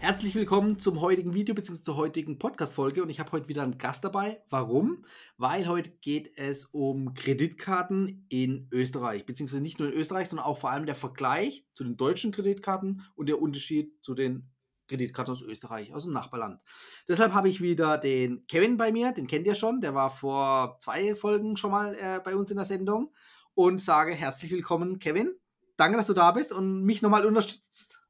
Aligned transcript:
Herzlich 0.00 0.34
willkommen 0.34 0.78
zum 0.78 1.02
heutigen 1.02 1.34
Video 1.34 1.54
bzw. 1.54 1.82
zur 1.82 1.94
heutigen 1.94 2.38
Podcast-Folge 2.38 3.02
und 3.02 3.10
ich 3.10 3.20
habe 3.20 3.32
heute 3.32 3.48
wieder 3.48 3.62
einen 3.62 3.76
Gast 3.76 4.02
dabei. 4.02 4.42
Warum? 4.48 5.04
Weil 5.36 5.68
heute 5.68 5.90
geht 5.90 6.38
es 6.38 6.64
um 6.64 7.12
Kreditkarten 7.12 8.24
in 8.30 8.66
Österreich, 8.72 9.26
beziehungsweise 9.26 9.60
nicht 9.62 9.78
nur 9.78 9.88
in 9.88 9.94
Österreich, 9.94 10.30
sondern 10.30 10.46
auch 10.46 10.56
vor 10.56 10.70
allem 10.70 10.86
der 10.86 10.94
Vergleich 10.94 11.66
zu 11.74 11.84
den 11.84 11.98
deutschen 11.98 12.32
Kreditkarten 12.32 13.02
und 13.14 13.28
der 13.28 13.42
Unterschied 13.42 13.92
zu 14.00 14.14
den 14.14 14.48
Kreditkarten 14.88 15.32
aus 15.32 15.42
Österreich, 15.42 15.92
aus 15.92 16.04
dem 16.04 16.14
Nachbarland. 16.14 16.60
Deshalb 17.06 17.34
habe 17.34 17.50
ich 17.50 17.60
wieder 17.60 17.98
den 17.98 18.46
Kevin 18.46 18.78
bei 18.78 18.92
mir, 18.92 19.12
den 19.12 19.26
kennt 19.26 19.46
ihr 19.46 19.54
schon, 19.54 19.82
der 19.82 19.94
war 19.94 20.08
vor 20.08 20.78
zwei 20.80 21.14
Folgen 21.14 21.58
schon 21.58 21.72
mal 21.72 21.94
äh, 21.94 22.20
bei 22.24 22.34
uns 22.36 22.50
in 22.50 22.56
der 22.56 22.64
Sendung 22.64 23.12
und 23.52 23.82
sage 23.82 24.14
herzlich 24.14 24.50
willkommen, 24.50 24.98
Kevin. 24.98 25.34
Danke, 25.76 25.98
dass 25.98 26.06
du 26.06 26.14
da 26.14 26.32
bist 26.32 26.52
und 26.52 26.84
mich 26.84 27.02
nochmal 27.02 27.26
unterstützt. 27.26 28.00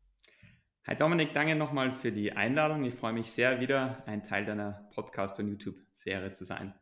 Hi 0.90 0.96
Dominik, 0.96 1.32
danke 1.32 1.54
nochmal 1.54 1.92
für 1.92 2.10
die 2.10 2.32
Einladung. 2.32 2.82
Ich 2.82 2.96
freue 2.96 3.12
mich 3.12 3.30
sehr, 3.30 3.60
wieder 3.60 4.02
ein 4.06 4.24
Teil 4.24 4.44
deiner 4.44 4.90
Podcast- 4.92 5.38
und 5.38 5.46
YouTube-Serie 5.46 6.32
zu 6.32 6.42
sein 6.42 6.74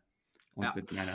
und 0.54 0.64
ja. 0.64 0.72
mit 0.74 0.90
meiner 0.92 1.12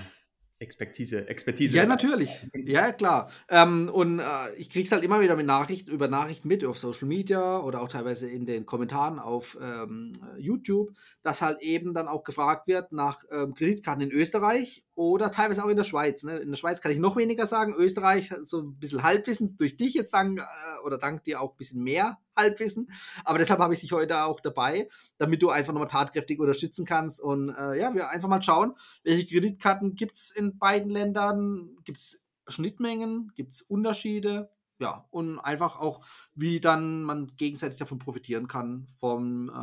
Expertise, 0.60 1.28
Expertise. 1.28 1.76
Ja, 1.76 1.88
natürlich. 1.88 2.48
Ja, 2.54 2.92
klar. 2.92 3.32
Ähm, 3.50 3.90
und 3.92 4.20
äh, 4.20 4.24
ich 4.60 4.70
kriege 4.70 4.86
es 4.86 4.92
halt 4.92 5.04
immer 5.04 5.22
wieder 5.22 5.36
mit 5.36 5.48
Nachrichten, 5.48 5.90
über 5.90 6.08
Nachrichten 6.08 6.48
mit 6.48 6.64
auf 6.64 6.78
Social 6.78 7.08
Media 7.08 7.60
oder 7.62 7.82
auch 7.82 7.90
teilweise 7.90 8.30
in 8.30 8.46
den 8.46 8.68
Kommentaren 8.68 9.18
auf 9.18 9.58
ähm, 9.60 10.12
YouTube, 10.38 10.92
dass 11.24 11.42
halt 11.42 11.64
eben 11.64 11.96
dann 11.96 12.08
auch 12.08 12.24
gefragt 12.24 12.68
wird 12.68 12.92
nach 12.92 13.24
ähm, 13.32 13.56
Kreditkarten 13.56 14.04
in 14.04 14.12
Österreich 14.12 14.84
oder 14.96 15.32
teilweise 15.32 15.64
auch 15.64 15.70
in 15.70 15.78
der 15.78 15.84
Schweiz. 15.84 16.24
Ne? 16.24 16.38
In 16.38 16.50
der 16.50 16.58
Schweiz 16.58 16.82
kann 16.82 16.92
ich 16.92 17.00
noch 17.00 17.16
weniger 17.16 17.48
sagen. 17.48 17.74
Österreich 17.76 18.34
so 18.44 18.62
ein 18.62 18.80
bisschen 18.80 19.04
Halbwissen 19.04 19.58
durch 19.58 19.76
dich 19.76 19.94
jetzt 19.94 20.14
dank 20.14 20.40
äh, 20.40 20.86
oder 20.86 20.98
dank 20.98 21.24
dir 21.24 21.42
auch 21.42 21.52
ein 21.52 21.58
bisschen 21.58 21.82
mehr 21.82 22.20
Halbwissen. 22.36 22.90
Aber 23.24 23.40
deshalb 23.40 23.60
habe 23.60 23.74
ich 23.74 23.80
dich 23.80 23.92
heute 23.92 24.24
auch 24.24 24.40
dabei, 24.40 24.88
damit 25.18 25.42
du 25.42 25.50
einfach 25.50 25.74
nochmal 25.74 25.90
tatkräftig 25.90 26.40
unterstützen 26.40 26.86
kannst. 26.86 27.20
Und 27.20 27.50
äh, 27.50 27.80
ja, 27.80 27.94
wir 27.94 28.10
einfach 28.10 28.30
mal 28.30 28.44
schauen, 28.44 28.74
welche 29.04 29.26
Kreditkarten 29.26 29.96
gibt 29.96 30.16
es 30.16 30.32
in 30.32 30.58
beiden 30.58 30.92
Ländern? 30.92 31.76
Gibt 31.84 32.00
es 32.00 32.24
Schnittmengen? 32.48 33.32
Gibt 33.36 33.54
es 33.54 33.62
Unterschiede? 33.62 34.52
Ja, 34.80 35.08
und 35.12 35.40
einfach 35.40 35.80
auch, 35.80 36.06
wie 36.36 36.60
dann 36.60 37.04
man 37.04 37.32
gegenseitig 37.38 37.78
davon 37.78 38.00
profitieren 38.00 38.48
kann 38.48 38.88
vom 39.00 39.50
äh, 39.50 39.54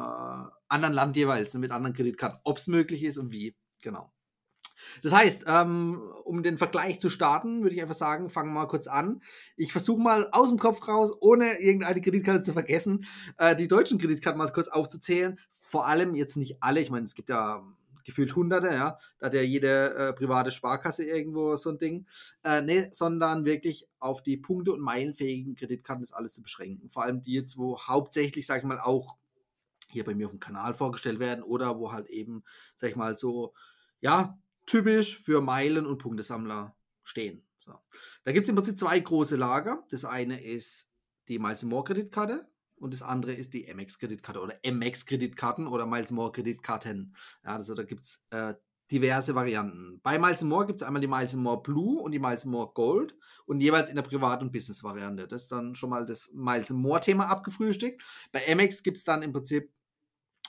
anderen 0.69 0.95
Land 0.95 1.17
jeweils, 1.17 1.53
ne, 1.53 1.61
mit 1.61 1.73
anderen 1.73 1.95
Kreditkarten, 1.95 2.41
ob 2.45 2.59
es 2.59 2.69
möglich 2.69 3.03
ist 3.03 3.19
und 3.19 3.31
wie. 3.31 3.55
Genau. 3.83 4.13
Das 5.03 5.13
heißt, 5.13 5.45
ähm, 5.47 6.01
um 6.25 6.43
den 6.43 6.59
Vergleich 6.59 7.01
zu 7.01 7.09
starten, 7.09 7.63
würde 7.63 7.75
ich 7.75 7.83
einfach 7.83 7.95
sagen, 7.95 8.29
fangen 8.29 8.51
wir 8.51 8.61
mal 8.61 8.67
kurz 8.67 8.87
an. 8.87 9.21
Ich 9.57 9.73
versuche 9.73 10.01
mal 10.01 10.29
aus 10.33 10.49
dem 10.49 10.59
Kopf 10.59 10.87
raus, 10.89 11.13
ohne 11.21 11.61
irgendeine 11.61 12.01
Kreditkarte 12.01 12.43
zu 12.43 12.53
vergessen, 12.53 13.05
äh, 13.39 13.57
die 13.57 13.69
deutschen 13.69 13.99
Kreditkarten 13.99 14.39
mal 14.39 14.51
kurz 14.53 14.69
aufzuzählen. 14.69 15.39
Vor 15.61 15.87
allem 15.87 16.15
jetzt 16.15 16.37
nicht 16.37 16.63
alle. 16.63 16.81
Ich 16.81 16.91
meine, 16.91 17.05
es 17.05 17.15
gibt 17.15 17.29
ja 17.29 17.63
gefühlt 18.05 18.35
Hunderte, 18.35 18.69
ja. 18.69 18.99
Da 19.19 19.27
hat 19.27 19.35
ja 19.35 19.43
jede 19.43 19.95
äh, 19.95 20.13
private 20.13 20.51
Sparkasse 20.51 21.05
irgendwo 21.05 21.57
so 21.57 21.71
ein 21.71 21.79
Ding. 21.79 22.07
Äh, 22.43 22.63
nee, 22.63 22.89
sondern 22.93 23.45
wirklich 23.45 23.89
auf 23.99 24.23
die 24.23 24.37
Punkte- 24.37 24.73
und 24.73 24.81
meilenfähigen 24.81 25.55
Kreditkarten 25.55 26.03
ist 26.03 26.13
alles 26.13 26.33
zu 26.33 26.43
beschränken. 26.43 26.89
Vor 26.89 27.05
allem 27.05 27.23
die 27.23 27.35
jetzt, 27.35 27.57
wo 27.57 27.79
hauptsächlich, 27.81 28.47
sag 28.47 28.59
ich 28.59 28.65
mal, 28.65 28.81
auch 28.81 29.17
hier 29.91 30.05
bei 30.05 30.15
mir 30.15 30.27
auf 30.27 30.33
dem 30.33 30.41
Kanal 30.41 30.75
vorgestellt 30.75 31.19
werden 31.19 31.43
oder 31.43 31.79
wo 31.79 31.93
halt 31.93 32.09
eben, 32.09 32.45
sag 32.77 32.91
ich 32.91 32.97
mal, 32.97 33.17
so, 33.17 33.55
ja, 34.01 34.39
typisch 34.71 35.19
für 35.19 35.41
Meilen- 35.41 35.87
und 35.87 35.99
Punktesammler 35.99 36.77
stehen. 37.03 37.45
So. 37.59 37.73
Da 38.23 38.33
gibt 38.33 38.45
es 38.45 38.49
im 38.49 38.55
Prinzip 38.55 38.79
zwei 38.79 38.99
große 39.01 39.37
Lager. 39.37 39.85
Das 39.91 40.05
eine 40.05 40.41
ist 40.43 40.93
die 41.29 41.39
Miles 41.39 41.65
More 41.65 41.85
Kreditkarte 41.85 42.49
und 42.77 42.95
das 42.95 43.03
andere 43.03 43.33
ist 43.33 43.53
die 43.53 43.73
MX 43.73 43.99
Kreditkarte 43.99 44.41
oder 44.41 44.59
MX 44.65 45.07
Kreditkarten 45.07 45.67
oder 45.67 45.87
Miles 45.87 46.13
More 46.13 46.31
Kreditkarten. 46.31 47.17
Ja, 47.45 47.57
also 47.57 47.75
da 47.75 47.83
gibt 47.83 48.05
es 48.05 48.27
äh, 48.31 48.55
diverse 48.93 49.35
Varianten. 49.35 50.01
Bei 50.03 50.21
Miles 50.21 50.43
More 50.43 50.67
gibt 50.67 50.81
es 50.81 50.87
einmal 50.87 51.01
die 51.01 51.09
Miles 51.09 51.35
More 51.35 51.63
Blue 51.63 52.01
und 52.01 52.13
die 52.13 52.21
Miles 52.21 52.45
More 52.45 52.71
Gold 52.73 53.17
und 53.47 53.61
jeweils 53.61 53.89
in 53.89 53.97
der 53.97 54.03
Privat- 54.03 54.41
und 54.41 54.53
Business-Variante. 54.53 55.27
Das 55.27 55.43
ist 55.43 55.53
dann 55.53 55.75
schon 55.75 55.91
mal 55.91 56.07
das 56.07 56.31
Miles 56.33 56.71
More-Thema 56.71 57.27
abgefrühstückt. 57.27 58.03
Bei 58.31 58.55
MX 58.55 58.85
gibt 58.85 58.99
es 58.99 59.05
dann 59.05 59.23
im 59.23 59.33
Prinzip 59.33 59.73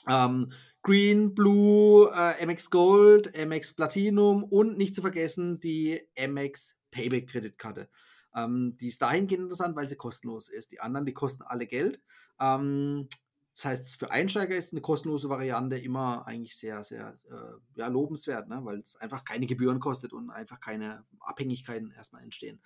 ähm, 0.08 0.52
Green, 0.82 1.34
Blue, 1.34 2.10
äh, 2.12 2.44
MX 2.44 2.70
Gold, 2.70 3.32
MX 3.36 3.74
Platinum 3.74 4.42
und 4.44 4.76
nicht 4.76 4.94
zu 4.94 5.00
vergessen 5.00 5.60
die 5.60 6.00
MX 6.16 6.76
Payback 6.90 7.28
Kreditkarte. 7.28 7.88
Ähm, 8.34 8.76
die 8.80 8.88
ist 8.88 9.00
dahingehend 9.00 9.44
interessant, 9.44 9.76
weil 9.76 9.88
sie 9.88 9.96
kostenlos 9.96 10.48
ist. 10.48 10.72
Die 10.72 10.80
anderen, 10.80 11.06
die 11.06 11.12
kosten 11.12 11.42
alle 11.42 11.66
Geld. 11.66 12.02
Ähm, 12.40 13.08
das 13.54 13.64
heißt, 13.66 13.96
für 13.96 14.10
Einsteiger 14.10 14.56
ist 14.56 14.72
eine 14.72 14.80
kostenlose 14.80 15.28
Variante 15.28 15.76
immer 15.76 16.26
eigentlich 16.26 16.56
sehr, 16.56 16.82
sehr 16.82 17.18
äh, 17.30 17.78
ja, 17.78 17.88
lobenswert, 17.88 18.48
ne? 18.48 18.60
weil 18.64 18.78
es 18.78 18.96
einfach 18.96 19.24
keine 19.24 19.46
Gebühren 19.46 19.78
kostet 19.78 20.14
und 20.14 20.30
einfach 20.30 20.58
keine 20.58 21.04
Abhängigkeiten 21.20 21.90
erstmal 21.90 22.22
entstehen. 22.22 22.62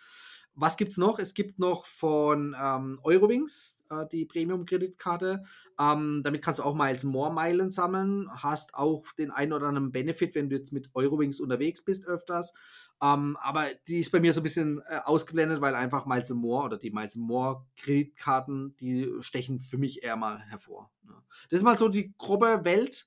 Was 0.58 0.78
gibt 0.78 0.92
es 0.92 0.98
noch? 0.98 1.18
Es 1.18 1.34
gibt 1.34 1.58
noch 1.58 1.84
von 1.84 2.56
ähm, 2.58 2.98
Eurowings 3.02 3.84
äh, 3.90 4.06
die 4.10 4.24
Premium-Kreditkarte. 4.24 5.44
Ähm, 5.78 6.22
damit 6.24 6.40
kannst 6.40 6.60
du 6.60 6.64
auch 6.64 6.74
Miles 6.74 7.04
More 7.04 7.32
Meilen 7.32 7.70
sammeln. 7.70 8.28
Hast 8.30 8.74
auch 8.74 9.04
den 9.18 9.30
einen 9.30 9.52
oder 9.52 9.66
anderen 9.68 9.92
Benefit, 9.92 10.34
wenn 10.34 10.48
du 10.48 10.56
jetzt 10.56 10.72
mit 10.72 10.88
Eurowings 10.94 11.40
unterwegs 11.40 11.84
bist 11.84 12.06
öfters. 12.06 12.54
Ähm, 13.02 13.36
aber 13.42 13.66
die 13.86 14.00
ist 14.00 14.10
bei 14.10 14.20
mir 14.20 14.32
so 14.32 14.40
ein 14.40 14.44
bisschen 14.44 14.80
äh, 14.88 15.00
ausgeblendet, 15.04 15.60
weil 15.60 15.74
einfach 15.74 16.06
Miles 16.06 16.30
More 16.30 16.64
oder 16.64 16.78
die 16.78 16.90
Miles 16.90 17.16
More 17.16 17.66
Kreditkarten, 17.76 18.74
die 18.78 19.12
stechen 19.20 19.60
für 19.60 19.76
mich 19.76 20.02
eher 20.02 20.16
mal 20.16 20.40
hervor. 20.40 20.90
Ne? 21.02 21.12
Das 21.50 21.58
ist 21.58 21.64
mal 21.64 21.76
so 21.76 21.90
die 21.90 22.14
grobe 22.16 22.64
Welt 22.64 23.06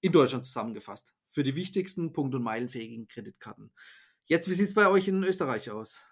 in 0.00 0.12
Deutschland 0.12 0.44
zusammengefasst. 0.44 1.12
Für 1.22 1.42
die 1.42 1.56
wichtigsten 1.56 2.12
Punkt- 2.12 2.36
und 2.36 2.42
meilenfähigen 2.42 3.08
Kreditkarten. 3.08 3.72
Jetzt, 4.26 4.48
wie 4.48 4.54
sieht 4.54 4.68
es 4.68 4.74
bei 4.74 4.88
euch 4.88 5.08
in 5.08 5.24
Österreich 5.24 5.70
aus? 5.70 6.04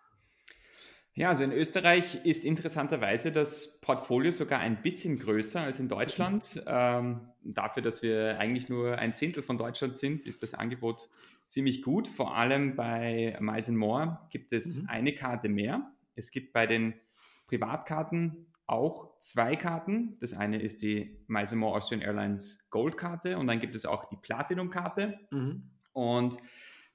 Ja, 1.14 1.28
also 1.28 1.44
in 1.44 1.52
Österreich 1.52 2.24
ist 2.24 2.44
interessanterweise 2.44 3.32
das 3.32 3.80
Portfolio 3.82 4.32
sogar 4.32 4.60
ein 4.60 4.80
bisschen 4.80 5.18
größer 5.18 5.60
als 5.60 5.78
in 5.78 5.88
Deutschland. 5.88 6.56
Mhm. 6.56 6.62
Ähm, 6.66 7.20
dafür, 7.44 7.82
dass 7.82 8.02
wir 8.02 8.38
eigentlich 8.38 8.70
nur 8.70 8.96
ein 8.96 9.14
Zehntel 9.14 9.42
von 9.42 9.58
Deutschland 9.58 9.94
sind, 9.94 10.26
ist 10.26 10.42
das 10.42 10.54
Angebot 10.54 11.10
ziemlich 11.48 11.82
gut. 11.82 12.08
Vor 12.08 12.34
allem 12.34 12.76
bei 12.76 13.36
Miles 13.40 13.68
More 13.68 14.20
gibt 14.30 14.54
es 14.54 14.80
mhm. 14.80 14.88
eine 14.88 15.14
Karte 15.14 15.50
mehr. 15.50 15.92
Es 16.14 16.30
gibt 16.30 16.54
bei 16.54 16.66
den 16.66 16.94
Privatkarten 17.46 18.46
auch 18.66 19.18
zwei 19.18 19.54
Karten. 19.54 20.16
Das 20.20 20.32
eine 20.32 20.62
ist 20.62 20.80
die 20.80 21.18
Miles 21.26 21.54
More 21.54 21.76
Austrian 21.76 22.00
Airlines 22.00 22.64
Gold 22.70 22.96
Karte 22.96 23.36
und 23.36 23.46
dann 23.48 23.60
gibt 23.60 23.74
es 23.74 23.84
auch 23.84 24.06
die 24.06 24.16
Platinum 24.16 24.70
Karte. 24.70 25.18
Mhm. 25.30 25.70
Und 25.92 26.38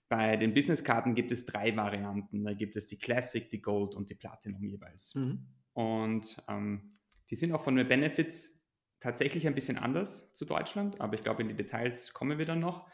bei 0.10 0.38
den 0.38 0.54
Business-Karten 0.54 1.16
gibt 1.16 1.32
es 1.32 1.46
drei 1.46 1.76
Varianten. 1.76 2.44
Da 2.44 2.54
gibt 2.54 2.76
es 2.76 2.88
die 2.88 2.98
Classic, 2.98 3.50
die 3.50 3.62
Gold 3.62 3.96
und 3.96 4.10
die 4.10 4.16
Platinum 4.16 4.64
jeweils. 4.64 5.16
Mhm. 5.16 5.48
Und 5.74 6.38
ähm, 6.48 6.94
die 7.30 7.36
sind 7.36 7.52
auch 7.54 7.64
von 7.64 7.76
den 7.76 7.88
Benefits 7.88 8.66
tatsächlich 9.00 9.46
ein 9.48 9.56
bisschen 9.56 9.78
anders 9.78 10.34
zu 10.34 10.46
Deutschland, 10.46 11.00
aber 11.02 11.14
ich 11.14 11.22
glaube, 11.22 11.44
in 11.44 11.50
die 11.50 11.56
Details 11.56 12.14
kommen 12.14 12.38
wir 12.38 12.46
dann 12.46 12.60
noch. 12.60 12.88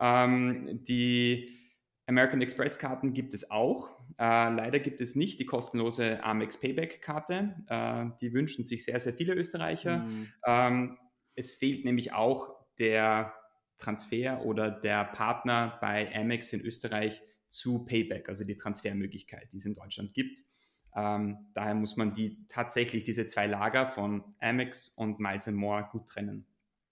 Ähm, 0.00 0.82
die 0.84 1.56
American 2.06 2.42
Express-Karten 2.42 3.12
gibt 3.12 3.34
es 3.34 3.50
auch. 3.50 3.88
Äh, 4.18 4.52
leider 4.52 4.78
gibt 4.78 5.00
es 5.00 5.14
nicht 5.14 5.40
die 5.40 5.46
kostenlose 5.46 6.22
Amex 6.22 6.58
Payback-Karte. 6.58 7.54
Äh, 7.68 8.06
die 8.20 8.32
wünschen 8.32 8.64
sich 8.64 8.84
sehr, 8.84 9.00
sehr 9.00 9.12
viele 9.12 9.34
Österreicher. 9.34 9.98
Mhm. 9.98 10.32
Ähm, 10.46 10.98
es 11.34 11.52
fehlt 11.52 11.84
nämlich 11.84 12.12
auch 12.12 12.48
der 12.78 13.32
Transfer 13.78 14.44
oder 14.44 14.70
der 14.70 15.04
Partner 15.04 15.78
bei 15.80 16.14
Amex 16.14 16.52
in 16.52 16.60
Österreich 16.60 17.22
zu 17.48 17.84
Payback, 17.84 18.28
also 18.28 18.44
die 18.44 18.56
Transfermöglichkeit, 18.56 19.52
die 19.52 19.58
es 19.58 19.66
in 19.66 19.74
Deutschland 19.74 20.14
gibt. 20.14 20.44
Ähm, 20.96 21.38
daher 21.54 21.74
muss 21.74 21.96
man 21.96 22.14
die 22.14 22.46
tatsächlich 22.48 23.04
diese 23.04 23.26
zwei 23.26 23.46
Lager 23.46 23.88
von 23.88 24.22
Amex 24.40 24.88
und 24.88 25.18
Miles 25.18 25.46
More 25.48 25.88
gut 25.90 26.06
trennen. 26.06 26.46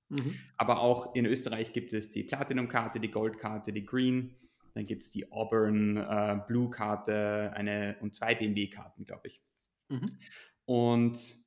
Mhm. 0.09 0.39
Aber 0.57 0.81
auch 0.81 1.15
in 1.15 1.25
Österreich 1.25 1.73
gibt 1.73 1.93
es 1.93 2.11
die 2.11 2.25
Platinum-Karte, 2.25 3.01
die 3.01 3.11
Gold-Karte, 3.11 3.73
die 3.73 3.85
Green, 3.85 4.37
dann 4.75 4.85
gibt 4.85 5.03
es 5.03 5.11
die 5.11 5.31
Auburn 5.33 5.97
äh, 5.97 6.39
Blue-Karte 6.47 7.53
eine, 7.55 7.97
und 8.01 8.15
zwei 8.15 8.35
BMW-Karten, 8.35 9.05
glaube 9.05 9.29
ich. 9.29 9.43
Mhm. 9.89 10.05
Und 10.65 11.42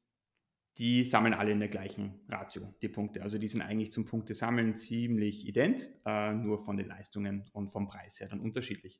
die 0.77 1.05
sammeln 1.05 1.33
alle 1.33 1.51
in 1.51 1.59
der 1.59 1.69
gleichen 1.69 2.19
Ratio, 2.27 2.73
die 2.81 2.89
Punkte. 2.89 3.21
Also 3.23 3.37
die 3.37 3.47
sind 3.47 3.61
eigentlich 3.61 3.91
zum 3.91 4.05
Punktesammeln 4.05 4.75
ziemlich 4.75 5.47
ident, 5.47 5.89
äh, 6.05 6.33
nur 6.33 6.57
von 6.57 6.77
den 6.77 6.87
Leistungen 6.87 7.49
und 7.53 7.69
vom 7.69 7.87
Preis 7.87 8.19
her 8.19 8.27
dann 8.29 8.41
unterschiedlich. 8.41 8.99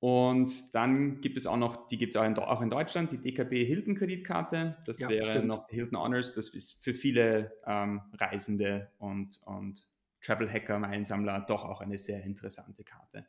Und 0.00 0.74
dann 0.74 1.20
gibt 1.22 1.38
es 1.38 1.46
auch 1.46 1.56
noch, 1.56 1.88
die 1.88 1.96
gibt 1.96 2.14
es 2.14 2.20
auch 2.20 2.26
in, 2.26 2.36
auch 2.38 2.60
in 2.60 2.68
Deutschland, 2.68 3.10
die 3.12 3.20
DKB 3.20 3.64
Hilton 3.64 3.94
Kreditkarte. 3.94 4.76
Das 4.84 5.00
Ja, 5.00 5.08
wäre 5.08 5.22
stimmt. 5.30 5.46
noch 5.46 5.68
Hilton 5.70 5.98
Honors. 5.98 6.34
Das 6.34 6.48
ist 6.48 6.82
für 6.82 6.92
viele 6.92 7.54
ähm, 7.66 8.02
Reisende 8.12 8.92
und, 8.98 9.40
und 9.46 9.88
Travel 10.20 10.50
Hacker, 10.52 10.78
Meilensammler 10.78 11.40
doch 11.40 11.64
auch 11.64 11.80
eine 11.80 11.96
sehr 11.98 12.22
interessante 12.22 12.84
Karte. 12.84 13.26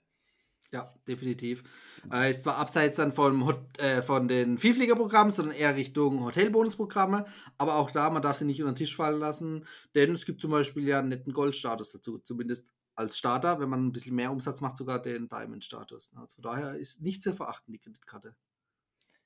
Ja, 0.76 0.94
definitiv. 1.08 1.64
Äh, 2.12 2.30
ist 2.32 2.44
zwar 2.44 2.58
abseits 2.58 2.98
dann 2.98 3.14
vom, 3.14 3.46
Hot- 3.46 3.80
äh, 3.80 4.02
von 4.02 4.28
den 4.28 4.58
Vielfliegerprogrammen, 4.58 5.32
sondern 5.32 5.56
eher 5.56 5.74
Richtung 5.78 6.22
Hotelbonusprogramme, 6.22 7.26
aber 7.58 7.76
auch 7.76 7.92
da, 7.92 8.10
man 8.10 8.22
darf 8.22 8.38
sie 8.40 8.44
nicht 8.44 8.62
unter 8.62 8.74
den 8.74 8.78
Tisch 8.78 8.94
fallen 8.94 9.18
lassen, 9.22 9.66
denn 9.96 10.12
es 10.12 10.26
gibt 10.26 10.42
zum 10.42 10.52
Beispiel 10.52 10.86
ja 10.86 11.00
einen 11.00 11.08
netten 11.08 11.32
Goldstatus 11.32 11.94
dazu, 11.94 12.18
zumindest 12.20 12.74
als 12.94 13.18
Starter, 13.18 13.62
wenn 13.62 13.70
man 13.70 13.86
ein 13.86 13.94
bisschen 13.94 14.18
mehr 14.18 14.34
Umsatz 14.34 14.60
macht, 14.60 14.76
sogar 14.76 15.02
den 15.02 15.30
Diamond-Status. 15.30 16.12
Also 16.18 16.36
von 16.36 16.44
daher 16.44 16.76
ist 16.76 17.02
nicht 17.02 17.24
zu 17.24 17.34
verachten, 17.34 17.72
die 17.72 17.80
Kreditkarte. 17.80 18.36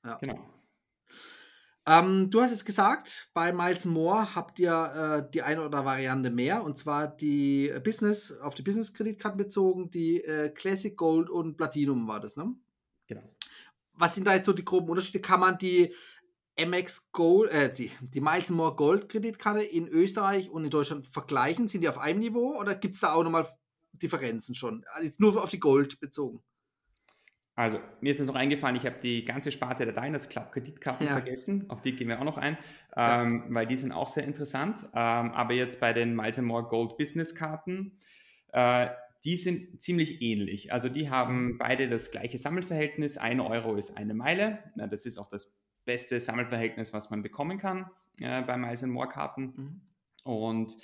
Ja. 0.04 0.18
Genau. 0.18 0.48
Ähm, 1.86 2.30
du 2.30 2.40
hast 2.42 2.50
jetzt 2.50 2.66
gesagt, 2.66 3.30
bei 3.32 3.52
Miles 3.52 3.84
More 3.84 4.34
habt 4.34 4.58
ihr 4.58 5.24
äh, 5.26 5.30
die 5.32 5.42
eine 5.42 5.64
oder 5.64 5.84
Variante 5.84 6.30
mehr, 6.30 6.62
und 6.62 6.76
zwar 6.76 7.08
die 7.08 7.72
Business, 7.82 8.32
auf 8.32 8.54
die 8.54 8.62
Business-Kreditkarten 8.62 9.38
bezogen, 9.38 9.90
die 9.90 10.22
äh, 10.22 10.50
Classic 10.50 10.96
Gold 10.96 11.30
und 11.30 11.56
Platinum 11.56 12.06
war 12.06 12.20
das, 12.20 12.36
ne? 12.36 12.54
genau. 13.06 13.34
Was 13.94 14.14
sind 14.14 14.26
da 14.26 14.34
jetzt 14.34 14.46
so 14.46 14.52
die 14.52 14.64
groben 14.64 14.88
Unterschiede? 14.88 15.20
Kann 15.20 15.40
man 15.40 15.58
die 15.58 15.94
MX 16.56 17.12
Gold, 17.12 17.50
äh, 17.50 17.72
die, 17.72 17.90
die 18.00 18.20
Miles 18.20 18.50
More 18.50 18.76
Gold 18.76 19.08
Kreditkarte 19.08 19.62
in 19.62 19.88
Österreich 19.88 20.50
und 20.50 20.64
in 20.64 20.70
Deutschland 20.70 21.06
vergleichen? 21.06 21.68
Sind 21.68 21.82
die 21.82 21.88
auf 21.88 21.98
einem 21.98 22.20
Niveau 22.20 22.58
oder 22.58 22.74
gibt 22.74 22.94
es 22.94 23.00
da 23.00 23.12
auch 23.12 23.24
nochmal 23.24 23.46
Differenzen 23.92 24.54
schon? 24.54 24.84
Also 24.92 25.10
nur 25.18 25.42
auf 25.42 25.50
die 25.50 25.60
Gold 25.60 26.00
bezogen. 26.00 26.42
Also, 27.60 27.78
mir 28.00 28.10
ist 28.12 28.16
jetzt 28.18 28.26
noch 28.28 28.36
eingefallen, 28.36 28.74
ich 28.76 28.86
habe 28.86 28.96
die 29.02 29.22
ganze 29.22 29.52
Sparte 29.52 29.84
der 29.84 29.92
Diners 29.92 30.30
Club 30.30 30.50
Kreditkarten 30.50 31.06
Ja. 31.06 31.12
vergessen. 31.12 31.66
Auf 31.68 31.82
die 31.82 31.94
gehen 31.94 32.08
wir 32.08 32.18
auch 32.18 32.24
noch 32.24 32.38
ein, 32.38 32.56
Ja. 32.96 33.20
ähm, 33.20 33.44
weil 33.50 33.66
die 33.66 33.76
sind 33.76 33.92
auch 33.92 34.08
sehr 34.08 34.24
interessant. 34.24 34.84
Ähm, 34.94 35.32
aber 35.32 35.52
jetzt 35.52 35.78
bei 35.78 35.92
den 35.92 36.16
Miles 36.16 36.40
More 36.40 36.64
Gold 36.64 36.96
Business 36.96 37.34
Karten, 37.34 37.98
äh, 38.54 38.88
die 39.24 39.36
sind 39.36 39.78
ziemlich 39.82 40.22
ähnlich. 40.22 40.72
Also, 40.72 40.88
die 40.88 41.10
haben 41.10 41.58
beide 41.58 41.90
das 41.90 42.10
gleiche 42.10 42.38
Sammelverhältnis. 42.38 43.18
Ein 43.18 43.40
Euro 43.40 43.76
ist 43.76 43.94
eine 43.98 44.14
Meile. 44.14 44.60
Na, 44.74 44.86
das 44.86 45.04
ist 45.04 45.18
auch 45.18 45.28
das 45.28 45.54
beste 45.84 46.18
Sammelverhältnis, 46.18 46.94
was 46.94 47.10
man 47.10 47.20
bekommen 47.22 47.58
kann 47.58 47.90
äh, 48.22 48.40
bei 48.40 48.56
Miles 48.56 48.80
More 48.86 49.08
Karten. 49.10 49.52
Mhm. 49.54 49.80
Und 50.24 50.76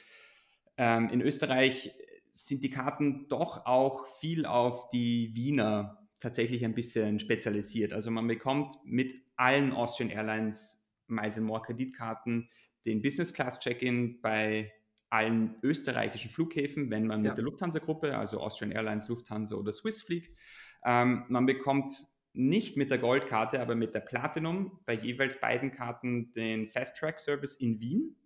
ähm, 0.76 1.08
in 1.08 1.22
Österreich 1.22 1.94
sind 2.32 2.62
die 2.62 2.70
Karten 2.70 3.28
doch 3.28 3.64
auch 3.64 4.06
viel 4.20 4.44
auf 4.44 4.90
die 4.90 5.34
Wiener 5.34 6.02
tatsächlich 6.20 6.64
ein 6.64 6.74
bisschen 6.74 7.18
spezialisiert. 7.20 7.92
Also 7.92 8.10
man 8.10 8.26
bekommt 8.26 8.74
mit 8.84 9.22
allen 9.36 9.72
Austrian 9.72 10.10
Airlines 10.10 10.88
Miles 11.08 11.36
More 11.38 11.62
Kreditkarten 11.62 12.48
den 12.84 13.02
Business 13.02 13.32
Class 13.32 13.58
Check-in 13.58 14.20
bei 14.20 14.72
allen 15.10 15.56
österreichischen 15.62 16.30
Flughäfen, 16.30 16.90
wenn 16.90 17.06
man 17.06 17.22
Ja. 17.22 17.30
mit 17.30 17.38
der 17.38 17.44
Lufthansa-Gruppe, 17.44 18.16
also 18.16 18.40
Austrian 18.40 18.72
Airlines, 18.72 19.08
Lufthansa 19.08 19.54
oder 19.54 19.72
Swiss 19.72 20.02
fliegt. 20.02 20.36
Ähm, 20.84 21.24
man 21.28 21.46
bekommt 21.46 21.92
nicht 22.32 22.76
mit 22.76 22.90
der 22.90 22.98
Goldkarte, 22.98 23.60
aber 23.60 23.74
mit 23.74 23.94
der 23.94 24.00
Platinum 24.00 24.80
bei 24.84 24.94
jeweils 24.94 25.40
beiden 25.40 25.70
Karten 25.72 26.32
den 26.34 26.66
Fast 26.66 26.96
Track 26.96 27.18
Service 27.20 27.54
in 27.54 27.80
Wien. 27.80 28.16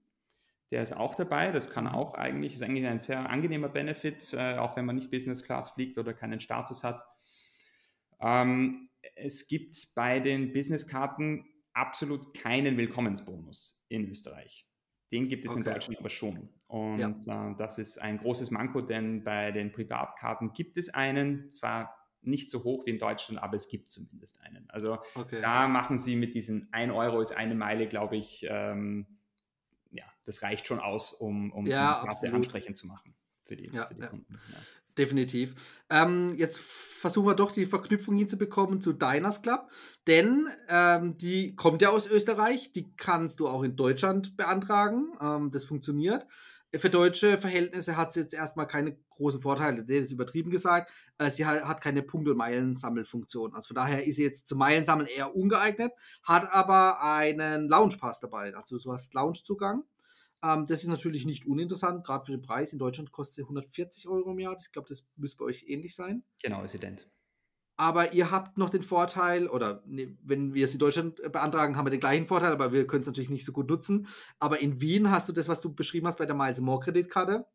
Der 0.70 0.82
ist 0.82 0.96
auch 0.96 1.14
dabei. 1.14 1.52
Das 1.52 1.70
kann 1.70 1.86
auch 1.86 2.14
eigentlich, 2.14 2.54
ist 2.54 2.62
eigentlich 2.62 2.86
ein 2.86 3.00
sehr 3.00 3.28
angenehmer 3.28 3.68
Benefit, 3.68 4.32
äh, 4.32 4.56
auch 4.56 4.76
wenn 4.76 4.84
man 4.86 4.96
nicht 4.96 5.10
Business 5.10 5.42
Class 5.44 5.70
fliegt 5.70 5.98
oder 5.98 6.12
keinen 6.12 6.40
Status 6.40 6.82
hat. 6.82 7.02
Ähm, 8.20 8.88
es 9.14 9.48
gibt 9.48 9.76
bei 9.94 10.20
den 10.20 10.52
Business-Karten 10.52 11.46
absolut 11.72 12.34
keinen 12.34 12.76
Willkommensbonus 12.76 13.84
in 13.88 14.08
Österreich. 14.10 14.66
Den 15.12 15.28
gibt 15.28 15.44
es 15.44 15.56
in 15.56 15.64
Okay. 15.64 15.64
Deutschland 15.64 15.98
aber 15.98 16.10
schon. 16.10 16.50
Und 16.66 17.26
äh, 17.26 17.54
das 17.58 17.78
ist 17.78 17.98
ein 17.98 18.18
großes 18.18 18.50
Manko, 18.50 18.80
denn 18.80 19.24
bei 19.24 19.50
den 19.50 19.72
Privatkarten 19.72 20.52
gibt 20.52 20.76
es 20.78 20.88
einen, 20.88 21.50
zwar 21.50 21.96
nicht 22.22 22.50
so 22.50 22.64
hoch 22.64 22.86
wie 22.86 22.90
in 22.90 22.98
Deutschland, 22.98 23.42
aber 23.42 23.56
es 23.56 23.68
gibt 23.68 23.90
zumindest 23.90 24.40
einen. 24.40 24.68
Also 24.70 24.98
Okay. 25.16 25.40
da 25.40 25.66
machen 25.68 25.98
sie 25.98 26.16
mit 26.16 26.34
diesen 26.34 26.72
1 26.72 26.92
Euro 26.92 27.20
ist 27.20 27.32
eine 27.36 27.54
Meile, 27.54 27.88
glaube 27.88 28.16
ich, 28.16 28.46
ähm, 28.48 29.18
ja, 29.90 30.04
das 30.24 30.42
reicht 30.42 30.66
schon 30.66 30.80
aus, 30.80 31.12
um, 31.12 31.52
um 31.52 31.72
Ja, 31.72 31.74
die 31.74 31.98
Karte 31.98 32.32
absolut. 32.32 32.32
ansprechend 32.32 32.76
zu 32.76 32.86
machen 32.86 33.16
für 33.44 33.56
die, 33.56 33.72
Ja, 33.72 33.84
für 33.84 33.94
die 33.94 34.02
ja. 34.02 34.06
Kunden. 34.06 34.42
Definitiv. 35.00 35.54
Ähm, 35.88 36.34
jetzt 36.36 36.60
versuchen 36.60 37.26
wir 37.26 37.34
doch 37.34 37.52
die 37.52 37.64
Verknüpfung 37.64 38.16
hinzubekommen 38.16 38.82
zu 38.82 38.92
Diners 38.92 39.40
Club, 39.40 39.70
denn 40.06 40.46
ähm, 40.68 41.16
die 41.16 41.56
kommt 41.56 41.80
ja 41.80 41.88
aus 41.88 42.06
Österreich, 42.06 42.72
die 42.72 42.94
kannst 42.98 43.40
du 43.40 43.48
auch 43.48 43.62
in 43.62 43.76
Deutschland 43.76 44.36
beantragen. 44.36 45.06
Ähm, 45.18 45.50
das 45.50 45.64
funktioniert. 45.64 46.26
Für 46.76 46.90
deutsche 46.90 47.38
Verhältnisse 47.38 47.96
hat 47.96 48.12
sie 48.12 48.20
jetzt 48.20 48.34
erstmal 48.34 48.66
keine 48.66 48.94
großen 49.08 49.40
Vorteile. 49.40 49.82
Das 49.84 49.90
ist 49.90 50.10
übertrieben 50.10 50.50
gesagt. 50.50 50.92
Äh, 51.16 51.30
sie 51.30 51.46
hat, 51.46 51.64
hat 51.64 51.80
keine 51.80 52.02
Punkt- 52.02 52.28
und 52.28 52.36
Meilensammelfunktion. 52.36 53.54
Also 53.54 53.68
von 53.68 53.76
daher 53.76 54.06
ist 54.06 54.16
sie 54.16 54.24
jetzt 54.24 54.48
zum 54.48 54.58
Meilensammeln 54.58 55.08
eher 55.08 55.34
ungeeignet, 55.34 55.92
hat 56.24 56.52
aber 56.52 57.02
einen 57.02 57.70
Lounge-Pass 57.70 58.20
dabei. 58.20 58.54
Also 58.54 58.78
du 58.78 58.92
hast 58.92 59.14
Loungezugang. 59.14 59.84
Ähm, 60.42 60.66
das 60.66 60.82
ist 60.82 60.88
natürlich 60.88 61.26
nicht 61.26 61.46
uninteressant, 61.46 62.04
gerade 62.04 62.24
für 62.24 62.32
den 62.32 62.42
Preis. 62.42 62.72
In 62.72 62.78
Deutschland 62.78 63.12
kostet 63.12 63.36
sie 63.36 63.42
140 63.42 64.08
Euro 64.08 64.30
im 64.32 64.38
Jahr. 64.38 64.56
Ich 64.58 64.72
glaube, 64.72 64.88
das 64.88 65.08
müsste 65.18 65.38
bei 65.38 65.44
euch 65.46 65.64
ähnlich 65.68 65.94
sein. 65.94 66.24
Genau, 66.42 66.62
ist 66.62 66.74
ident. 66.74 67.08
Aber 67.76 68.12
ihr 68.12 68.30
habt 68.30 68.58
noch 68.58 68.68
den 68.68 68.82
Vorteil, 68.82 69.48
oder 69.48 69.82
nee, 69.86 70.14
wenn 70.22 70.52
wir 70.52 70.64
es 70.64 70.72
in 70.74 70.78
Deutschland 70.78 71.18
äh, 71.20 71.30
beantragen, 71.30 71.76
haben 71.76 71.86
wir 71.86 71.90
den 71.90 72.00
gleichen 72.00 72.26
Vorteil, 72.26 72.52
aber 72.52 72.72
wir 72.72 72.86
können 72.86 73.00
es 73.02 73.06
natürlich 73.06 73.30
nicht 73.30 73.44
so 73.44 73.52
gut 73.52 73.68
nutzen. 73.70 74.06
Aber 74.38 74.60
in 74.60 74.80
Wien 74.82 75.10
hast 75.10 75.28
du 75.28 75.32
das, 75.32 75.48
was 75.48 75.60
du 75.60 75.74
beschrieben 75.74 76.06
hast 76.06 76.18
bei 76.18 76.26
der 76.26 76.36
Miles 76.36 76.60
More 76.60 76.80
Kreditkarte, 76.80 77.46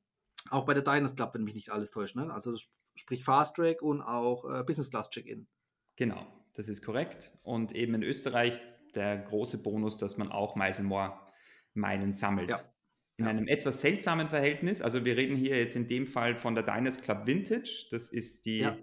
auch 0.50 0.66
bei 0.66 0.74
der 0.74 0.84
Diners 0.84 1.16
Club, 1.16 1.34
wenn 1.36 1.44
mich 1.44 1.54
nicht 1.56 1.70
alles 1.70 1.92
täuscht. 1.92 2.16
Ne? 2.16 2.32
Also 2.34 2.54
sp- 2.58 2.74
sprich 2.96 3.24
Fast 3.24 3.56
Track 3.56 3.82
und 3.84 4.02
auch 4.02 4.46
äh, 4.52 4.64
Business 4.64 4.90
Class 4.90 5.10
Check-in. 5.12 5.48
Genau, 5.96 6.26
das 6.54 6.68
ist 6.70 6.82
korrekt. 6.84 7.32
Und 7.44 7.74
eben 7.74 7.94
in 7.94 8.02
Österreich 8.04 8.60
der 8.96 9.18
große 9.18 9.60
Bonus, 9.60 9.98
dass 9.98 10.18
man 10.18 10.32
auch 10.32 10.56
Miles 10.56 10.82
More 10.82 11.20
Meilen 11.76 12.14
sammelt. 12.14 12.50
Ja. 12.50 12.60
In 13.18 13.26
Ja. 13.26 13.32
einem 13.32 13.48
etwas 13.48 13.82
seltsamen 13.82 14.30
Verhältnis. 14.30 14.82
Also 14.82 15.06
wir 15.06 15.16
reden 15.16 15.38
hier 15.38 15.58
jetzt 15.58 15.76
in 15.76 15.88
dem 15.88 16.06
Fall 16.08 16.36
von 16.36 16.54
der 16.56 16.64
Diners 16.64 17.00
Club 17.02 17.26
Vintage. 17.26 17.88
Das 17.92 18.10
ist 18.10 18.46
die 18.46 18.60
Ja. 18.60 18.78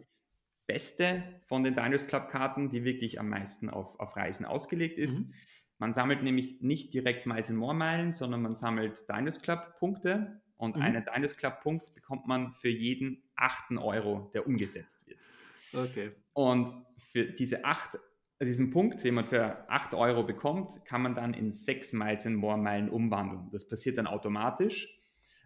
beste 0.66 1.22
von 1.46 1.62
den 1.62 1.74
Diners 1.74 2.06
Club 2.06 2.28
Karten, 2.28 2.70
die 2.70 2.84
wirklich 2.84 3.20
am 3.20 3.28
meisten 3.28 3.68
auf, 3.68 3.98
auf 4.00 4.16
Reisen 4.16 4.46
ausgelegt 4.46 4.98
ist. 4.98 5.18
Mhm. 5.18 5.34
Man 5.78 5.92
sammelt 5.92 6.22
nämlich 6.22 6.60
nicht 6.62 6.94
direkt 6.94 7.26
Miles 7.26 7.50
More 7.50 7.74
Meilen, 7.74 8.12
sondern 8.12 8.40
man 8.40 8.54
sammelt 8.54 9.06
Diners 9.08 9.42
Club 9.42 9.76
Punkte. 9.78 10.40
Und 10.56 10.76
Mhm. 10.76 10.82
einen 10.82 11.04
Diners 11.04 11.36
Club 11.36 11.60
Punkt 11.60 11.92
bekommt 11.94 12.26
man 12.26 12.52
für 12.52 12.68
jeden 12.68 13.22
achten 13.34 13.78
Euro, 13.78 14.30
der 14.32 14.46
umgesetzt 14.46 15.08
wird. 15.08 15.26
Okay. 15.74 16.12
Und 16.34 16.72
für 16.98 17.24
diese 17.26 17.64
acht, 17.64 17.98
diesen 18.44 18.70
Punkt, 18.70 19.04
den 19.04 19.14
man 19.14 19.24
für 19.24 19.68
8 19.70 19.94
Euro 19.94 20.22
bekommt, 20.22 20.84
kann 20.84 21.02
man 21.02 21.14
dann 21.14 21.34
in 21.34 21.52
6 21.52 21.92
Miles 21.94 22.26
and 22.26 22.36
More 22.36 22.58
Meilen 22.58 22.88
umwandeln. 22.88 23.50
Das 23.50 23.68
passiert 23.68 23.98
dann 23.98 24.06
automatisch. 24.06 24.88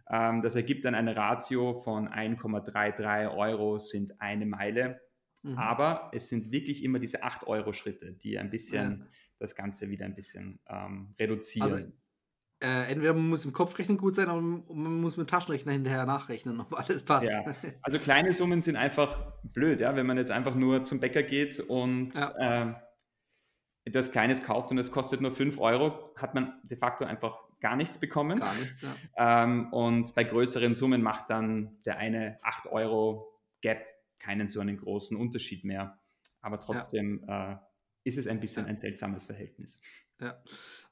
Ähm, 0.09 0.43
das 0.43 0.55
ergibt 0.55 0.85
dann 0.85 0.95
eine 0.95 1.17
Ratio 1.17 1.75
von 1.75 2.09
1,33 2.09 3.37
Euro 3.37 3.79
sind 3.79 4.21
eine 4.21 4.47
Meile. 4.47 5.01
Mhm. 5.43 5.59
Aber 5.59 6.11
es 6.13 6.29
sind 6.29 6.53
wirklich 6.53 6.85
immer 6.85 6.99
diese 6.99 7.23
8 7.23 7.47
Euro 7.47 7.73
Schritte, 7.73 8.13
die 8.13 8.39
ein 8.39 8.51
bisschen 8.51 9.09
das 9.39 9.55
Ganze 9.55 9.91
wieder 9.91 10.05
ein 10.07 10.15
bisschen 10.15 10.61
ähm, 10.69 11.15
reduzieren. 11.19 11.73
Also, 11.73 11.87
Äh, 12.63 12.91
entweder 12.91 13.13
man 13.13 13.29
muss 13.29 13.45
im 13.45 13.53
Kopfrechnen 13.53 13.99
gut 13.99 14.15
sein 14.15 14.31
oder 14.31 14.41
man 14.41 15.01
muss 15.03 15.19
mit 15.19 15.27
dem 15.27 15.31
Taschenrechner 15.31 15.73
hinterher 15.73 16.07
nachrechnen, 16.07 16.59
ob 16.59 16.73
alles 16.73 17.05
passt. 17.05 17.29
Ja. 17.29 17.45
Also 17.83 17.99
kleine 17.99 18.33
Summen 18.33 18.63
sind 18.63 18.77
einfach 18.77 19.35
blöd, 19.43 19.81
ja, 19.81 19.95
wenn 19.95 20.07
man 20.07 20.17
jetzt 20.17 20.31
einfach 20.31 20.55
nur 20.55 20.83
zum 20.83 20.99
Bäcker 20.99 21.23
geht 21.23 21.61
und 21.61 22.13
ähm, 22.39 22.77
etwas 23.87 24.11
Kleines 24.11 24.43
kauft 24.43 24.71
und 24.73 24.79
es 24.79 24.91
kostet 24.91 25.21
nur 25.21 25.31
5 25.33 25.59
Euro, 25.59 26.13
hat 26.17 26.35
man 26.35 26.61
de 26.65 26.77
facto 26.77 27.05
einfach 27.05 27.39
gar 27.61 27.77
nichts 27.77 27.99
bekommen. 27.99 28.39
Gar 28.41 28.55
nichts, 28.57 28.83
ja. 28.83 28.95
Ähm, 29.17 29.73
und 29.73 30.15
bei 30.15 30.25
größeren 30.25 30.75
Summen 30.75 31.03
macht 31.03 31.31
dann 31.31 31.81
der 31.87 31.97
eine 31.99 32.37
8 32.43 32.67
Euro 32.67 33.41
Gap 33.63 33.87
keinen 34.19 34.49
so 34.49 34.61
einen 34.61 34.77
großen 34.77 35.17
Unterschied 35.17 35.65
mehr. 35.65 36.01
Aber 36.41 36.61
trotzdem 36.61 37.25
äh, 37.29 37.57
ist 38.05 38.19
es 38.19 38.27
ein 38.27 38.41
bisschen 38.41 38.65
Ja. 38.65 38.71
ein 38.71 38.77
seltsames 38.77 39.25
Verhältnis. 39.25 39.81
Ja. 40.21 40.43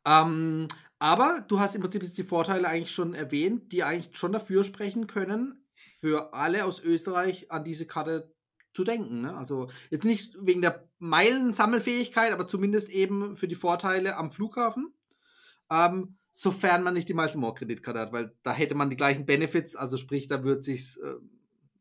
Ähm, 0.07 0.69
aber 0.99 1.45
du 1.49 1.59
hast 1.59 1.75
im 1.75 1.81
Prinzip 1.81 2.03
jetzt 2.03 2.19
die 2.19 2.25
Vorteile 2.25 2.69
eigentlich 2.69 2.93
schon 2.93 3.15
erwähnt, 3.15 3.73
die 3.73 3.83
eigentlich 3.83 4.17
schon 4.17 4.33
dafür 4.33 4.63
sprechen 4.65 5.07
können, 5.07 5.65
für 5.97 6.33
alle 6.35 6.65
aus 6.65 6.81
Österreich 6.81 7.51
an 7.51 7.65
diese 7.65 7.87
Karte 7.87 8.34
zu 8.75 8.85
denken. 8.85 9.23
Ne? 9.23 9.35
Also 9.35 9.69
jetzt 9.91 10.05
nicht 10.05 10.37
wegen 10.41 10.61
der 10.61 10.87
Meilensammelfähigkeit, 10.99 12.33
aber 12.33 12.47
zumindest 12.47 12.91
eben 12.91 13.37
für 13.37 13.49
die 13.49 13.55
Vorteile 13.55 14.17
am 14.17 14.31
Flughafen. 14.31 14.93
Ähm, 15.71 16.17
sofern 16.33 16.83
man 16.83 16.95
nicht 16.95 17.09
die 17.09 17.15
Miles 17.15 17.37
More 17.37 17.55
Kreditkarte 17.55 18.01
hat, 18.01 18.13
weil 18.13 18.35
da 18.43 18.53
hätte 18.53 18.75
man 18.75 18.91
die 18.91 18.97
gleichen 18.97 19.25
Benefits, 19.25 19.77
also 19.77 19.97
sprich, 19.97 20.27
da 20.27 20.43
wird 20.43 20.65
sich 20.65 20.99
äh, 21.03 21.15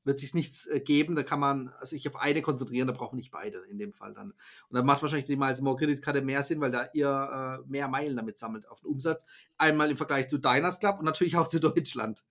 wird 0.06 0.20
sich 0.20 0.34
nichts 0.34 0.66
äh, 0.68 0.80
geben. 0.80 1.16
Da 1.16 1.24
kann 1.24 1.40
man 1.40 1.72
sich 1.82 2.08
auf 2.08 2.16
eine 2.18 2.42
konzentrieren, 2.42 2.88
da 2.88 2.94
braucht 2.94 3.14
man 3.14 3.18
nicht 3.18 3.32
beide 3.32 3.60
in 3.70 3.78
dem 3.78 3.94
Fall 3.94 4.14
dann. 4.14 4.32
Und 4.32 4.76
dann 4.76 4.86
macht 4.86 5.02
wahrscheinlich 5.02 5.26
die 5.26 5.36
Miles 5.36 5.62
More 5.62 5.78
Kreditkarte 5.78 6.22
mehr 6.22 6.44
Sinn, 6.44 6.62
weil 6.62 6.72
da 6.72 6.90
ihr 6.94 7.62
äh, 7.64 7.70
mehr 7.70 7.88
Meilen 7.88 8.16
damit 8.16 8.38
sammelt 8.38 8.68
auf 8.68 8.82
den 8.82 8.88
Umsatz. 8.88 9.26
Einmal 9.58 9.90
im 9.90 9.98
Vergleich 9.98 10.28
zu 10.28 10.38
Diners 10.38 10.80
Club 10.80 11.00
und 11.00 11.06
natürlich 11.06 11.38
auch 11.38 11.48
zu 11.48 11.60
Deutschland. 11.60 12.24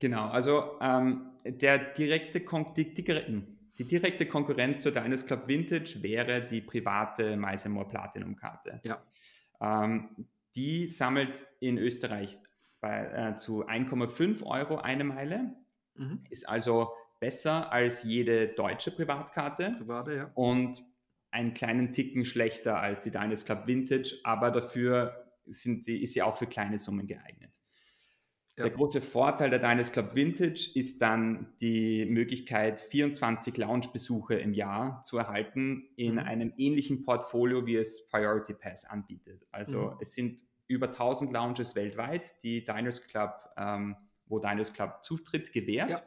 Genau, 0.00 0.28
also 0.28 0.78
ähm, 0.80 1.30
der 1.44 1.78
direkte 1.78 2.40
Kon 2.40 2.74
die, 2.74 2.94
die, 2.94 3.04
die, 3.78 3.84
direkte 3.84 4.26
Konkurrenz 4.26 4.80
zur 4.80 4.92
Diners 4.92 5.24
Club 5.26 5.46
Vintage 5.46 6.02
wäre 6.02 6.44
die 6.44 6.62
private 6.62 7.36
Miles 7.36 7.68
More 7.68 7.86
Platinum 7.86 8.34
Karte. 8.34 8.80
Ja. 8.82 9.02
Ähm, 9.60 10.26
die 10.56 10.88
sammelt 10.88 11.46
in 11.60 11.78
Österreich 11.78 12.38
bei, 12.80 13.04
äh, 13.04 13.36
zu 13.36 13.66
1,5 13.66 14.42
Euro 14.42 14.78
eine 14.78 15.04
Meile. 15.04 15.54
Mhm. 15.94 16.24
Ist 16.30 16.48
also 16.48 16.92
besser 17.20 17.70
als 17.70 18.02
jede 18.02 18.48
deutsche 18.48 18.90
Privatkarte. 18.90 19.76
Private, 19.78 20.16
ja. 20.16 20.30
Und 20.34 20.82
einen 21.30 21.54
kleinen 21.54 21.92
Ticken 21.92 22.24
schlechter 22.24 22.80
als 22.80 23.02
die 23.02 23.10
Diners 23.10 23.44
Club 23.44 23.66
Vintage, 23.66 24.18
aber 24.24 24.50
dafür 24.50 25.26
sind 25.46 25.84
sie, 25.84 26.02
ist 26.02 26.14
sie 26.14 26.22
auch 26.22 26.36
für 26.36 26.46
kleine 26.46 26.78
Summen 26.78 27.06
geeignet. 27.06 27.49
Ja. 28.60 28.68
Der 28.68 28.76
große 28.76 29.00
Vorteil 29.00 29.48
der 29.48 29.58
Diners 29.58 29.90
Club 29.90 30.14
Vintage 30.14 30.70
ist 30.74 31.00
dann 31.00 31.54
die 31.62 32.04
Möglichkeit, 32.04 32.82
24 32.82 33.56
Lounge-Besuche 33.56 34.34
im 34.34 34.52
Jahr 34.52 35.00
zu 35.00 35.16
erhalten 35.16 35.88
in 35.96 36.12
mhm. 36.14 36.18
einem 36.18 36.52
ähnlichen 36.58 37.02
Portfolio, 37.02 37.64
wie 37.64 37.76
es 37.76 38.06
Priority 38.10 38.52
Pass 38.52 38.84
anbietet. 38.84 39.46
Also 39.50 39.92
mhm. 39.92 39.96
es 40.00 40.12
sind 40.12 40.44
über 40.66 40.88
1000 40.88 41.32
Lounges 41.32 41.74
weltweit, 41.74 42.42
die 42.42 42.62
Diners 42.62 43.02
Club, 43.06 43.32
ähm, 43.56 43.96
wo 44.26 44.38
Diners 44.38 44.74
Club 44.74 45.02
Zutritt 45.02 45.54
gewährt. 45.54 45.90
Ja. 45.90 46.02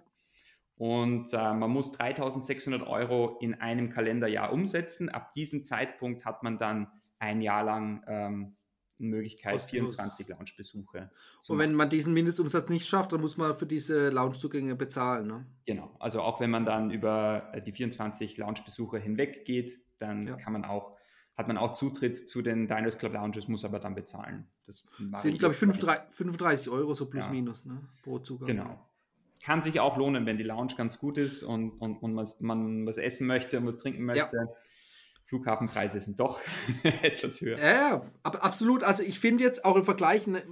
Und 0.75 1.33
äh, 1.33 1.53
man 1.53 1.71
muss 1.71 1.91
3600 1.93 2.87
Euro 2.87 3.37
in 3.41 3.55
einem 3.55 3.89
Kalenderjahr 3.89 4.53
umsetzen. 4.53 5.09
Ab 5.09 5.33
diesem 5.33 5.63
Zeitpunkt 5.63 6.23
hat 6.25 6.43
man 6.43 6.59
dann 6.59 6.87
ein 7.17 7.41
Jahr 7.41 7.63
lang 7.63 8.03
ähm, 8.07 8.55
Möglichkeit, 8.97 9.53
Kostenlos. 9.53 9.95
24 9.95 10.27
Lounge-Besuche. 10.29 11.11
Und 11.47 11.59
wenn 11.59 11.73
man 11.73 11.89
diesen 11.89 12.13
Mindestumsatz 12.13 12.69
nicht 12.69 12.85
schafft, 12.85 13.11
dann 13.11 13.21
muss 13.21 13.37
man 13.37 13.53
für 13.55 13.65
diese 13.65 14.09
Lounge-Zugänge 14.09 14.75
bezahlen. 14.75 15.27
Ne? 15.27 15.45
Genau, 15.65 15.95
also 15.99 16.21
auch 16.21 16.39
wenn 16.39 16.49
man 16.49 16.65
dann 16.65 16.91
über 16.91 17.49
äh, 17.53 17.61
die 17.61 17.71
24 17.71 18.37
Lounge-Besuche 18.37 18.97
hinweg 18.97 19.45
geht, 19.45 19.79
dann 19.97 20.27
ja. 20.27 20.35
kann 20.35 20.53
man 20.53 20.65
auch 20.65 20.97
hat 21.35 21.47
man 21.47 21.57
auch 21.57 21.73
Zutritt 21.73 22.27
zu 22.29 22.41
den 22.41 22.67
Diners 22.67 22.97
Club 22.97 23.13
Lounges, 23.13 23.47
muss 23.47 23.65
aber 23.65 23.79
dann 23.79 23.95
bezahlen. 23.95 24.47
Das 24.67 24.85
sind, 25.21 25.39
glaube 25.39 25.53
ich, 25.53 25.59
35, 25.59 26.13
35 26.15 26.71
Euro 26.71 26.93
so 26.93 27.09
plus 27.09 27.25
ja. 27.25 27.31
minus 27.31 27.65
ne, 27.65 27.81
pro 28.03 28.19
Zugang. 28.19 28.47
Genau. 28.47 28.79
Kann 29.43 29.61
sich 29.61 29.79
auch 29.79 29.97
lohnen, 29.97 30.25
wenn 30.25 30.37
die 30.37 30.43
Lounge 30.43 30.75
ganz 30.77 30.99
gut 30.99 31.17
ist 31.17 31.43
und, 31.43 31.71
und, 31.71 31.97
und 31.97 32.13
man, 32.13 32.27
man 32.41 32.85
was 32.85 32.97
essen 32.97 33.27
möchte 33.27 33.57
und 33.57 33.65
was 33.65 33.77
trinken 33.77 34.05
möchte. 34.05 34.37
Ja. 34.37 34.47
Flughafenpreise 35.25 35.99
sind 35.99 36.19
doch 36.19 36.39
etwas 37.01 37.41
höher. 37.41 37.57
Ja, 37.57 38.05
absolut. 38.23 38.83
Also 38.83 39.03
ich 39.03 39.19
finde 39.19 39.43
jetzt 39.43 39.65
auch 39.65 39.75
im 39.75 39.85
Vergleich, 39.85 40.27
ne, 40.27 40.43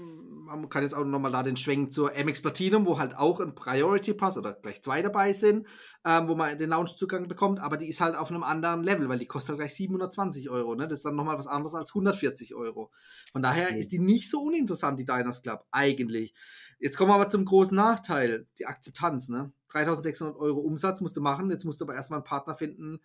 man 0.57 0.69
kann 0.69 0.83
jetzt 0.83 0.93
auch 0.93 1.05
nochmal 1.05 1.31
da 1.31 1.43
den 1.43 1.57
Schwenk 1.57 1.91
zur 1.91 2.11
MX 2.11 2.41
Platinum, 2.41 2.85
wo 2.85 2.99
halt 2.99 3.15
auch 3.15 3.39
ein 3.39 3.55
Priority 3.55 4.13
Pass 4.13 4.37
oder 4.37 4.53
gleich 4.53 4.81
zwei 4.81 5.01
dabei 5.01 5.33
sind, 5.33 5.67
ähm, 6.05 6.27
wo 6.27 6.35
man 6.35 6.57
den 6.57 6.69
Lounge-Zugang 6.69 7.27
bekommt, 7.27 7.59
aber 7.59 7.77
die 7.77 7.87
ist 7.87 8.01
halt 8.01 8.15
auf 8.15 8.31
einem 8.31 8.43
anderen 8.43 8.83
Level, 8.83 9.07
weil 9.09 9.19
die 9.19 9.25
kostet 9.25 9.49
halt 9.49 9.59
gleich 9.59 9.75
720 9.75 10.49
Euro. 10.49 10.75
Ne? 10.75 10.87
Das 10.87 10.99
ist 10.99 11.05
dann 11.05 11.15
nochmal 11.15 11.37
was 11.37 11.47
anderes 11.47 11.75
als 11.75 11.89
140 11.91 12.55
Euro. 12.55 12.91
Von 13.31 13.41
daher 13.41 13.71
mhm. 13.71 13.77
ist 13.77 13.91
die 13.91 13.99
nicht 13.99 14.29
so 14.29 14.41
uninteressant, 14.41 14.99
die 14.99 15.05
Diners 15.05 15.41
Club, 15.41 15.65
eigentlich. 15.71 16.33
Jetzt 16.79 16.97
kommen 16.97 17.11
wir 17.11 17.15
aber 17.15 17.29
zum 17.29 17.45
großen 17.45 17.75
Nachteil, 17.75 18.47
die 18.59 18.65
Akzeptanz. 18.65 19.29
Ne? 19.29 19.53
3600 19.69 20.35
Euro 20.35 20.59
Umsatz 20.59 21.01
musst 21.01 21.15
du 21.15 21.21
machen, 21.21 21.49
jetzt 21.49 21.63
musst 21.63 21.79
du 21.79 21.85
aber 21.85 21.95
erstmal 21.95 22.19
einen 22.19 22.25
Partner 22.25 22.55
finden, 22.55 22.99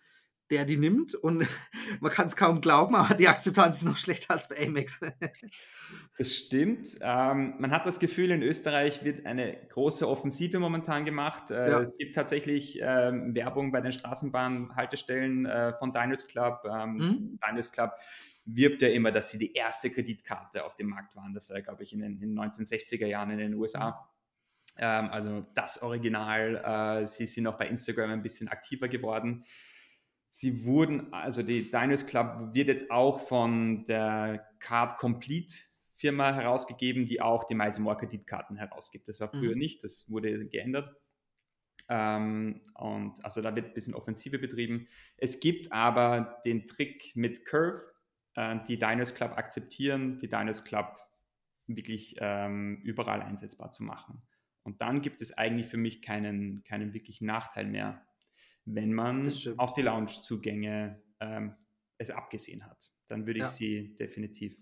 der 0.49 0.65
die 0.65 0.77
nimmt 0.77 1.13
und 1.15 1.45
man 1.99 2.11
kann 2.11 2.27
es 2.27 2.35
kaum 2.35 2.61
glauben, 2.61 2.95
aber 2.95 3.15
die 3.15 3.27
Akzeptanz 3.27 3.77
ist 3.77 3.85
noch 3.85 3.97
schlechter 3.97 4.33
als 4.33 4.47
bei 4.47 4.65
Amex. 4.65 4.99
Das 6.17 6.33
stimmt. 6.33 6.97
Ähm, 7.01 7.55
man 7.59 7.71
hat 7.71 7.85
das 7.85 7.99
Gefühl, 7.99 8.31
in 8.31 8.41
Österreich 8.41 9.03
wird 9.03 9.25
eine 9.25 9.55
große 9.69 10.07
Offensive 10.07 10.59
momentan 10.59 11.05
gemacht. 11.05 11.51
Äh, 11.51 11.69
ja. 11.69 11.79
Es 11.81 11.95
gibt 11.97 12.15
tatsächlich 12.15 12.79
ähm, 12.81 13.35
Werbung 13.35 13.71
bei 13.71 13.81
den 13.81 13.91
Straßenbahnhaltestellen 13.91 15.45
äh, 15.45 15.73
von 15.77 15.93
Diners 15.93 16.27
Club. 16.27 16.63
Ähm, 16.65 16.93
mhm. 16.93 17.39
Diners 17.47 17.71
Club 17.71 17.93
wirbt 18.45 18.81
ja 18.81 18.89
immer, 18.89 19.11
dass 19.11 19.29
sie 19.29 19.37
die 19.37 19.53
erste 19.53 19.91
Kreditkarte 19.91 20.65
auf 20.65 20.75
dem 20.75 20.87
Markt 20.87 21.15
waren. 21.15 21.33
Das 21.33 21.49
war, 21.49 21.61
glaube 21.61 21.83
ich, 21.83 21.93
in 21.93 21.99
den, 21.99 22.13
in 22.13 22.35
den 22.35 22.39
1960er 22.39 23.05
Jahren 23.05 23.31
in 23.31 23.37
den 23.37 23.53
USA. 23.53 23.89
Mhm. 23.89 24.17
Ähm, 24.79 25.09
also 25.11 25.45
das 25.53 25.81
Original. 25.81 27.03
Äh, 27.03 27.07
sie 27.07 27.27
sind 27.27 27.47
auch 27.47 27.57
bei 27.57 27.67
Instagram 27.67 28.11
ein 28.11 28.23
bisschen 28.23 28.47
aktiver 28.47 28.87
geworden. 28.87 29.43
Sie 30.29 30.65
wurden, 30.65 31.11
also 31.13 31.41
die 31.41 31.71
Diners 31.71 32.05
Club 32.05 32.53
wird 32.53 32.67
jetzt 32.67 32.91
auch 32.91 33.19
von 33.19 33.85
der 33.85 34.47
Card 34.59 34.97
Complete 34.97 35.55
Firma 35.95 36.33
herausgegeben, 36.33 37.07
die 37.07 37.21
auch 37.21 37.43
die 37.43 37.55
Miles 37.55 37.79
More 37.79 37.97
Kreditkarten 37.97 38.55
herausgibt. 38.55 39.07
Das 39.07 39.19
war 39.19 39.29
früher 39.29 39.53
mhm. 39.53 39.59
nicht, 39.59 39.83
das 39.83 40.09
wurde 40.11 40.47
geändert. 40.47 40.95
Ähm, 41.89 42.61
und 42.75 43.23
also 43.23 43.41
da 43.41 43.55
wird 43.55 43.67
ein 43.67 43.73
bisschen 43.73 43.95
Offensive 43.95 44.37
betrieben. 44.37 44.87
Es 45.17 45.39
gibt 45.39 45.71
aber 45.71 46.39
den 46.45 46.67
Trick 46.67 47.15
mit 47.15 47.45
Curve, 47.45 47.79
äh, 48.35 48.57
die 48.67 48.77
Diners 48.77 49.13
Club 49.13 49.31
akzeptieren, 49.31 50.17
die 50.19 50.27
Diners 50.27 50.63
Club 50.63 50.97
wirklich 51.65 52.15
ähm, 52.19 52.81
überall 52.83 53.21
einsetzbar 53.21 53.71
zu 53.71 53.83
machen. 53.83 54.21
Und 54.63 54.81
dann 54.81 55.01
gibt 55.01 55.21
es 55.21 55.37
eigentlich 55.37 55.67
für 55.67 55.77
mich 55.77 56.01
keinen, 56.01 56.63
keinen 56.63 56.93
wirklichen 56.93 57.25
Nachteil 57.25 57.65
mehr 57.65 58.05
wenn 58.67 58.93
man 58.93 59.31
auf 59.57 59.73
die 59.73 59.81
Lounge-Zugänge 59.81 61.01
ähm, 61.19 61.55
es 61.97 62.11
abgesehen 62.11 62.65
hat. 62.65 62.91
Dann 63.07 63.25
würde 63.25 63.39
ich 63.39 63.45
ja. 63.45 63.49
sie 63.49 63.95
definitiv 63.95 64.57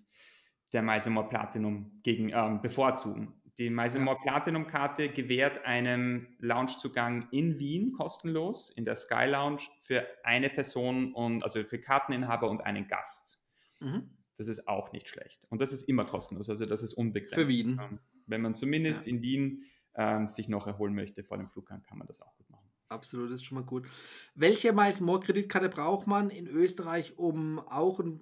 der 0.72 0.84
Meisemore 0.84 1.28
Platinum 1.28 2.00
gegen, 2.04 2.32
ähm, 2.34 2.62
bevorzugen. 2.62 3.42
Die 3.58 3.70
Meisemore 3.70 4.18
ja. 4.18 4.22
Platinum-Karte 4.32 5.10
gewährt 5.10 5.66
einem 5.66 6.36
Loungezugang 6.40 7.28
in 7.32 7.58
Wien 7.58 7.94
kostenlos, 7.94 8.70
in 8.76 8.86
der 8.86 8.96
Sky 8.96 9.26
Lounge, 9.26 9.64
für 9.80 10.06
eine 10.24 10.50
Person 10.50 11.14
und 11.14 11.42
also 11.44 11.64
für 11.64 11.80
Karteninhaber 11.80 12.50
und 12.50 12.66
einen 12.66 12.88
Gast. 12.88 13.42
Mhm. 13.80 14.10
Das 14.38 14.50
ist 14.50 14.68
auch 14.68 14.92
nicht 14.92 15.08
schlecht. 15.08 15.46
Und 15.50 15.62
das 15.62 15.72
ist 15.72 15.84
immer 15.84 16.04
kostenlos, 16.04 16.50
also 16.50 16.66
das 16.66 16.84
ist 16.84 16.94
unbegrenzt. 16.94 17.36
Für 17.36 17.48
Wien. 17.48 17.80
Ähm, 17.82 18.00
wenn 18.28 18.42
man 18.42 18.54
zumindest 18.54 19.08
ja. 19.08 19.14
in 19.14 19.22
Wien 19.22 19.64
ähm, 19.96 20.28
sich 20.28 20.50
noch 20.50 20.68
erholen 20.68 20.94
möchte 20.94 21.24
vor 21.24 21.38
dem 21.38 21.50
Fluggang, 21.50 21.82
kann 21.84 21.98
man 21.98 22.08
das 22.08 22.22
auch 22.22 22.36
gut 22.36 22.50
machen. 22.50 22.55
Absolut, 22.90 23.32
das 23.32 23.42
ist 23.42 23.46
schon 23.46 23.58
mal 23.58 23.66
gut. 23.66 23.88
Welche 24.36 24.72
Miles 24.74 25.02
More 25.02 25.20
Kreditkarte 25.20 25.70
braucht 25.70 26.08
man 26.08 26.30
in 26.30 26.48
Österreich, 26.48 27.18
um 27.18 27.60
auch 27.60 28.00
ein. 28.00 28.22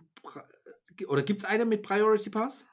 Oder 1.07 1.23
gibt 1.23 1.39
es 1.39 1.45
eine 1.45 1.65
mit 1.65 1.83
Priority 1.83 2.29
Pass? 2.29 2.67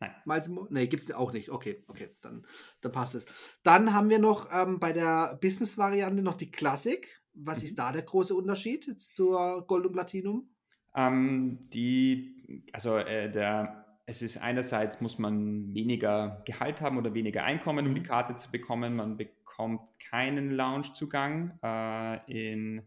Nein. 0.00 0.14
Miles 0.24 0.48
More? 0.48 0.66
Nee, 0.70 0.86
gibt 0.86 1.02
es 1.02 1.12
auch 1.12 1.32
nicht. 1.32 1.50
Okay, 1.50 1.84
okay, 1.86 2.16
dann, 2.22 2.46
dann 2.80 2.92
passt 2.92 3.14
es. 3.14 3.26
Dann 3.62 3.92
haben 3.92 4.10
wir 4.10 4.18
noch 4.18 4.48
ähm, 4.52 4.80
bei 4.80 4.92
der 4.92 5.38
Business-Variante 5.40 6.22
noch 6.22 6.34
die 6.34 6.50
Classic. 6.50 7.06
Was 7.34 7.58
mhm. 7.58 7.64
ist 7.64 7.78
da 7.78 7.92
der 7.92 8.02
große 8.02 8.34
Unterschied 8.34 8.86
jetzt 8.86 9.14
zur 9.14 9.66
Gold 9.66 9.86
und 9.86 9.92
Platinum? 9.92 10.48
Ähm, 10.94 11.68
die, 11.72 12.64
also 12.72 12.96
äh, 12.96 13.30
der, 13.30 13.86
es 14.06 14.22
ist 14.22 14.38
einerseits 14.38 15.00
muss 15.00 15.18
man 15.18 15.72
weniger 15.74 16.42
Gehalt 16.46 16.80
haben 16.80 16.98
oder 16.98 17.14
weniger 17.14 17.44
Einkommen, 17.44 17.86
um 17.86 17.94
die 17.94 18.00
mhm. 18.00 18.06
Karte 18.06 18.36
zu 18.36 18.50
bekommen. 18.50 18.96
Man 18.96 19.16
bekommt 19.16 19.41
bekommt 19.52 19.86
keinen 19.98 20.50
Lounge-Zugang 20.50 21.58
äh, 21.62 22.18
in, 22.26 22.82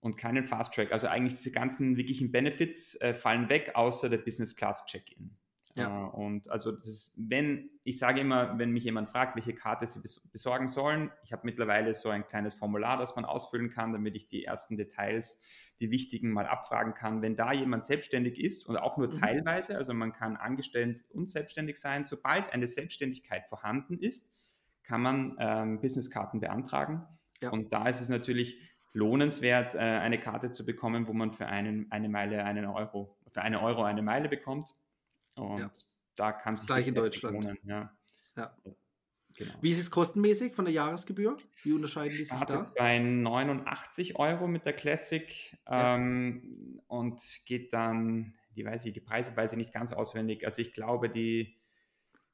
und 0.00 0.16
keinen 0.16 0.44
Fast 0.44 0.74
Track. 0.74 0.90
Also 0.90 1.06
eigentlich 1.06 1.34
diese 1.34 1.52
ganzen 1.52 1.96
wirklichen 1.96 2.32
Benefits 2.32 2.96
äh, 3.00 3.14
fallen 3.14 3.48
weg, 3.48 3.72
außer 3.74 4.08
der 4.08 4.18
Business 4.18 4.56
Class 4.56 4.84
Check-in. 4.86 5.36
Ja. 5.76 6.08
Äh, 6.08 6.10
und 6.10 6.50
also 6.50 6.72
das, 6.72 7.12
wenn, 7.16 7.70
ich 7.84 7.98
sage 7.98 8.20
immer, 8.20 8.58
wenn 8.58 8.72
mich 8.72 8.82
jemand 8.82 9.08
fragt, 9.08 9.36
welche 9.36 9.54
Karte 9.54 9.86
sie 9.86 10.00
besorgen 10.32 10.66
sollen, 10.66 11.12
ich 11.22 11.32
habe 11.32 11.42
mittlerweile 11.44 11.94
so 11.94 12.08
ein 12.08 12.26
kleines 12.26 12.54
Formular, 12.54 12.98
das 12.98 13.14
man 13.14 13.24
ausfüllen 13.24 13.70
kann, 13.70 13.92
damit 13.92 14.16
ich 14.16 14.26
die 14.26 14.44
ersten 14.44 14.76
Details, 14.76 15.44
die 15.80 15.92
wichtigen 15.92 16.32
mal 16.32 16.46
abfragen 16.46 16.94
kann. 16.94 17.22
Wenn 17.22 17.36
da 17.36 17.52
jemand 17.52 17.84
selbstständig 17.84 18.40
ist 18.40 18.66
und 18.66 18.76
auch 18.78 18.96
nur 18.96 19.14
mhm. 19.14 19.20
teilweise, 19.20 19.76
also 19.76 19.94
man 19.94 20.12
kann 20.12 20.36
angestellt 20.36 21.04
und 21.10 21.30
selbstständig 21.30 21.76
sein, 21.76 22.04
sobald 22.04 22.52
eine 22.52 22.66
Selbstständigkeit 22.66 23.48
vorhanden 23.48 23.96
ist, 23.96 24.32
kann 24.88 25.02
man 25.02 25.36
ähm, 25.38 25.80
Businesskarten 25.80 26.40
beantragen. 26.40 27.06
Ja. 27.40 27.50
Und 27.50 27.72
da 27.72 27.86
ist 27.86 28.00
es 28.00 28.08
natürlich 28.08 28.58
lohnenswert, 28.94 29.74
äh, 29.74 29.78
eine 29.78 30.18
Karte 30.18 30.50
zu 30.50 30.64
bekommen, 30.64 31.06
wo 31.06 31.12
man 31.12 31.32
für 31.32 31.46
einen, 31.46 31.92
eine 31.92 32.08
Meile 32.08 32.42
einen 32.44 32.64
Euro, 32.64 33.16
für 33.28 33.42
eine 33.42 33.60
Euro 33.62 33.84
eine 33.84 34.02
Meile 34.02 34.28
bekommt. 34.28 34.74
Und 35.34 35.58
ja. 35.58 35.70
da 36.16 36.32
kann 36.32 36.56
sich 36.56 36.66
gleich 36.66 36.88
in 36.88 36.94
Deutschland. 36.94 37.44
Lohnen. 37.44 37.58
Ja. 37.64 37.92
ja. 38.36 38.56
Genau. 39.36 39.54
Wie 39.60 39.70
ist 39.70 39.78
es 39.78 39.90
kostenmäßig 39.90 40.54
von 40.54 40.64
der 40.64 40.74
Jahresgebühr? 40.74 41.36
Wie 41.62 41.72
unterscheiden 41.72 42.16
die 42.16 42.24
sich 42.24 42.40
da? 42.40 42.72
Bei 42.76 42.98
89 42.98 44.16
Euro 44.16 44.48
mit 44.48 44.64
der 44.64 44.72
Classic 44.72 45.56
ähm, 45.68 46.80
und 46.88 47.22
geht 47.44 47.72
dann, 47.72 48.34
die 48.56 48.64
weiß 48.64 48.86
ich, 48.86 48.94
die 48.94 49.00
Preise 49.00 49.36
weiß 49.36 49.52
ich 49.52 49.58
nicht 49.58 49.72
ganz 49.72 49.92
auswendig. 49.92 50.44
Also 50.44 50.60
ich 50.62 50.72
glaube, 50.72 51.08
die 51.08 51.57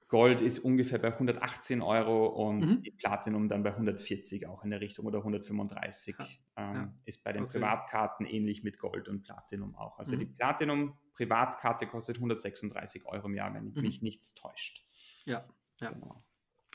Gold 0.08 0.40
ist 0.40 0.58
ungefähr 0.58 0.98
bei 0.98 1.12
118 1.12 1.80
Euro 1.80 2.26
und 2.26 2.60
mhm. 2.60 2.82
die 2.82 2.90
Platinum 2.90 3.48
dann 3.48 3.62
bei 3.62 3.70
140 3.70 4.46
auch 4.46 4.62
in 4.62 4.70
der 4.70 4.80
Richtung 4.80 5.06
oder 5.06 5.18
135. 5.18 6.16
Ja. 6.18 6.26
Ähm, 6.56 6.74
ja. 6.74 6.94
Ist 7.04 7.24
bei 7.24 7.32
den 7.32 7.44
okay. 7.44 7.58
Privatkarten 7.58 8.26
ähnlich 8.26 8.62
mit 8.62 8.78
Gold 8.78 9.08
und 9.08 9.22
Platinum 9.22 9.74
auch. 9.74 9.98
Also 9.98 10.14
mhm. 10.14 10.20
die 10.20 10.26
Platinum 10.26 10.98
Privatkarte 11.14 11.86
kostet 11.86 12.16
136 12.16 13.06
Euro 13.06 13.26
im 13.26 13.34
Jahr, 13.34 13.54
wenn 13.54 13.72
mhm. 13.72 13.80
mich 13.80 14.02
nichts 14.02 14.34
täuscht. 14.34 14.84
Ja, 15.24 15.48
ja. 15.80 15.90
Genau. 15.90 16.22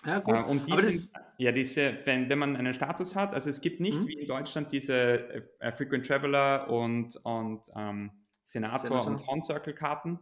Ja, 0.05 0.19
gut. 0.19 0.35
Äh, 0.35 0.43
und 0.43 0.67
diese, 0.67 0.81
das, 0.81 1.11
ja, 1.37 1.51
diese, 1.51 1.99
wenn, 2.05 2.29
wenn 2.29 2.39
man 2.39 2.55
einen 2.55 2.73
Status 2.73 3.15
hat, 3.15 3.33
also 3.33 3.49
es 3.49 3.61
gibt 3.61 3.79
nicht 3.79 4.01
mhm. 4.01 4.07
wie 4.07 4.13
in 4.13 4.27
Deutschland 4.27 4.71
diese 4.71 5.43
äh, 5.59 5.71
Frequent 5.71 6.05
Traveler 6.05 6.69
und, 6.69 7.15
und 7.23 7.69
ähm, 7.75 8.11
Senator, 8.43 8.87
Senator, 8.87 9.11
und 9.11 9.27
Horn 9.27 9.41
Circle 9.41 9.73
Karten, 9.73 10.19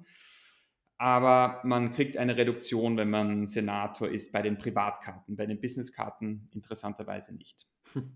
aber 0.97 1.61
man 1.63 1.91
kriegt 1.91 2.17
eine 2.17 2.37
Reduktion, 2.37 2.97
wenn 2.97 3.09
man 3.09 3.45
Senator 3.45 4.09
ist 4.09 4.31
bei 4.31 4.41
den 4.41 4.57
Privatkarten, 4.57 5.35
bei 5.35 5.45
den 5.45 5.61
Businesskarten 5.61 6.49
interessanterweise 6.53 7.35
nicht. 7.35 7.67
Hm. 7.93 8.11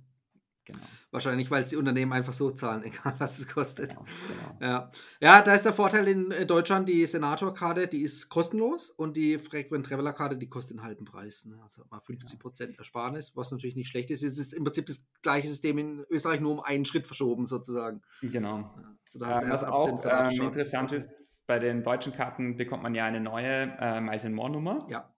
Genau. 0.65 0.83
Wahrscheinlich, 1.09 1.50
weil 1.50 1.63
die 1.63 1.75
Unternehmen 1.75 2.13
einfach 2.13 2.33
so 2.33 2.51
zahlen, 2.51 2.83
egal 2.85 3.15
was 3.17 3.39
es 3.39 3.47
kostet. 3.47 3.89
Genau, 3.89 4.05
genau. 4.27 4.57
Ja. 4.61 4.91
ja, 5.19 5.41
da 5.41 5.55
ist 5.55 5.65
der 5.65 5.73
Vorteil 5.73 6.07
in 6.07 6.47
Deutschland, 6.47 6.88
die 6.88 7.05
Senator-Karte, 7.05 7.88
die 7.88 8.01
ist 8.01 8.29
kostenlos 8.29 8.91
und 8.91 9.17
die 9.17 9.39
Frequent 9.39 9.88
Traveler-Karte, 9.88 10.38
die 10.38 10.50
kostet 10.50 10.77
einen 10.77 10.85
halben 10.85 11.05
Preis. 11.05 11.45
Ne? 11.45 11.59
Also 11.63 11.83
mal 11.89 12.00
50 12.00 12.39
Prozent 12.39 12.77
Ersparnis, 12.77 13.35
was 13.35 13.51
natürlich 13.51 13.75
nicht 13.75 13.88
schlecht 13.88 14.11
ist. 14.11 14.23
Es 14.23 14.38
ist 14.38 14.53
im 14.53 14.63
Prinzip 14.63 14.85
das 14.85 15.05
gleiche 15.21 15.47
System 15.47 15.79
in 15.79 16.05
Österreich, 16.09 16.39
nur 16.39 16.51
um 16.51 16.59
einen 16.59 16.85
Schritt 16.85 17.07
verschoben 17.07 17.47
sozusagen. 17.47 18.01
Genau. 18.21 18.71
Also 19.05 19.19
da 19.19 19.41
ähm, 19.41 19.50
was 19.50 19.63
auch 19.63 19.88
ähm, 20.05 20.45
interessant 20.45 20.91
ist, 20.91 21.11
bei 21.51 21.60
den 21.60 21.84
deutschen 21.84 22.13
Karten 22.13 22.55
bekommt 22.55 22.81
man 22.81 22.96
ja 22.96 23.03
eine 23.03 23.20
neue 23.20 23.77
äh, 23.77 24.00
Miles 24.00 24.24
More 24.29 24.50
Nummer. 24.50 24.88
Ja. 24.89 25.13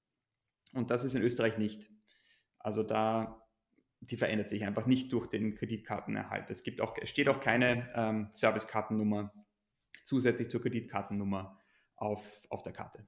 Und 0.73 0.89
das 0.89 1.03
ist 1.03 1.13
in 1.13 1.21
Österreich 1.21 1.59
nicht. 1.59 1.91
Also 2.57 2.81
da, 2.81 3.45
die 3.99 4.17
verändert 4.17 4.49
sich 4.49 4.65
einfach 4.65 4.87
nicht 4.87 5.13
durch 5.13 5.27
den 5.27 5.53
Kreditkartenerhalt. 5.53 6.49
Es 6.49 6.63
gibt 6.63 6.81
auch, 6.81 6.97
es 6.99 7.11
steht 7.11 7.29
auch 7.29 7.39
keine 7.39 7.87
ähm, 7.93 8.29
Servicekartennummer 8.31 9.31
zusätzlich 10.05 10.49
zur 10.49 10.59
Kreditkartennummer 10.59 11.59
auf, 11.97 12.41
auf 12.49 12.63
der 12.63 12.73
Karte. 12.73 13.07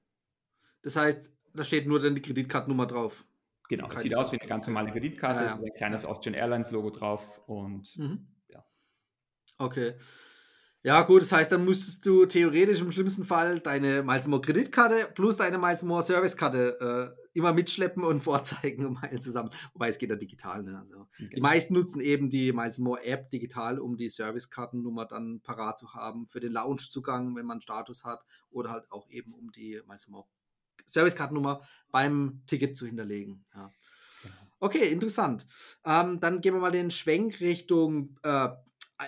Das 0.83 0.95
heißt, 0.95 1.33
da 1.55 1.63
steht 1.63 1.87
nur 1.87 1.99
dann 1.99 2.13
die 2.13 2.21
Kreditkartennummer 2.21 2.85
drauf. 2.85 3.25
Genau, 3.69 3.89
es 3.91 4.01
sieht 4.01 4.15
aus 4.15 4.33
wie 4.33 4.39
eine 4.39 4.47
ganz 4.47 4.67
normale 4.67 4.91
Kreditkarte, 4.91 5.45
ja, 5.45 5.47
ja. 5.47 5.55
ein 5.55 5.73
kleines 5.75 6.05
Austrian 6.05 6.35
Airlines 6.35 6.69
Logo 6.69 6.91
drauf 6.91 7.41
und 7.47 7.97
mhm. 7.97 8.27
ja. 8.53 8.63
Okay. 9.57 9.95
Ja, 10.85 11.01
gut, 11.01 11.23
das 11.23 11.31
heißt, 11.31 11.51
dann 11.51 11.65
müsstest 11.65 12.05
du 12.05 12.27
theoretisch 12.27 12.79
im 12.79 12.91
schlimmsten 12.91 13.25
Fall 13.25 13.59
deine 13.59 14.03
Miles 14.03 14.27
More 14.27 14.39
Kreditkarte 14.39 15.09
plus 15.15 15.35
deine 15.35 15.57
Miles 15.57 15.81
More 15.81 16.03
Servicekarte 16.03 17.15
äh, 17.17 17.29
immer 17.33 17.53
mitschleppen 17.53 18.03
und 18.03 18.21
vorzeigen, 18.23 18.85
um 18.85 18.99
Miles 19.01 19.23
zusammen. 19.23 19.49
Wobei 19.73 19.89
es 19.89 19.97
geht 19.97 20.11
ja 20.11 20.15
digital. 20.15 20.61
Ne? 20.61 20.77
Also, 20.77 21.07
okay. 21.11 21.31
Die 21.37 21.41
meisten 21.41 21.73
nutzen 21.73 22.01
eben 22.01 22.29
die 22.29 22.53
Miles 22.53 22.77
More 22.77 23.03
App 23.03 23.31
digital, 23.31 23.79
um 23.79 23.97
die 23.97 24.09
Servicekartennummer 24.09 25.07
dann 25.07 25.41
parat 25.41 25.79
zu 25.79 25.95
haben 25.95 26.27
für 26.27 26.39
den 26.39 26.51
Loungezugang, 26.51 27.35
wenn 27.35 27.47
man 27.47 27.61
Status 27.61 28.05
hat, 28.05 28.23
oder 28.51 28.69
halt 28.69 28.91
auch 28.91 29.09
eben 29.09 29.33
um 29.33 29.51
die 29.51 29.81
Miles 29.87 30.07
More 30.09 30.27
Servicekartennummer 30.85 31.61
beim 31.89 32.43
Ticket 32.45 32.77
zu 32.77 32.85
hinterlegen. 32.85 33.43
Ja. 33.55 33.71
Genau. 34.21 34.35
Okay, 34.59 34.87
interessant. 34.89 35.47
Ähm, 35.83 36.19
dann 36.19 36.41
gehen 36.41 36.53
wir 36.53 36.61
mal 36.61 36.69
den 36.69 36.91
Schwenk 36.91 37.41
Richtung 37.41 38.19
äh, 38.21 38.49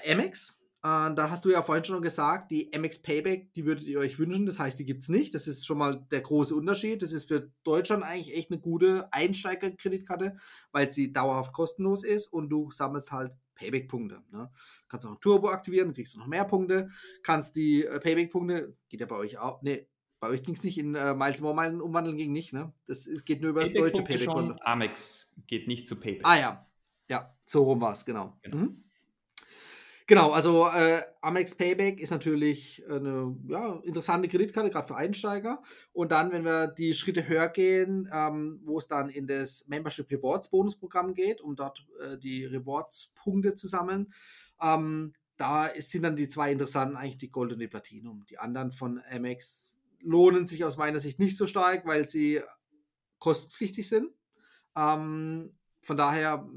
Amex. 0.10 0.57
Äh, 0.88 1.14
da 1.16 1.30
hast 1.30 1.44
du 1.44 1.50
ja 1.50 1.62
vorhin 1.62 1.84
schon 1.84 2.02
gesagt, 2.02 2.52
die 2.52 2.72
MX 2.78 3.00
Payback, 3.02 3.54
die 3.54 3.66
würdet 3.66 3.86
ihr 3.86 4.00
euch 4.00 4.20
wünschen. 4.20 4.46
Das 4.46 4.60
heißt, 4.60 4.80
die 4.80 4.86
gibt 4.86 5.02
es 5.02 5.10
nicht. 5.10 5.34
Das 5.34 5.48
ist 5.48 5.66
schon 5.66 5.78
mal 5.78 6.06
der 6.12 6.22
große 6.22 6.56
Unterschied. 6.56 7.02
Das 7.02 7.12
ist 7.12 7.28
für 7.28 7.52
Deutschland 7.64 8.04
eigentlich 8.04 8.36
echt 8.36 8.52
eine 8.52 8.60
gute 8.60 9.12
Einsteigerkreditkarte, 9.12 10.38
weil 10.72 10.92
sie 10.92 11.12
dauerhaft 11.12 11.52
kostenlos 11.52 12.04
ist 12.06 12.28
und 12.28 12.50
du 12.50 12.72
sammelst 12.72 13.12
halt 13.12 13.36
Payback-Punkte. 13.56 14.24
Ne? 14.32 14.50
Kannst 14.88 15.06
auch 15.08 15.12
ein 15.12 15.20
Turbo 15.20 15.50
aktivieren, 15.50 15.94
kriegst 15.94 16.16
du 16.16 16.20
noch 16.20 16.28
mehr 16.28 16.46
Punkte. 16.46 16.90
Kannst 17.22 17.56
die 17.58 17.84
äh, 17.84 18.00
Payback-Punkte, 18.00 18.78
geht 18.88 19.02
ja 19.02 19.08
bei 19.08 19.18
euch 19.18 19.40
auch, 19.40 19.62
ne, 19.64 19.88
bei 20.20 20.30
euch 20.30 20.44
ging 20.44 20.56
es 20.56 20.64
nicht 20.64 20.78
in 20.78 20.96
äh, 20.96 21.14
Miles 21.14 21.42
More 21.42 21.54
Meilen 21.54 21.82
umwandeln 21.82 22.18
ging 22.18 22.32
nicht, 22.32 22.52
ne? 22.54 22.74
Das 22.88 23.08
geht 23.26 23.42
nur 23.42 23.52
über 23.52 23.62
das 23.62 23.74
deutsche 23.74 24.04
Payback-Konto. 24.04 24.56
Amex 24.62 25.36
geht 25.46 25.68
nicht 25.68 25.86
zu 25.86 25.96
Payback. 25.96 26.26
Ah 26.26 26.40
ja, 26.40 26.68
ja, 27.10 27.36
so 27.46 27.64
rum 27.64 27.82
war 27.82 27.92
es, 27.92 28.06
genau. 28.06 28.38
genau. 28.42 28.58
Mhm. 28.58 28.87
Genau, 30.10 30.32
also 30.32 30.70
äh, 30.70 31.02
Amex 31.20 31.56
Payback 31.56 32.00
ist 32.00 32.12
natürlich 32.12 32.82
eine 32.90 33.38
ja, 33.50 33.76
interessante 33.84 34.30
Kreditkarte, 34.30 34.70
gerade 34.70 34.88
für 34.88 34.96
Einsteiger. 34.96 35.62
Und 35.92 36.14
dann, 36.14 36.32
wenn 36.32 36.46
wir 36.46 36.68
die 36.68 36.94
Schritte 36.94 37.28
höher 37.28 37.50
gehen, 37.50 38.10
ähm, 38.14 38.62
wo 38.64 38.78
es 38.78 38.88
dann 38.88 39.10
in 39.10 39.28
das 39.28 39.68
Membership 39.68 40.10
Rewards 40.10 40.50
Bonusprogramm 40.50 41.14
geht, 41.14 41.42
um 41.42 41.58
dort 41.58 41.86
äh, 42.00 42.18
die 42.18 42.46
Rewards-Punkte 42.46 43.56
zu 43.56 43.68
sammeln, 43.68 44.14
ähm, 44.62 45.14
da 45.36 45.70
sind 45.78 46.04
dann 46.04 46.16
die 46.16 46.30
zwei 46.30 46.54
interessanten 46.54 46.96
eigentlich 46.96 47.18
die 47.18 47.30
Gold 47.30 47.52
und 47.52 47.60
die 47.60 47.68
Platinum. 47.68 48.26
Die 48.30 48.40
anderen 48.40 48.72
von 48.72 49.02
Amex 49.12 49.70
lohnen 50.00 50.46
sich 50.46 50.64
aus 50.64 50.78
meiner 50.78 51.02
Sicht 51.02 51.20
nicht 51.20 51.36
so 51.36 51.46
stark, 51.48 51.86
weil 51.86 52.08
sie 52.08 52.42
kostenpflichtig 53.20 53.90
sind. 53.90 54.14
Ähm, 54.78 55.54
von 55.82 55.98
daher 55.98 56.48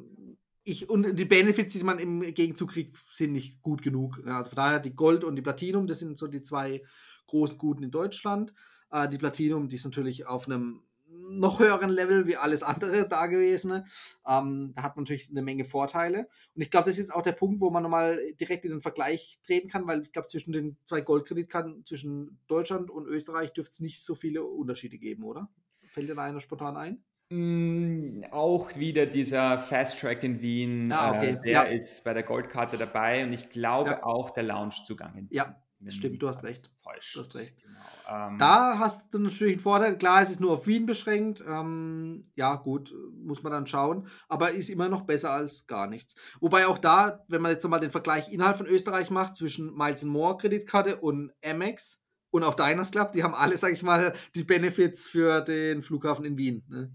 ich, 0.71 0.89
und 0.89 1.19
die 1.19 1.25
Benefits, 1.25 1.75
die 1.75 1.85
man 1.85 1.99
im 1.99 2.21
Gegenzug 2.35 2.71
kriegt, 2.71 2.97
sind 3.15 3.33
nicht 3.33 3.61
gut 3.63 3.83
genug. 3.83 4.21
Also 4.27 4.51
von 4.51 4.57
daher 4.57 4.81
die 4.81 4.95
Gold 4.95 5.25
und 5.25 5.37
die 5.37 5.43
Platinum, 5.43 5.87
das 5.87 5.99
sind 5.99 6.19
so 6.19 6.27
die 6.27 6.43
zwei 6.43 6.83
großen 7.27 7.59
Guten 7.59 7.83
in 7.83 7.91
Deutschland. 7.91 8.53
Äh, 8.91 9.09
die 9.09 9.19
Platinum, 9.19 9.69
die 9.69 9.77
ist 9.77 9.85
natürlich 9.85 10.27
auf 10.27 10.47
einem 10.47 10.83
noch 11.13 11.61
höheren 11.61 11.91
Level 11.91 12.27
wie 12.27 12.37
alles 12.37 12.63
andere 12.63 13.07
da 13.09 13.27
gewesen. 13.27 13.85
Ähm, 14.27 14.73
da 14.75 14.83
hat 14.83 14.97
man 14.97 15.05
natürlich 15.05 15.31
eine 15.31 15.43
Menge 15.43 15.65
Vorteile. 15.65 16.29
Und 16.55 16.63
ich 16.63 16.71
glaube, 16.71 16.89
das 16.89 16.99
ist 16.99 17.15
auch 17.15 17.23
der 17.23 17.33
Punkt, 17.33 17.61
wo 17.61 17.71
man 17.71 17.83
nochmal 17.83 18.19
direkt 18.41 18.65
in 18.65 18.71
den 18.71 18.83
Vergleich 18.83 19.39
treten 19.43 19.69
kann, 19.69 19.87
weil 19.87 20.03
ich 20.03 20.13
glaube, 20.13 20.29
zwischen 20.29 20.53
den 20.53 20.77
zwei 20.85 21.01
Goldkreditkarten, 21.01 21.85
zwischen 21.87 22.39
Deutschland 22.47 22.91
und 22.91 23.07
Österreich 23.07 23.53
dürfte 23.53 23.73
es 23.73 23.81
nicht 23.81 24.03
so 24.03 24.15
viele 24.15 24.45
Unterschiede 24.45 24.99
geben, 24.99 25.25
oder? 25.25 25.49
Fällt 25.89 26.09
dir 26.09 26.15
da 26.15 26.23
einer 26.23 26.41
spontan 26.41 26.77
ein? 26.77 27.03
Mm, 27.31 28.25
auch 28.33 28.75
wieder 28.75 29.07
dieser 29.07 29.61
Fast 29.61 30.01
Track 30.01 30.25
in 30.25 30.43
Wien, 30.43 30.91
ah, 30.91 31.13
okay. 31.13 31.31
äh, 31.31 31.41
der 31.43 31.53
ja. 31.53 31.63
ist 31.63 32.03
bei 32.03 32.13
der 32.13 32.25
Goldkarte 32.25 32.77
dabei 32.77 33.25
und 33.25 33.33
ich 33.33 33.51
glaube 33.51 33.91
ja. 33.91 34.03
auch 34.03 34.31
der 34.31 34.43
Loungezugang 34.43 35.15
in 35.15 35.31
Wien. 35.31 35.37
Ja, 35.37 35.57
stimmt, 35.87 36.21
du 36.21 36.27
hast 36.27 36.43
recht. 36.43 36.73
Täuscht. 36.83 37.15
Du 37.15 37.21
hast 37.21 37.37
recht. 37.37 37.55
Genau. 37.63 38.27
Ähm, 38.29 38.37
da 38.39 38.81
hast 38.81 39.15
du 39.15 39.21
natürlich 39.21 39.55
einen 39.55 39.61
Vorteil. 39.61 39.97
Klar, 39.97 40.23
es 40.23 40.31
ist 40.31 40.41
nur 40.41 40.53
auf 40.53 40.67
Wien 40.67 40.87
beschränkt. 40.87 41.45
Ähm, 41.47 42.25
ja, 42.35 42.57
gut, 42.57 42.93
muss 43.15 43.45
man 43.45 43.53
dann 43.53 43.69
schauen. 43.69 44.09
Aber 44.29 44.51
ist 44.51 44.69
immer 44.69 44.89
noch 44.89 45.03
besser 45.03 45.31
als 45.31 45.69
gar 45.69 45.87
nichts. 45.87 46.17
Wobei 46.41 46.67
auch 46.67 46.79
da, 46.79 47.25
wenn 47.29 47.43
man 47.43 47.53
jetzt 47.53 47.63
nochmal 47.63 47.79
den 47.79 47.93
Vergleich 47.93 48.33
innerhalb 48.33 48.57
von 48.57 48.67
Österreich 48.67 49.11
macht 49.11 49.37
zwischen 49.37 49.73
Miles 49.75 50.03
More 50.05 50.37
Kreditkarte 50.37 50.97
und 50.97 51.33
Amex 51.45 52.03
und 52.31 52.43
auch 52.43 52.55
Diners 52.55 52.91
Club, 52.91 53.13
die 53.13 53.23
haben 53.23 53.35
alle, 53.35 53.57
sag 53.57 53.73
ich 53.73 53.85
mal, 53.85 54.15
die 54.35 54.45
Benefits 54.45 55.07
für 55.07 55.43
den 55.43 55.83
Flughafen 55.83 56.25
in 56.25 56.37
Wien. 56.37 56.65
Ne? 56.69 56.93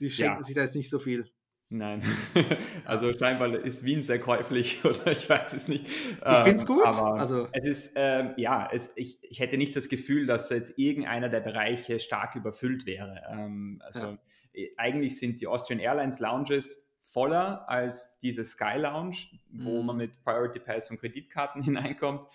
Die 0.00 0.10
schenken 0.10 0.36
ja. 0.36 0.42
sich 0.42 0.54
da 0.54 0.62
jetzt 0.62 0.76
nicht 0.76 0.90
so 0.90 0.98
viel. 0.98 1.30
Nein, 1.72 2.02
also 2.84 3.12
scheinbar 3.12 3.54
ist 3.54 3.84
Wien 3.84 4.02
sehr 4.02 4.18
käuflich 4.18 4.84
oder 4.84 5.12
ich 5.12 5.30
weiß 5.30 5.52
es 5.52 5.68
nicht. 5.68 5.86
Ich 5.86 6.36
finde 6.38 6.56
es 6.56 6.66
gut. 6.66 6.84
Aber 6.84 7.20
also. 7.20 7.46
es 7.52 7.64
ist, 7.64 7.92
ähm, 7.94 8.34
ja, 8.36 8.68
es, 8.72 8.92
ich, 8.96 9.22
ich 9.22 9.38
hätte 9.38 9.56
nicht 9.56 9.76
das 9.76 9.88
Gefühl, 9.88 10.26
dass 10.26 10.50
jetzt 10.50 10.78
irgendeiner 10.80 11.28
der 11.28 11.38
Bereiche 11.38 12.00
stark 12.00 12.34
überfüllt 12.34 12.86
wäre. 12.86 13.22
Ähm, 13.30 13.80
also 13.84 14.00
ja. 14.00 14.18
Äh, 14.52 14.70
eigentlich 14.78 15.18
sind 15.20 15.40
die 15.40 15.46
Austrian 15.46 15.78
Airlines 15.78 16.18
Lounges 16.18 16.90
voller 17.00 17.68
als 17.68 18.18
diese 18.18 18.44
Sky 18.44 18.76
Lounge, 18.76 19.16
wo 19.52 19.80
mhm. 19.80 19.86
man 19.86 19.96
mit 19.96 20.22
Priority 20.24 20.58
Pass 20.58 20.90
und 20.90 21.00
Kreditkarten 21.00 21.62
hineinkommt. 21.62 22.28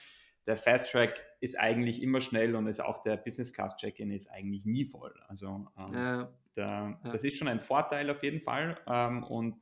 Der 0.47 0.55
Fast 0.55 0.91
Track 0.91 1.19
ist 1.41 1.59
eigentlich 1.59 2.01
immer 2.01 2.21
schnell 2.21 2.55
und 2.55 2.67
ist 2.67 2.79
auch 2.79 2.99
der 2.99 3.17
Business 3.17 3.51
Class 3.51 3.75
Check-in 3.77 4.11
ist 4.11 4.27
eigentlich 4.29 4.65
nie 4.65 4.85
voll. 4.85 5.13
Also 5.27 5.67
ähm, 5.77 5.93
ja. 5.93 6.33
Da, 6.55 6.97
ja. 7.03 7.11
Das 7.11 7.23
ist 7.23 7.37
schon 7.37 7.47
ein 7.47 7.59
Vorteil 7.59 8.09
auf 8.09 8.23
jeden 8.23 8.41
Fall 8.41 8.77
ähm, 8.87 9.23
und 9.23 9.57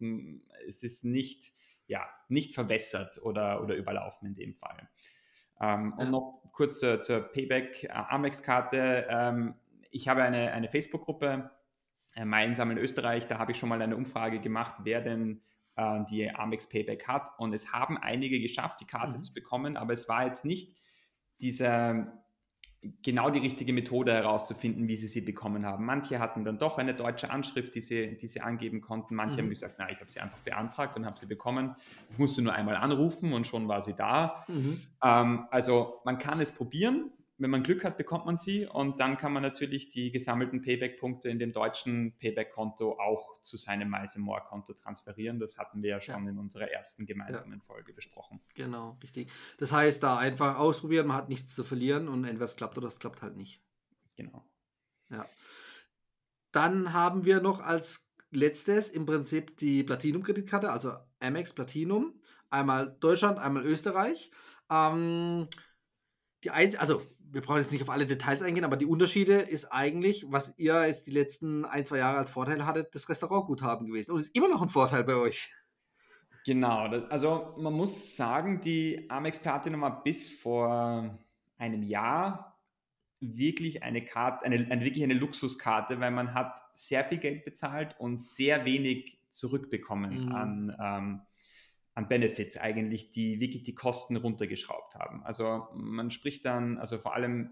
es 0.68 0.84
ist 0.84 1.04
nicht, 1.04 1.52
ja, 1.88 2.08
nicht 2.30 2.54
verwässert 2.54 3.22
oder, 3.22 3.62
oder 3.62 3.76
überlaufen 3.76 4.30
in 4.30 4.36
dem 4.36 4.54
Fall. 4.54 4.90
Ähm, 5.60 5.94
ja. 5.98 6.04
Und 6.06 6.12
noch 6.12 6.44
kurz 6.52 6.80
zur, 6.80 7.02
zur 7.02 7.22
Payback 7.22 7.84
äh, 7.86 7.90
Amex-Karte. 7.90 9.08
Ähm, 9.10 9.56
ich 9.90 10.08
habe 10.08 10.24
eine, 10.24 10.52
eine 10.52 10.70
Facebook-Gruppe, 10.70 11.52
äh, 12.16 12.26
Meilen 12.26 12.56
sammeln 12.56 12.78
Österreich, 12.78 13.28
da 13.28 13.40
habe 13.40 13.52
ich 13.52 13.58
schon 13.58 13.70
mal 13.70 13.82
eine 13.82 13.96
Umfrage 13.96 14.40
gemacht, 14.40 14.76
wer 14.84 15.02
denn 15.02 15.42
äh, 15.76 16.00
die 16.10 16.30
Amex 16.30 16.68
Payback 16.68 17.08
hat. 17.08 17.32
Und 17.40 17.54
es 17.54 17.74
haben 17.74 17.98
einige 17.98 18.40
geschafft, 18.40 18.82
die 18.82 18.88
Karte 18.88 19.18
mhm. 19.18 19.22
zu 19.22 19.34
bekommen, 19.34 19.78
aber 19.78 19.94
es 19.94 20.08
war 20.08 20.26
jetzt 20.26 20.46
nicht 20.46 20.80
dieser 21.42 22.23
genau 23.02 23.30
die 23.30 23.40
richtige 23.40 23.74
Methode 23.74 24.14
herauszufinden, 24.14 24.88
wie 24.88 24.98
sie 24.98 25.08
sie 25.08 25.22
bekommen 25.22 25.66
haben. 25.66 25.86
Manche 25.86 26.20
hatten 26.20 26.44
dann 26.44 26.58
doch 26.60 26.78
eine 26.78 26.94
deutsche 26.94 27.30
Anschrift, 27.30 27.76
die 27.76 27.82
sie, 27.82 28.18
die 28.18 28.28
sie 28.28 28.42
angeben 28.42 28.82
konnten. 28.82 29.16
Manche 29.16 29.38
mhm. 29.38 29.46
haben 29.46 29.50
gesagt, 29.50 29.76
na, 29.78 29.90
ich 29.90 30.00
habe 30.00 30.10
sie 30.10 30.20
einfach 30.20 30.40
beantragt 30.40 30.98
und 30.98 31.06
habe 31.06 31.18
sie 31.18 31.26
bekommen. 31.26 31.76
Ich 32.10 32.18
musste 32.18 32.42
nur 32.42 32.54
einmal 32.54 32.76
anrufen 32.76 33.34
und 33.34 33.48
schon 33.48 33.68
war 33.68 33.82
sie 33.82 33.94
da. 33.94 34.44
Mhm. 34.48 34.82
Ähm, 35.04 35.48
also 35.52 36.02
man 36.04 36.18
kann 36.18 36.40
es 36.40 36.52
probieren. 36.52 37.12
Wenn 37.44 37.52
man 37.52 37.64
Glück 37.64 37.84
hat, 37.84 37.98
bekommt 37.98 38.26
man 38.26 38.38
sie 38.38 38.66
und 38.66 39.00
dann 39.00 39.18
kann 39.18 39.34
man 39.34 39.44
natürlich 39.44 39.90
die 39.90 40.12
gesammelten 40.12 40.62
Payback-Punkte 40.62 41.30
in 41.30 41.40
dem 41.40 41.52
deutschen 41.52 42.18
Payback-Konto 42.18 42.98
auch 43.00 43.42
zu 43.42 43.58
seinem 43.58 43.90
Miles 43.90 44.16
More-Konto 44.16 44.74
transferieren. 44.74 45.40
Das 45.40 45.58
hatten 45.58 45.84
wir 45.84 45.90
ja 45.90 46.02
schon 46.02 46.24
ja. 46.24 46.32
in 46.32 46.38
unserer 46.38 46.72
ersten 46.72 47.06
gemeinsamen 47.06 47.60
ja. 47.60 47.66
Folge 47.66 47.94
besprochen. 47.94 48.40
Genau, 48.56 48.98
richtig. 49.04 49.32
Das 49.58 49.72
heißt, 49.72 50.02
da 50.02 50.18
einfach 50.18 50.58
ausprobieren, 50.58 51.08
man 51.08 51.18
hat 51.18 51.30
nichts 51.30 51.54
zu 51.54 51.64
verlieren 51.64 52.08
und 52.08 52.24
entweder 52.24 52.46
es 52.46 52.56
klappt 52.56 52.78
oder 52.78 52.88
es 52.88 53.00
klappt 53.00 53.22
halt 53.22 53.36
nicht. 53.36 53.62
Genau. 54.16 54.44
Ja. 55.10 55.26
Dann 56.52 56.94
haben 56.94 57.26
wir 57.26 57.42
noch 57.42 57.60
als 57.60 58.10
letztes 58.32 58.90
im 58.90 59.06
Prinzip 59.06 59.58
die 59.58 59.84
Platinum-Kreditkarte, 59.84 60.72
also 60.72 60.94
Amex 61.20 61.54
Platinum. 61.54 62.20
Einmal 62.50 62.96
Deutschland, 63.00 63.38
einmal 63.38 63.66
Österreich. 63.66 64.32
Ähm, 64.70 65.48
die 66.44 66.52
Einz 66.52 66.76
also 66.76 67.02
wir 67.34 67.42
brauchen 67.42 67.62
jetzt 67.62 67.72
nicht 67.72 67.82
auf 67.82 67.90
alle 67.90 68.06
Details 68.06 68.44
eingehen, 68.44 68.64
aber 68.64 68.78
die 68.78 68.86
Unterschiede 68.86 69.34
ist 69.34 69.66
eigentlich, 69.66 70.26
was 70.30 70.58
ihr 70.60 70.86
jetzt 70.86 71.08
die 71.08 71.12
letzten 71.12 71.66
ein, 71.66 71.84
zwei 71.84 71.98
Jahre 71.98 72.20
als 72.20 72.30
Vorteil 72.30 72.64
hattet, 72.64 72.94
das 72.94 73.10
Restaurantguthaben 73.10 73.88
gewesen. 73.88 74.12
Und 74.12 74.20
ist 74.20 74.36
immer 74.36 74.48
noch 74.48 74.62
ein 74.62 74.70
Vorteil 74.70 75.04
bei 75.04 75.16
euch. 75.16 75.52
Genau, 76.46 76.88
das, 76.90 77.10
also 77.10 77.56
man 77.58 77.74
muss 77.74 78.16
sagen, 78.16 78.62
die 78.62 79.10
Amex 79.10 79.40
Platinum 79.40 79.82
war 79.82 80.04
bis 80.04 80.30
vor 80.32 81.18
einem 81.58 81.82
Jahr 81.82 82.60
wirklich 83.20 83.82
eine 83.82 84.06
Karte, 84.06 84.46
eine, 84.46 84.68
eine, 84.70 84.86
wirklich 84.86 85.04
eine 85.04 85.16
Luxuskarte, 85.16 86.00
weil 86.00 86.12
man 86.12 86.36
hat 86.36 86.60
sehr 86.76 87.04
viel 87.06 87.18
Geld 87.18 87.46
bezahlt 87.46 87.96
und 87.98 88.22
sehr 88.22 88.66
wenig 88.66 89.20
zurückbekommen 89.30 90.26
mhm. 90.26 90.36
an 90.36 90.76
ähm, 90.80 91.22
an 91.96 92.08
Benefits 92.08 92.58
eigentlich, 92.58 93.12
die 93.12 93.40
wirklich 93.40 93.64
die 93.64 93.76
Kosten 93.76 94.16
runtergeschraubt 94.16 94.96
haben. 94.96 95.24
Also 95.24 95.68
man 95.76 96.12
spricht 96.12 96.46
dann, 96.46 96.78
also 96.78 96.98
vor 96.98 97.14
allem, 97.14 97.52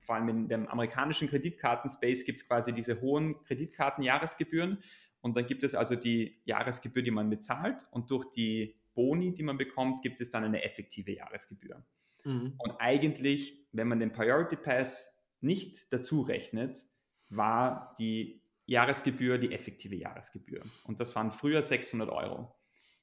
vor 0.00 0.14
allem 0.14 0.28
in 0.28 0.48
dem 0.48 0.68
amerikanischen 0.68 1.28
Kreditkartenspace 1.28 2.24
gibt 2.24 2.40
es 2.40 2.46
quasi 2.46 2.72
diese 2.72 3.00
hohen 3.00 3.40
Kreditkartenjahresgebühren 3.42 4.82
und 5.20 5.36
dann 5.36 5.46
gibt 5.46 5.64
es 5.64 5.74
also 5.74 5.96
die 5.96 6.40
Jahresgebühr, 6.44 7.02
die 7.02 7.10
man 7.10 7.30
bezahlt 7.30 7.86
und 7.90 8.10
durch 8.10 8.30
die 8.30 8.76
Boni, 8.94 9.34
die 9.34 9.42
man 9.42 9.58
bekommt, 9.58 10.02
gibt 10.02 10.20
es 10.20 10.30
dann 10.30 10.44
eine 10.44 10.62
effektive 10.62 11.12
Jahresgebühr. 11.12 11.84
Mhm. 12.24 12.54
Und 12.58 12.72
eigentlich, 12.78 13.66
wenn 13.72 13.88
man 13.88 13.98
den 13.98 14.12
Priority 14.12 14.56
Pass 14.56 15.20
nicht 15.40 15.92
dazu 15.92 16.20
rechnet, 16.20 16.86
war 17.28 17.94
die 17.98 18.42
Jahresgebühr 18.66 19.38
die 19.38 19.52
effektive 19.52 19.96
Jahresgebühr. 19.96 20.62
Und 20.84 21.00
das 21.00 21.16
waren 21.16 21.32
früher 21.32 21.62
600 21.62 22.08
Euro. 22.08 22.54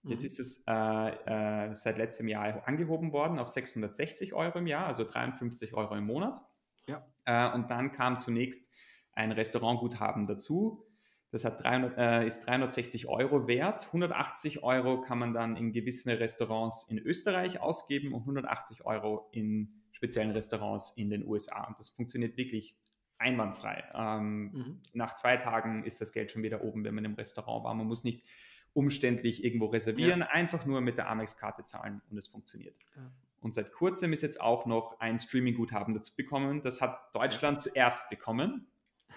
Jetzt 0.07 0.21
mhm. 0.21 0.27
ist 0.27 0.39
es 0.39 0.63
äh, 0.67 1.69
äh, 1.69 1.73
seit 1.73 1.97
letztem 1.97 2.27
Jahr 2.27 2.67
angehoben 2.67 3.11
worden 3.11 3.39
auf 3.39 3.47
660 3.47 4.33
Euro 4.33 4.59
im 4.59 4.67
Jahr, 4.67 4.87
also 4.87 5.03
53 5.03 5.73
Euro 5.73 5.95
im 5.95 6.05
Monat. 6.05 6.39
Ja. 6.87 7.05
Äh, 7.25 7.53
und 7.53 7.69
dann 7.71 7.91
kam 7.91 8.19
zunächst 8.19 8.73
ein 9.13 9.31
Restaurantguthaben 9.31 10.27
dazu. 10.27 10.85
Das 11.31 11.43
hat 11.43 11.61
300, 11.63 11.97
äh, 11.97 12.25
ist 12.27 12.47
360 12.47 13.07
Euro 13.07 13.47
wert. 13.47 13.87
180 13.87 14.63
Euro 14.63 15.01
kann 15.01 15.19
man 15.19 15.33
dann 15.33 15.57
in 15.57 15.73
gewissen 15.73 16.09
Restaurants 16.09 16.87
in 16.89 16.97
Österreich 16.97 17.59
ausgeben 17.59 18.13
und 18.13 18.21
180 18.21 18.85
Euro 18.85 19.27
in 19.31 19.83
speziellen 19.91 20.31
Restaurants 20.31 20.93
in 20.95 21.09
den 21.09 21.25
USA. 21.27 21.65
Und 21.65 21.79
das 21.79 21.89
funktioniert 21.89 22.37
wirklich 22.37 22.77
einwandfrei. 23.17 23.83
Ähm, 23.93 24.51
mhm. 24.51 24.81
Nach 24.93 25.15
zwei 25.15 25.37
Tagen 25.37 25.83
ist 25.83 25.99
das 25.99 26.13
Geld 26.13 26.31
schon 26.31 26.43
wieder 26.43 26.63
oben, 26.63 26.83
wenn 26.85 26.95
man 26.95 27.03
im 27.03 27.15
Restaurant 27.15 27.65
war. 27.65 27.73
Man 27.73 27.87
muss 27.87 28.03
nicht 28.03 28.23
umständlich 28.73 29.43
irgendwo 29.43 29.67
reservieren, 29.67 30.21
ja. 30.21 30.27
einfach 30.27 30.65
nur 30.65 30.81
mit 30.81 30.97
der 30.97 31.09
Amex-Karte 31.09 31.65
zahlen 31.65 32.01
und 32.09 32.17
es 32.17 32.27
funktioniert. 32.27 32.75
Ja. 32.95 33.11
Und 33.39 33.53
seit 33.53 33.71
kurzem 33.71 34.13
ist 34.13 34.21
jetzt 34.21 34.41
auch 34.41 34.65
noch 34.65 34.99
ein 34.99 35.19
Streaming-Guthaben 35.19 35.93
dazu 35.93 36.15
bekommen. 36.15 36.61
Das 36.63 36.81
hat 36.81 37.13
Deutschland 37.13 37.61
zuerst 37.61 38.09
bekommen. 38.09 38.67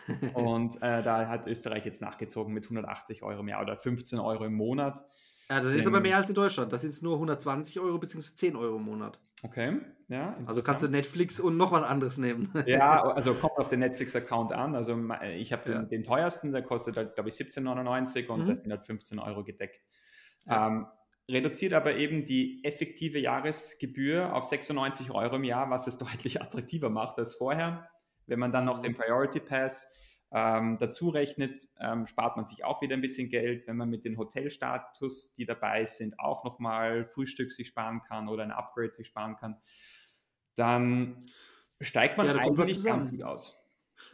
und 0.35 0.77
äh, 0.77 1.03
da 1.03 1.29
hat 1.29 1.47
Österreich 1.47 1.85
jetzt 1.85 2.01
nachgezogen 2.01 2.55
mit 2.55 2.65
180 2.65 3.23
Euro 3.23 3.41
im 3.41 3.49
Jahr 3.49 3.63
oder 3.63 3.77
15 3.77 4.19
Euro 4.19 4.45
im 4.45 4.55
Monat. 4.55 5.05
Ja, 5.49 5.61
das 5.61 5.75
ist 5.75 5.87
aber 5.87 6.01
mehr 6.01 6.17
als 6.17 6.29
in 6.29 6.37
Deutschland. 6.37 6.73
Das 6.73 6.83
sind 6.83 7.03
nur 7.03 7.15
120 7.15 7.81
Euro 7.81 7.99
bzw. 7.99 8.37
10 8.37 8.57
Euro 8.57 8.77
im 8.77 8.85
Monat. 8.85 9.19
Okay, 9.42 9.81
ja. 10.09 10.37
Also 10.44 10.61
kannst 10.61 10.85
du 10.85 10.88
Netflix 10.88 11.40
und 11.40 11.57
noch 11.57 11.72
was 11.72 11.83
anderes 11.83 12.18
nehmen. 12.18 12.53
Ja, 12.66 13.03
also 13.03 13.33
kommt 13.35 13.57
auf 13.57 13.68
den 13.68 13.81
Netflix-Account 13.81 14.53
an. 14.53 14.74
Also 14.74 14.98
ich 15.37 15.53
habe 15.53 15.64
den, 15.64 15.72
ja. 15.72 15.83
den, 15.83 16.05
teuersten, 16.05 16.53
der 16.53 16.62
kostet 16.62 16.96
halt, 16.96 17.14
glaube 17.14 17.31
ich, 17.31 17.37
17,99 17.37 18.29
und 18.29 18.42
mhm. 18.42 18.46
das 18.46 18.62
sind 18.62 18.70
halt 18.70 18.85
15 18.85 19.18
Euro 19.18 19.44
gedeckt. 19.44 19.81
Ja. 20.46 20.66
Ähm, 20.66 20.87
reduziert 21.29 21.72
aber 21.72 21.96
eben 21.96 22.24
die 22.24 22.62
effektive 22.64 23.18
Jahresgebühr 23.18 24.35
auf 24.35 24.44
96 24.44 25.11
Euro 25.11 25.37
im 25.37 25.44
Jahr, 25.44 25.70
was 25.70 25.87
es 25.87 25.96
deutlich 25.98 26.42
attraktiver 26.42 26.90
macht 26.90 27.18
als 27.18 27.35
vorher. 27.35 27.88
Wenn 28.26 28.38
man 28.38 28.53
dann 28.53 28.64
noch 28.64 28.79
mhm. 28.79 28.83
den 28.83 28.94
Priority 28.94 29.40
Pass 29.40 29.94
ähm, 30.33 30.79
dazu 30.79 31.09
rechnet, 31.09 31.69
ähm, 31.81 32.07
spart 32.07 32.37
man 32.37 32.47
sich 32.47 32.64
auch 32.64 32.81
wieder 32.83 32.95
ein 32.95 33.01
bisschen 33.01 33.29
Geld, 33.29 33.66
wenn 33.66 33.77
man 33.77 33.90
mit 33.90 34.05
den 34.05 34.16
Hotelstatus, 34.16 35.35
die 35.35 35.45
dabei 35.45 35.85
sind, 35.85 36.19
auch 36.21 36.45
nochmal 36.45 37.05
Frühstück 37.05 37.53
sich 37.53 37.69
sparen 37.69 38.03
kann 38.03 38.29
oder 38.29 38.45
ein 38.45 38.53
Upgrade 38.53 38.93
sich 38.93 39.09
sparen 39.09 39.37
kann, 39.37 39.61
dann 40.55 41.27
steigt 41.81 42.16
man 42.16 42.27
ja, 42.27 42.35
eigentlich 42.35 42.85
ganz 42.85 43.09
gut 43.09 43.23
aus. 43.23 43.57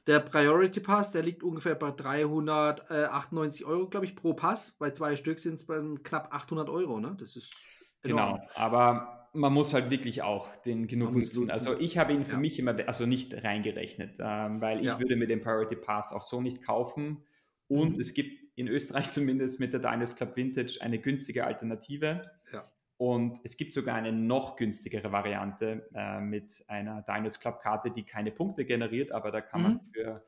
Der 0.06 0.20
Priority 0.20 0.80
Pass, 0.80 1.12
der 1.12 1.22
liegt 1.22 1.42
ungefähr 1.42 1.74
bei 1.74 1.90
398 1.90 3.66
Euro, 3.66 3.88
glaube 3.88 4.06
ich, 4.06 4.16
pro 4.16 4.34
Pass. 4.34 4.72
Bei 4.78 4.90
zwei 4.90 5.16
Stück 5.16 5.38
sind 5.38 5.60
es 5.60 5.66
knapp 6.02 6.34
800 6.34 6.68
Euro. 6.68 6.98
Ne? 6.98 7.16
Das 7.18 7.36
ist 7.36 7.54
enorm. 8.02 8.36
Genau, 8.36 8.48
aber 8.54 9.15
man 9.36 9.52
muss 9.52 9.72
halt 9.74 9.90
wirklich 9.90 10.22
auch 10.22 10.54
den 10.56 10.86
genug 10.86 11.12
nutzen. 11.12 11.50
Also 11.50 11.78
ich 11.78 11.98
habe 11.98 12.12
ihn 12.12 12.24
für 12.24 12.32
ja. 12.32 12.38
mich 12.38 12.58
immer, 12.58 12.76
also 12.88 13.06
nicht 13.06 13.44
reingerechnet, 13.44 14.16
ähm, 14.18 14.60
weil 14.60 14.78
ich 14.78 14.86
ja. 14.86 14.98
würde 14.98 15.16
mir 15.16 15.26
den 15.26 15.40
Priority 15.40 15.76
Pass 15.76 16.12
auch 16.12 16.22
so 16.22 16.40
nicht 16.40 16.62
kaufen. 16.62 17.22
Und 17.68 17.94
mhm. 17.94 18.00
es 18.00 18.14
gibt 18.14 18.56
in 18.56 18.68
Österreich 18.68 19.10
zumindest 19.10 19.60
mit 19.60 19.72
der 19.72 19.80
Diners 19.80 20.16
Club 20.16 20.36
Vintage 20.36 20.78
eine 20.80 20.98
günstige 20.98 21.46
Alternative. 21.46 22.30
Ja. 22.52 22.64
Und 22.98 23.40
es 23.44 23.56
gibt 23.56 23.72
sogar 23.74 23.94
eine 23.96 24.12
noch 24.12 24.56
günstigere 24.56 25.12
Variante 25.12 25.86
äh, 25.94 26.20
mit 26.20 26.64
einer 26.66 27.02
Diners 27.02 27.38
Club 27.38 27.60
Karte, 27.60 27.90
die 27.90 28.04
keine 28.04 28.30
Punkte 28.30 28.64
generiert, 28.64 29.12
aber 29.12 29.30
da 29.30 29.42
kann 29.42 29.60
mhm. 29.60 29.66
man 29.66 29.80
für 29.92 30.24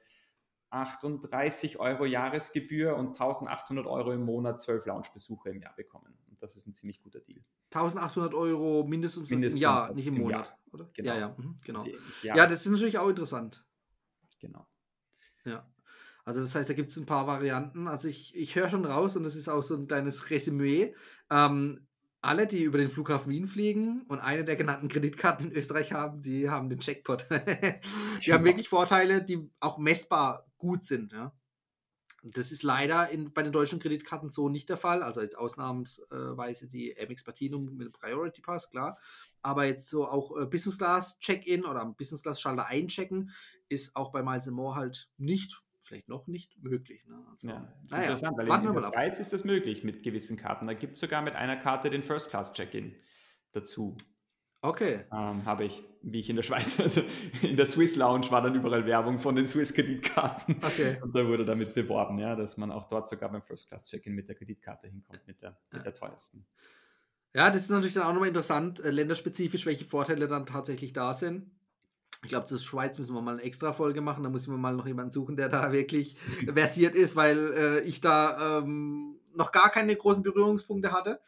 38 0.70 1.78
Euro 1.78 2.04
Jahresgebühr 2.04 2.96
und 2.96 3.09
1800 3.09 3.87
Euro 3.87 4.12
im 4.12 4.24
Monat 4.24 4.61
12 4.61 4.87
Lounge-Besuche 4.87 5.50
im 5.50 5.61
Jahr 5.61 5.74
bekommen. 5.74 6.18
Und 6.28 6.42
das 6.42 6.57
ist 6.57 6.66
ein 6.66 6.74
ziemlich 6.74 7.00
guter 7.00 7.20
Deal. 7.20 7.42
1800 7.72 8.35
Euro 8.35 8.85
Mindestumsatz 8.87 9.31
Mindest 9.31 9.57
im 9.57 9.62
Jahr, 9.62 9.94
nicht 9.94 10.07
im 10.07 10.18
Monat, 10.18 10.48
Jahr. 10.48 10.59
oder? 10.72 10.90
Genau. 10.94 11.12
Ja, 11.12 11.18
ja, 11.18 11.35
mhm, 11.37 11.59
genau. 11.64 11.85
Ja, 12.22 12.35
das 12.46 12.64
ist 12.64 12.70
natürlich 12.70 12.98
auch 12.98 13.09
interessant. 13.09 13.66
Genau. 14.40 14.66
Ja. 15.44 15.66
Also 16.24 16.40
das 16.40 16.54
heißt, 16.54 16.68
da 16.68 16.74
gibt 16.74 16.90
es 16.90 16.96
ein 16.98 17.07
paar 17.07 17.26
Varianten. 17.26 17.88
Also 17.88 18.09
ich, 18.09 18.35
ich 18.37 18.54
höre 18.54 18.68
schon 18.68 18.85
raus 18.85 19.16
und 19.16 19.24
das 19.24 19.35
ist 19.35 19.48
auch 19.48 19.62
so 19.62 19.74
ein 19.74 19.87
kleines 19.87 20.31
Resümee. 20.31 20.94
Ähm, 21.31 21.87
alle, 22.20 22.46
die 22.46 22.62
über 22.62 22.78
den 22.78 22.88
Flughafen 22.88 23.31
Wien 23.31 23.46
fliegen 23.46 24.02
und 24.09 24.18
eine 24.18 24.44
der 24.44 24.57
genannten 24.57 24.88
Kreditkarten 24.88 25.50
in 25.50 25.57
Österreich 25.57 25.92
haben, 25.92 26.20
die 26.20 26.50
haben 26.50 26.68
den 26.68 26.81
Jackpot. 26.81 27.26
die 28.26 28.33
haben 28.33 28.44
wirklich 28.44 28.68
Vorteile, 28.68 29.22
die 29.22 29.50
auch 29.61 29.78
messbar 29.78 30.47
gut 30.59 30.85
sind. 30.85 31.12
Ja? 31.12 31.33
Das 32.23 32.53
ist 32.53 32.62
leider 32.62 33.09
in, 33.11 33.33
bei 33.33 33.42
den 33.42 33.53
deutschen 33.53 33.79
Kreditkarten 33.79 34.31
so 34.31 34.49
nicht 34.49 34.68
der 34.68 34.77
Fall. 34.77 35.03
Also 35.03 35.21
jetzt 35.21 35.38
ausnahmsweise 35.38 36.68
die 36.68 36.97
Amex 37.01 37.25
Platinum 37.25 37.77
mit 37.77 37.87
dem 37.87 37.92
Priority 37.92 38.42
Pass, 38.42 38.71
klar. 38.71 38.99
Aber 39.40 39.64
jetzt 39.64 39.88
so 39.88 40.07
auch 40.07 40.37
äh, 40.37 40.47
Business 40.47 40.79
Class 40.79 41.18
Check-in 41.21 41.64
oder 41.64 41.85
Business 41.87 42.23
Class 42.23 42.40
Schalter 42.40 42.66
einchecken 42.66 43.31
ist 43.68 43.97
auch 43.97 44.11
bei 44.12 44.23
Miles 44.23 44.49
More 44.49 44.75
halt 44.75 45.09
nicht 45.16 45.62
vielleicht 45.81 46.09
noch 46.09 46.27
nicht 46.27 46.62
möglich. 46.62 47.07
Ne? 47.07 47.25
Also, 47.31 47.49
ja, 47.49 47.73
naja, 47.88 48.03
interessant, 48.03 48.37
weil 48.37 48.47
in, 48.47 48.68
in 48.68 48.75
der 48.75 48.92
Schweiz 48.92 49.18
ist 49.18 49.33
das 49.33 49.44
möglich 49.44 49.85
mit 49.85 50.03
gewissen 50.03 50.37
Karten. 50.37 50.66
Da 50.66 50.75
gibt 50.75 50.94
es 50.94 51.01
sogar 51.01 51.23
mit 51.23 51.35
einer 51.35 51.57
Karte 51.57 51.88
den 51.90 52.03
First 52.03 52.31
Class 52.31 52.53
Check-in 52.53 52.94
dazu. 53.53 53.97
Okay. 54.61 55.05
Ähm, 55.12 55.44
Habe 55.44 55.64
ich, 55.64 55.85
wie 56.03 56.21
ich 56.21 56.31
in 56.31 56.37
der 56.37 56.42
Schweiz, 56.42 56.81
also 56.81 57.03
in 57.42 57.57
der 57.57 57.66
Swiss 57.66 57.97
Lounge 57.97 58.31
war 58.31 58.42
dann 58.42 58.55
überall 58.55 58.85
Werbung 58.87 59.18
von 59.18 59.35
den 59.37 59.47
Swiss 59.47 59.73
Kreditkarten. 59.73 60.57
Okay. 60.62 60.99
Und 61.03 61.14
da 61.14 61.27
wurde 61.27 61.44
damit 61.44 61.75
beworben, 61.75 62.18
ja, 62.18 62.35
dass 62.35 62.57
man 62.57 62.73
auch 62.73 62.87
dort 62.87 63.09
sogar 63.09 63.31
beim 63.31 63.42
First 63.42 63.68
Class 63.68 63.88
Check-in 63.88 64.14
mit 64.14 64.29
der 64.29 64.35
Kreditkarte 64.35 64.88
hinkommt, 64.88 65.27
mit 65.27 65.40
der, 65.42 65.59
mit 65.73 65.85
der 65.85 65.94
teuersten. 65.94 66.44
Ja, 67.35 67.51
das 67.51 67.62
ist 67.62 67.71
natürlich 67.71 67.94
dann 67.94 68.05
auch 68.05 68.12
nochmal 68.12 68.29
interessant, 68.29 68.81
äh, 68.81 68.90
länderspezifisch, 68.90 69.66
welche 69.66 69.85
Vorteile 69.85 70.27
dann 70.27 70.47
tatsächlich 70.47 70.92
da 70.92 71.14
sind. 71.14 71.51
Ich 72.25 72.31
glaube, 72.31 72.47
zur 72.47 72.59
Schweiz 72.59 72.99
müssen 72.99 73.14
wir 73.14 73.21
mal 73.21 73.35
eine 73.35 73.42
extra 73.42 73.73
Folge 73.73 74.01
machen. 74.01 74.25
Da 74.25 74.31
muss 74.31 74.42
ich 74.42 74.49
mir 74.49 74.57
mal 74.57 74.75
noch 74.75 74.88
jemanden 74.88 75.12
suchen, 75.12 75.37
der 75.37 75.49
da 75.49 75.71
wirklich 75.71 76.16
versiert 76.53 76.97
ist, 76.97 77.14
weil 77.14 77.53
äh, 77.53 77.81
ich 77.81 78.01
da 78.01 78.59
ähm, 78.59 79.21
noch 79.35 79.53
gar 79.53 79.71
keine 79.71 79.94
großen 79.94 80.25
Berührungspunkte 80.25 80.90
hatte. 80.90 81.21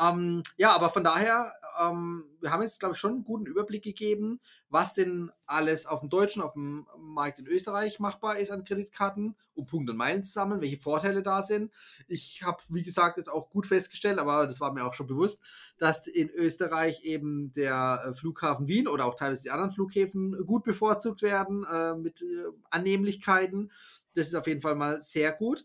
Ähm, 0.00 0.42
ja, 0.56 0.74
aber 0.74 0.90
von 0.90 1.04
daher 1.04 1.52
ähm, 1.80 2.24
wir 2.40 2.50
haben 2.50 2.62
jetzt, 2.62 2.80
glaube 2.80 2.94
ich, 2.94 3.00
schon 3.00 3.12
einen 3.12 3.24
guten 3.24 3.46
Überblick 3.46 3.82
gegeben, 3.82 4.40
was 4.68 4.94
denn 4.94 5.30
alles 5.46 5.86
auf 5.86 6.00
dem 6.00 6.10
deutschen, 6.10 6.42
auf 6.42 6.52
dem 6.52 6.86
Markt 6.98 7.38
in 7.38 7.46
Österreich 7.46 8.00
machbar 8.00 8.38
ist 8.38 8.50
an 8.50 8.64
Kreditkarten, 8.64 9.34
um 9.54 9.66
Punkte 9.66 9.92
und 9.92 9.98
Meilen 9.98 10.24
zu 10.24 10.32
sammeln, 10.32 10.60
welche 10.60 10.78
Vorteile 10.78 11.22
da 11.22 11.42
sind. 11.42 11.72
Ich 12.08 12.42
habe, 12.42 12.62
wie 12.68 12.82
gesagt, 12.82 13.16
jetzt 13.16 13.28
auch 13.28 13.50
gut 13.50 13.66
festgestellt, 13.66 14.18
aber 14.18 14.46
das 14.46 14.60
war 14.60 14.72
mir 14.72 14.84
auch 14.84 14.94
schon 14.94 15.06
bewusst, 15.06 15.42
dass 15.78 16.06
in 16.06 16.30
Österreich 16.30 17.04
eben 17.04 17.52
der 17.52 18.02
äh, 18.06 18.14
Flughafen 18.14 18.68
Wien 18.68 18.88
oder 18.88 19.06
auch 19.06 19.16
teilweise 19.16 19.42
die 19.42 19.50
anderen 19.50 19.70
Flughäfen 19.70 20.44
gut 20.46 20.64
bevorzugt 20.64 21.22
werden 21.22 21.64
äh, 21.70 21.94
mit 21.94 22.22
äh, 22.22 22.50
Annehmlichkeiten. 22.70 23.70
Das 24.14 24.28
ist 24.28 24.34
auf 24.34 24.46
jeden 24.46 24.62
Fall 24.62 24.74
mal 24.74 25.00
sehr 25.00 25.32
gut. 25.32 25.64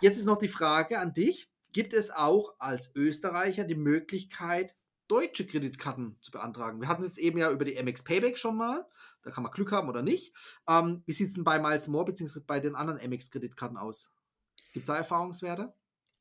Jetzt 0.00 0.18
ist 0.18 0.26
noch 0.26 0.38
die 0.38 0.48
Frage 0.48 0.98
an 0.98 1.14
dich 1.14 1.50
gibt 1.76 1.92
es 1.92 2.10
auch 2.10 2.54
als 2.58 2.96
Österreicher 2.96 3.64
die 3.64 3.74
Möglichkeit, 3.74 4.74
deutsche 5.08 5.46
Kreditkarten 5.46 6.16
zu 6.20 6.30
beantragen. 6.30 6.80
Wir 6.80 6.88
hatten 6.88 7.02
es 7.02 7.08
jetzt 7.08 7.18
eben 7.18 7.38
ja 7.38 7.50
über 7.50 7.64
die 7.64 7.80
MX 7.80 8.04
Payback 8.04 8.38
schon 8.38 8.56
mal. 8.56 8.86
Da 9.22 9.30
kann 9.30 9.42
man 9.42 9.52
Glück 9.52 9.72
haben 9.72 9.88
oder 9.88 10.02
nicht. 10.02 10.34
Ähm, 10.68 11.02
wie 11.06 11.12
sieht 11.12 11.28
es 11.28 11.34
denn 11.34 11.44
bei 11.44 11.58
Miles 11.58 11.88
More 11.88 12.04
bzw. 12.04 12.40
bei 12.46 12.60
den 12.60 12.74
anderen 12.74 12.98
MX-Kreditkarten 12.98 13.76
aus? 13.76 14.12
Gibt 14.72 14.84
es 14.84 14.88
da 14.88 14.96
Erfahrungswerte? 14.96 15.72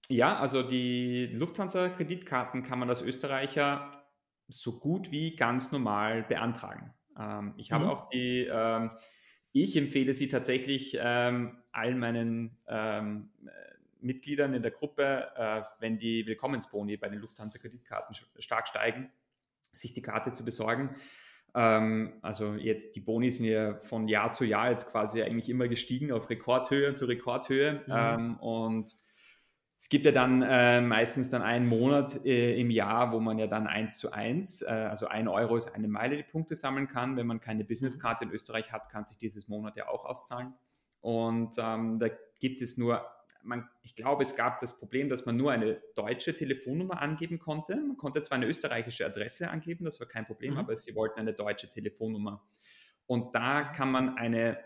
Ja, 0.07 0.37
also 0.37 0.61
die 0.61 1.27
Lufthansa-Kreditkarten 1.27 2.63
kann 2.63 2.79
man 2.79 2.89
als 2.89 3.01
Österreicher 3.01 4.05
so 4.47 4.79
gut 4.79 5.11
wie 5.11 5.35
ganz 5.35 5.71
normal 5.71 6.23
beantragen. 6.23 6.93
Ähm, 7.19 7.53
ich 7.57 7.71
habe 7.71 7.85
mhm. 7.85 7.89
auch 7.89 8.09
die, 8.09 8.47
ähm, 8.49 8.91
ich 9.51 9.75
empfehle 9.75 10.13
sie 10.13 10.27
tatsächlich 10.27 10.97
ähm, 10.99 11.57
all 11.71 11.95
meinen 11.95 12.57
ähm, 12.67 13.31
Mitgliedern 14.01 14.53
in 14.53 14.61
der 14.61 14.71
Gruppe, 14.71 15.31
äh, 15.35 15.61
wenn 15.79 15.97
die 15.97 16.25
Willkommensboni 16.25 16.97
bei 16.97 17.09
den 17.09 17.19
Lufthansa-Kreditkarten 17.19 18.15
stark 18.39 18.67
steigen, 18.67 19.09
sich 19.73 19.93
die 19.93 20.01
Karte 20.01 20.31
zu 20.31 20.45
besorgen. 20.45 20.95
Ähm, 21.55 22.13
also 22.21 22.53
jetzt 22.55 22.95
die 22.95 22.99
Boni 22.99 23.31
sind 23.31 23.45
ja 23.45 23.75
von 23.75 24.07
Jahr 24.07 24.31
zu 24.31 24.43
Jahr 24.43 24.71
jetzt 24.71 24.91
quasi 24.91 25.21
eigentlich 25.21 25.49
immer 25.49 25.67
gestiegen 25.67 26.11
auf 26.11 26.29
Rekordhöhe 26.29 26.93
zu 26.93 27.05
Rekordhöhe. 27.05 27.83
Mhm. 27.87 27.93
Ähm, 27.93 28.37
und 28.37 28.95
es 29.77 29.89
gibt 29.89 30.05
ja 30.05 30.11
dann 30.11 30.41
äh, 30.41 30.81
meistens 30.81 31.29
dann 31.29 31.41
einen 31.41 31.67
Monat 31.67 32.25
äh, 32.25 32.59
im 32.59 32.71
Jahr, 32.71 33.11
wo 33.11 33.19
man 33.19 33.37
ja 33.37 33.47
dann 33.47 33.67
eins 33.67 33.97
zu 33.97 34.11
eins, 34.11 34.61
äh, 34.61 34.67
also 34.67 35.07
ein 35.07 35.27
Euro 35.27 35.55
ist 35.57 35.73
eine 35.73 35.87
Meile, 35.87 36.17
die 36.17 36.23
Punkte 36.23 36.55
sammeln 36.55 36.87
kann. 36.87 37.17
Wenn 37.17 37.27
man 37.27 37.39
keine 37.39 37.63
Businesskarte 37.63 38.25
in 38.25 38.31
Österreich 38.31 38.71
hat, 38.71 38.89
kann 38.89 39.05
sich 39.05 39.17
dieses 39.17 39.47
Monat 39.47 39.75
ja 39.75 39.87
auch 39.87 40.05
auszahlen. 40.05 40.53
Und 41.01 41.55
ähm, 41.59 41.99
da 41.99 42.07
gibt 42.39 42.61
es 42.61 42.77
nur 42.77 43.05
man, 43.45 43.69
ich 43.83 43.95
glaube, 43.95 44.23
es 44.23 44.35
gab 44.35 44.59
das 44.59 44.77
Problem, 44.77 45.09
dass 45.09 45.25
man 45.25 45.37
nur 45.37 45.51
eine 45.51 45.81
deutsche 45.95 46.33
Telefonnummer 46.33 47.01
angeben 47.01 47.39
konnte. 47.39 47.75
Man 47.75 47.97
konnte 47.97 48.21
zwar 48.21 48.37
eine 48.37 48.47
österreichische 48.47 49.05
Adresse 49.05 49.49
angeben, 49.49 49.85
das 49.85 49.99
war 49.99 50.07
kein 50.07 50.25
Problem, 50.25 50.53
mhm. 50.53 50.59
aber 50.59 50.75
sie 50.75 50.95
wollten 50.95 51.19
eine 51.19 51.33
deutsche 51.33 51.69
Telefonnummer. 51.69 52.43
Und 53.07 53.35
da 53.35 53.63
kann 53.63 53.91
man 53.91 54.17
eine 54.17 54.57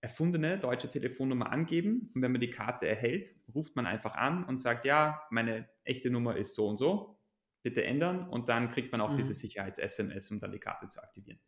erfundene 0.00 0.58
deutsche 0.58 0.88
Telefonnummer 0.88 1.50
angeben 1.50 2.10
und 2.14 2.22
wenn 2.22 2.30
man 2.30 2.40
die 2.40 2.50
Karte 2.50 2.86
erhält, 2.86 3.34
ruft 3.54 3.74
man 3.74 3.86
einfach 3.86 4.14
an 4.14 4.44
und 4.44 4.60
sagt, 4.60 4.84
ja, 4.84 5.22
meine 5.30 5.68
echte 5.84 6.10
Nummer 6.10 6.36
ist 6.36 6.54
so 6.54 6.68
und 6.68 6.76
so, 6.76 7.18
bitte 7.62 7.84
ändern 7.84 8.28
und 8.28 8.48
dann 8.48 8.68
kriegt 8.68 8.92
man 8.92 9.00
auch 9.00 9.10
mhm. 9.10 9.16
diese 9.16 9.34
Sicherheits-SMS, 9.34 10.30
um 10.30 10.38
dann 10.38 10.52
die 10.52 10.60
Karte 10.60 10.88
zu 10.88 11.02
aktivieren. 11.02 11.40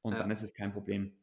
Und 0.00 0.14
ja. 0.14 0.20
dann 0.20 0.30
ist 0.30 0.42
es 0.42 0.54
kein 0.54 0.72
Problem. 0.72 1.16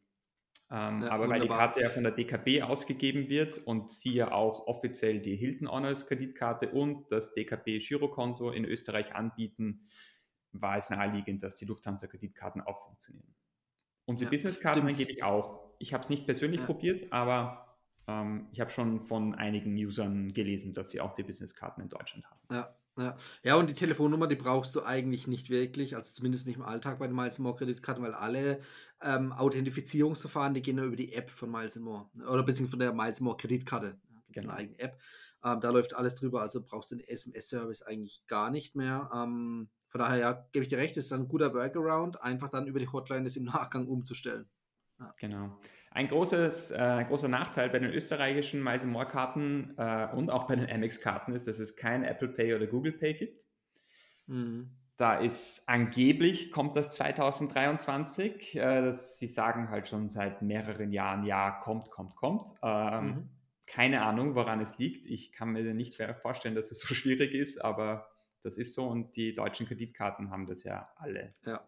Ähm, 0.71 1.01
ja, 1.01 1.09
aber 1.09 1.23
wunderbar. 1.23 1.29
weil 1.29 1.41
die 1.41 1.47
Karte 1.47 1.81
ja 1.81 1.89
von 1.89 2.03
der 2.03 2.11
DKB 2.11 2.61
ausgegeben 2.61 3.27
wird 3.27 3.57
und 3.57 3.89
sie 3.89 4.13
ja 4.13 4.31
auch 4.31 4.67
offiziell 4.67 5.19
die 5.19 5.35
Hilton 5.35 5.69
Honors 5.69 6.05
Kreditkarte 6.05 6.69
und 6.69 7.11
das 7.11 7.33
DKB 7.33 7.79
Girokonto 7.79 8.51
in 8.51 8.65
Österreich 8.65 9.15
anbieten, 9.15 9.87
war 10.51 10.77
es 10.77 10.89
naheliegend, 10.89 11.41
dass 11.41 11.55
die 11.55 11.65
Lufthansa 11.65 12.07
Kreditkarten 12.07 12.61
auch 12.61 12.83
funktionieren. 12.85 13.33
Und 14.05 14.19
die 14.19 14.25
ja, 14.25 14.29
Businesskarten 14.29 14.85
gebe 14.93 15.11
ich 15.11 15.23
auch. 15.23 15.73
Ich 15.79 15.93
habe 15.93 16.01
es 16.01 16.09
nicht 16.09 16.25
persönlich 16.25 16.61
ja. 16.61 16.65
probiert, 16.65 17.11
aber 17.11 17.77
ähm, 18.07 18.47
ich 18.51 18.59
habe 18.59 18.69
schon 18.69 18.99
von 18.99 19.35
einigen 19.35 19.73
Usern 19.73 20.33
gelesen, 20.33 20.73
dass 20.73 20.89
sie 20.89 21.01
auch 21.01 21.13
die 21.13 21.23
Businesskarten 21.23 21.81
in 21.83 21.89
Deutschland 21.89 22.25
haben. 22.29 22.39
Ja, 22.51 22.75
ja. 22.99 23.17
ja, 23.43 23.55
und 23.55 23.69
die 23.69 23.73
Telefonnummer, 23.73 24.27
die 24.27 24.35
brauchst 24.35 24.75
du 24.75 24.83
eigentlich 24.83 25.27
nicht 25.27 25.49
wirklich, 25.49 25.95
also 25.95 26.13
zumindest 26.13 26.47
nicht 26.47 26.57
im 26.57 26.63
Alltag 26.63 26.99
bei 26.99 27.07
den 27.07 27.15
Miles 27.15 27.39
More 27.39 27.55
Kreditkarten, 27.55 28.03
weil 28.03 28.13
alle 28.13 28.59
ähm, 29.01 29.31
Authentifizierungsverfahren, 29.31 30.53
die 30.53 30.61
gehen 30.61 30.75
nur 30.75 30.85
über 30.85 30.95
die 30.95 31.13
App 31.13 31.29
von 31.29 31.51
Miles 31.51 31.77
More 31.77 32.09
oder 32.15 32.43
beziehungsweise 32.43 32.71
von 32.71 32.79
der 32.79 32.93
Miles 32.93 33.19
More 33.19 33.37
Kreditkarte. 33.37 33.97
Ja, 34.09 34.21
gibt 34.27 34.35
genau. 34.35 34.49
eine 34.49 34.59
eigene 34.59 34.79
App. 34.79 34.99
Ähm, 35.43 35.61
da 35.61 35.69
läuft 35.69 35.95
alles 35.95 36.15
drüber, 36.15 36.41
also 36.41 36.61
brauchst 36.61 36.91
du 36.91 36.95
den 36.95 37.07
SMS-Service 37.07 37.83
eigentlich 37.83 38.23
gar 38.27 38.49
nicht 38.49 38.75
mehr. 38.75 39.09
Ähm, 39.13 39.69
von 39.87 39.99
daher, 39.99 40.17
ja, 40.17 40.47
gebe 40.51 40.63
ich 40.63 40.69
dir 40.69 40.77
recht, 40.77 40.97
ist 40.97 41.11
dann 41.11 41.21
ein 41.21 41.27
guter 41.27 41.53
Workaround, 41.53 42.21
einfach 42.21 42.49
dann 42.49 42.67
über 42.67 42.79
die 42.79 42.89
Hotline 42.89 43.23
das 43.23 43.37
im 43.37 43.45
Nachgang 43.45 43.87
umzustellen. 43.87 44.49
Genau. 45.19 45.57
Ein 45.91 46.07
großes, 46.07 46.71
äh, 46.71 47.05
großer 47.07 47.27
Nachteil 47.27 47.69
bei 47.69 47.79
den 47.79 47.91
österreichischen 47.91 48.63
Miles 48.63 48.85
More 48.85 49.07
Karten 49.07 49.73
äh, 49.77 50.07
und 50.13 50.29
auch 50.29 50.47
bei 50.47 50.55
den 50.55 50.69
Amex 50.69 51.01
Karten 51.01 51.33
ist, 51.33 51.47
dass 51.47 51.59
es 51.59 51.75
kein 51.75 52.03
Apple 52.03 52.29
Pay 52.29 52.53
oder 52.53 52.67
Google 52.67 52.93
Pay 52.93 53.13
gibt. 53.15 53.45
Mhm. 54.27 54.71
Da 54.97 55.15
ist 55.15 55.67
angeblich, 55.67 56.51
kommt 56.51 56.75
das 56.75 56.91
2023. 56.91 58.55
Äh, 58.55 58.81
das, 58.81 59.17
sie 59.17 59.27
sagen 59.27 59.69
halt 59.69 59.87
schon 59.87 60.09
seit 60.09 60.41
mehreren 60.41 60.91
Jahren, 60.91 61.23
ja, 61.23 61.51
kommt, 61.51 61.89
kommt, 61.89 62.15
kommt. 62.15 62.49
Ähm, 62.61 63.05
mhm. 63.05 63.29
Keine 63.65 64.01
Ahnung, 64.01 64.35
woran 64.35 64.59
es 64.59 64.77
liegt. 64.77 65.05
Ich 65.05 65.31
kann 65.31 65.49
mir 65.49 65.73
nicht 65.73 65.95
vorstellen, 66.21 66.55
dass 66.55 66.71
es 66.71 66.79
so 66.79 66.93
schwierig 66.93 67.33
ist, 67.33 67.63
aber 67.63 68.09
das 68.43 68.57
ist 68.57 68.73
so 68.73 68.87
und 68.87 69.15
die 69.15 69.33
deutschen 69.33 69.67
Kreditkarten 69.67 70.31
haben 70.31 70.45
das 70.45 70.63
ja 70.63 70.89
alle. 70.95 71.33
Ja. 71.45 71.65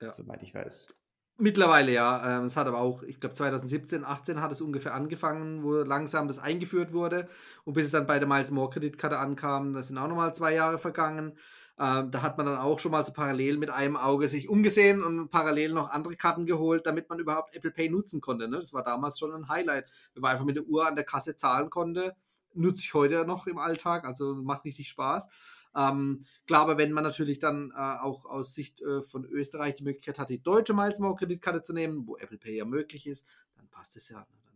ja. 0.00 0.12
Soweit 0.12 0.42
ich 0.42 0.54
weiß. 0.54 1.03
Mittlerweile 1.36 1.92
ja. 1.92 2.38
Ähm, 2.38 2.44
es 2.44 2.56
hat 2.56 2.68
aber 2.68 2.80
auch, 2.80 3.02
ich 3.02 3.18
glaube 3.18 3.34
2017, 3.34 4.04
18 4.04 4.40
hat 4.40 4.52
es 4.52 4.60
ungefähr 4.60 4.94
angefangen, 4.94 5.64
wo 5.64 5.78
langsam 5.78 6.28
das 6.28 6.38
eingeführt 6.38 6.92
wurde. 6.92 7.28
Und 7.64 7.74
bis 7.74 7.86
es 7.86 7.90
dann 7.90 8.06
bei 8.06 8.18
der 8.20 8.28
Miles 8.28 8.52
More 8.52 8.70
Kreditkarte 8.70 9.18
ankam, 9.18 9.72
das 9.72 9.88
sind 9.88 9.98
auch 9.98 10.06
nochmal 10.06 10.34
zwei 10.34 10.54
Jahre 10.54 10.78
vergangen. 10.78 11.36
Ähm, 11.76 12.12
da 12.12 12.22
hat 12.22 12.38
man 12.38 12.46
dann 12.46 12.58
auch 12.58 12.78
schon 12.78 12.92
mal 12.92 13.04
so 13.04 13.12
parallel 13.12 13.58
mit 13.58 13.70
einem 13.70 13.96
Auge 13.96 14.28
sich 14.28 14.48
umgesehen 14.48 15.02
und 15.02 15.30
parallel 15.30 15.72
noch 15.72 15.90
andere 15.90 16.14
Karten 16.14 16.46
geholt, 16.46 16.86
damit 16.86 17.08
man 17.08 17.18
überhaupt 17.18 17.56
Apple 17.56 17.72
Pay 17.72 17.90
nutzen 17.90 18.20
konnte. 18.20 18.46
Ne? 18.48 18.58
Das 18.58 18.72
war 18.72 18.84
damals 18.84 19.18
schon 19.18 19.32
ein 19.32 19.48
Highlight, 19.48 19.86
wenn 20.14 20.20
man 20.20 20.30
einfach 20.32 20.44
mit 20.44 20.54
der 20.56 20.64
Uhr 20.64 20.86
an 20.86 20.94
der 20.94 21.04
Kasse 21.04 21.34
zahlen 21.34 21.70
konnte. 21.70 22.14
Nutze 22.54 22.84
ich 22.84 22.94
heute 22.94 23.24
noch 23.24 23.46
im 23.46 23.58
Alltag, 23.58 24.04
also 24.04 24.34
macht 24.34 24.64
richtig 24.64 24.88
Spaß. 24.88 25.28
Ähm, 25.76 26.24
klar, 26.46 26.62
aber 26.62 26.78
wenn 26.78 26.92
man 26.92 27.04
natürlich 27.04 27.38
dann 27.38 27.72
äh, 27.72 27.98
auch 28.00 28.24
aus 28.24 28.54
Sicht 28.54 28.80
äh, 28.80 29.02
von 29.02 29.24
Österreich 29.24 29.74
die 29.74 29.84
Möglichkeit 29.84 30.18
hat, 30.18 30.30
die 30.30 30.42
deutsche 30.42 30.72
Miles 30.72 31.00
More 31.00 31.16
Kreditkarte 31.16 31.62
zu 31.62 31.72
nehmen, 31.72 32.06
wo 32.06 32.16
Apple 32.16 32.38
Pay 32.38 32.56
ja 32.56 32.64
möglich 32.64 33.06
ist, 33.06 33.26
dann 33.56 33.68
passt 33.68 33.96
es 33.96 34.08
ja. 34.08 34.20
Ne? 34.20 34.26
Dann 34.44 34.54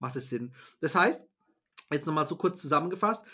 macht 0.00 0.16
es 0.16 0.28
Sinn. 0.28 0.52
Das 0.80 0.94
heißt, 0.94 1.24
jetzt 1.92 2.06
nochmal 2.06 2.26
so 2.26 2.36
kurz 2.36 2.60
zusammengefasst, 2.60 3.24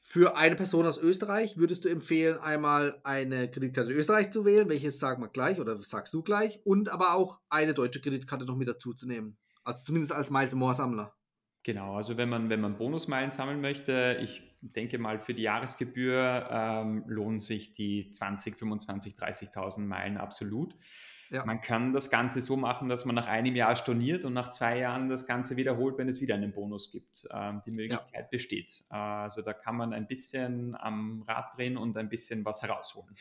für 0.00 0.36
eine 0.36 0.54
Person 0.54 0.86
aus 0.86 0.96
Österreich 0.96 1.56
würdest 1.56 1.84
du 1.84 1.88
empfehlen, 1.88 2.38
einmal 2.38 3.00
eine 3.02 3.50
Kreditkarte 3.50 3.90
in 3.90 3.98
Österreich 3.98 4.30
zu 4.30 4.44
wählen, 4.44 4.68
welches 4.68 4.98
sagen 4.98 5.22
wir 5.22 5.28
gleich 5.28 5.60
oder 5.60 5.78
sagst 5.80 6.14
du 6.14 6.22
gleich, 6.22 6.60
und 6.64 6.88
aber 6.88 7.14
auch 7.14 7.40
eine 7.48 7.74
deutsche 7.74 8.00
Kreditkarte 8.00 8.44
noch 8.44 8.56
mit 8.56 8.68
dazu 8.68 8.94
zu 8.94 9.08
nehmen. 9.08 9.36
Also 9.64 9.84
zumindest 9.84 10.12
als 10.12 10.30
Miles 10.30 10.54
More 10.54 10.72
Sammler. 10.72 11.17
Genau, 11.62 11.96
also 11.96 12.16
wenn 12.16 12.28
man, 12.28 12.50
wenn 12.50 12.60
man 12.60 12.76
Bonusmeilen 12.76 13.30
sammeln 13.30 13.60
möchte, 13.60 14.18
ich 14.22 14.42
denke 14.60 14.98
mal 14.98 15.18
für 15.18 15.34
die 15.34 15.42
Jahresgebühr 15.42 16.48
ähm, 16.50 17.04
lohnen 17.06 17.40
sich 17.40 17.72
die 17.72 18.10
20, 18.10 18.56
25, 18.56 19.14
30.000 19.14 19.80
Meilen 19.80 20.16
absolut. 20.16 20.74
Ja. 21.30 21.44
Man 21.44 21.60
kann 21.60 21.92
das 21.92 22.10
Ganze 22.10 22.40
so 22.40 22.56
machen, 22.56 22.88
dass 22.88 23.04
man 23.04 23.14
nach 23.14 23.26
einem 23.26 23.54
Jahr 23.54 23.76
storniert 23.76 24.24
und 24.24 24.32
nach 24.32 24.50
zwei 24.50 24.78
Jahren 24.78 25.08
das 25.08 25.26
Ganze 25.26 25.56
wiederholt, 25.56 25.98
wenn 25.98 26.08
es 26.08 26.22
wieder 26.22 26.34
einen 26.34 26.52
Bonus 26.52 26.90
gibt. 26.90 27.28
Ähm, 27.30 27.60
die 27.66 27.70
Möglichkeit 27.70 28.24
ja. 28.24 28.28
besteht. 28.30 28.84
Äh, 28.90 28.96
also 28.96 29.42
da 29.42 29.52
kann 29.52 29.76
man 29.76 29.92
ein 29.92 30.06
bisschen 30.06 30.74
am 30.74 31.22
Rad 31.28 31.56
drehen 31.56 31.76
und 31.76 31.96
ein 31.98 32.08
bisschen 32.08 32.44
was 32.44 32.62
herausholen. 32.62 33.14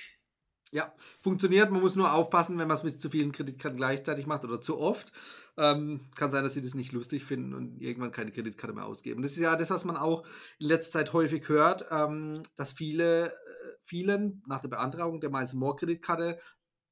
Ja, 0.73 0.93
funktioniert. 1.21 1.71
Man 1.71 1.81
muss 1.81 1.95
nur 1.95 2.13
aufpassen, 2.13 2.57
wenn 2.57 2.67
man 2.67 2.75
es 2.75 2.83
mit 2.83 2.99
zu 2.99 3.09
vielen 3.09 3.31
Kreditkarten 3.31 3.77
gleichzeitig 3.77 4.25
macht 4.25 4.43
oder 4.43 4.59
zu 4.59 4.77
oft. 4.77 5.13
Ähm, 5.57 6.01
kann 6.15 6.29
sein, 6.29 6.43
dass 6.43 6.55
sie 6.55 6.61
das 6.61 6.73
nicht 6.73 6.91
lustig 6.91 7.23
finden 7.23 7.53
und 7.53 7.81
irgendwann 7.81 8.11
keine 8.11 8.31
Kreditkarte 8.31 8.73
mehr 8.73 8.85
ausgeben. 8.85 9.21
Das 9.21 9.31
ist 9.31 9.39
ja 9.39 9.55
das, 9.55 9.69
was 9.69 9.85
man 9.85 9.95
auch 9.95 10.27
in 10.59 10.67
letzter 10.67 10.99
Zeit 10.99 11.13
häufig 11.13 11.47
hört, 11.47 11.85
ähm, 11.89 12.41
dass 12.57 12.73
viele, 12.73 13.27
äh, 13.27 13.33
vielen 13.81 14.43
nach 14.45 14.59
der 14.59 14.67
Beantragung 14.67 15.21
der 15.21 15.29
Miles 15.29 15.53
More 15.53 15.77
Kreditkarte 15.77 16.37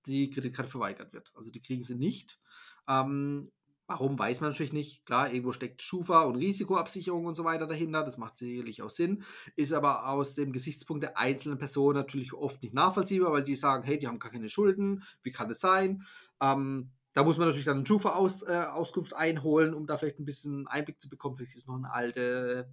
die 0.06 0.30
Kreditkarte 0.30 0.72
verweigert 0.72 1.12
wird. 1.14 1.34
Also 1.36 1.52
die 1.52 1.62
kriegen 1.62 1.84
sie 1.84 1.96
nicht. 1.96 2.40
Ähm, 2.88 3.52
warum 3.88 4.18
weiß 4.18 4.42
man 4.42 4.52
natürlich 4.52 4.74
nicht. 4.74 5.06
Klar, 5.06 5.32
irgendwo 5.32 5.52
steckt 5.52 5.82
Schufa 5.82 6.24
und 6.24 6.36
Risikoabsicherung 6.36 7.26
und 7.26 7.36
so 7.36 7.44
weiter 7.44 7.68
dahinter. 7.68 8.04
Das 8.04 8.18
macht 8.18 8.38
sicherlich 8.38 8.82
auch 8.82 8.90
Sinn. 8.90 9.24
Ist 9.56 9.74
aber 9.74 10.10
aus 10.10 10.36
dem 10.36 10.52
Gesichtspunkt 10.52 11.04
der 11.04 11.18
einzelnen 11.18 11.58
Person 11.58 11.96
natürlich 11.96 12.34
oft 12.34 12.62
nicht 12.64 12.74
nachvollziehbar, 12.74 13.32
weil 13.32 13.44
die 13.44 13.56
sagen, 13.56 13.84
hey, 13.84 14.00
die 14.00 14.08
haben 14.08 14.20
gar 14.20 14.32
keine 14.32 14.50
Schulden. 14.50 15.04
Wie 15.24 15.32
kann 15.32 15.50
das 15.50 15.60
sein? 15.60 16.04
Ähm, 16.42 16.92
da 17.14 17.24
muss 17.24 17.38
man 17.38 17.48
natürlich 17.48 17.66
dann 17.66 17.78
eine 17.78 17.86
Schufa-Auskunft 17.86 19.14
äh, 19.14 19.16
einholen, 19.16 19.74
um 19.74 19.88
da 19.88 19.98
vielleicht 19.98 20.20
ein 20.20 20.26
bisschen 20.26 20.68
Einblick 20.68 21.00
zu 21.00 21.10
bekommen. 21.10 21.36
Vielleicht 21.36 21.56
ist 21.56 21.68
noch 21.68 21.76
eine 21.76 21.92
alte 21.92 22.70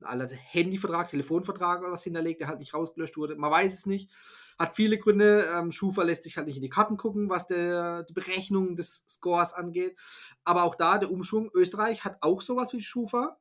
ein 0.00 0.20
alter 0.20 0.36
Handyvertrag, 0.36 1.08
Telefonvertrag 1.08 1.80
oder 1.80 1.92
was 1.92 2.04
hinterlegt, 2.04 2.40
der 2.40 2.48
halt 2.48 2.58
nicht 2.58 2.74
rausgelöscht 2.74 3.16
wurde. 3.16 3.36
Man 3.36 3.50
weiß 3.50 3.72
es 3.72 3.86
nicht. 3.86 4.10
Hat 4.58 4.74
viele 4.74 4.98
Gründe. 4.98 5.48
Ähm, 5.54 5.72
Schufa 5.72 6.02
lässt 6.02 6.22
sich 6.22 6.36
halt 6.36 6.46
nicht 6.46 6.56
in 6.56 6.62
die 6.62 6.68
Karten 6.68 6.96
gucken, 6.96 7.28
was 7.28 7.46
der, 7.46 8.04
die 8.04 8.14
Berechnung 8.14 8.76
des 8.76 9.04
Scores 9.08 9.52
angeht. 9.52 9.96
Aber 10.44 10.64
auch 10.64 10.74
da 10.74 10.98
der 10.98 11.10
Umschwung. 11.10 11.50
Österreich 11.54 12.04
hat 12.04 12.18
auch 12.22 12.40
sowas 12.40 12.72
wie 12.72 12.82
Schufa. 12.82 13.38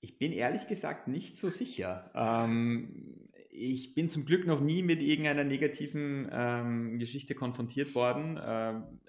Ich 0.00 0.18
bin 0.18 0.32
ehrlich 0.32 0.66
gesagt 0.68 1.08
nicht 1.08 1.36
so 1.36 1.50
sicher. 1.50 2.10
Ähm, 2.14 3.28
ich 3.50 3.94
bin 3.94 4.08
zum 4.08 4.24
Glück 4.24 4.46
noch 4.46 4.60
nie 4.60 4.82
mit 4.82 5.02
irgendeiner 5.02 5.44
negativen 5.44 6.28
ähm, 6.32 6.98
Geschichte 6.98 7.34
konfrontiert 7.34 7.94
worden. 7.94 8.40
Ähm, 8.42 9.00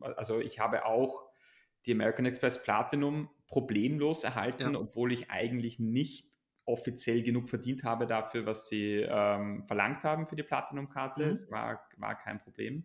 also 0.00 0.40
ich 0.40 0.58
habe 0.58 0.84
auch 0.84 1.28
die 1.86 1.92
American 1.92 2.26
Express 2.26 2.62
Platinum 2.62 3.30
problemlos 3.46 4.24
erhalten, 4.24 4.74
ja. 4.74 4.78
obwohl 4.78 5.12
ich 5.12 5.30
eigentlich 5.30 5.78
nicht 5.78 6.27
offiziell 6.68 7.22
genug 7.22 7.48
verdient 7.48 7.82
habe 7.82 8.06
dafür, 8.06 8.46
was 8.46 8.68
sie 8.68 9.06
ähm, 9.08 9.64
verlangt 9.66 10.04
haben 10.04 10.26
für 10.26 10.36
die 10.36 10.42
Platinum-Karte. 10.42 11.26
Mhm. 11.26 11.32
Es 11.32 11.50
war, 11.50 11.88
war 11.96 12.16
kein 12.16 12.38
Problem. 12.40 12.84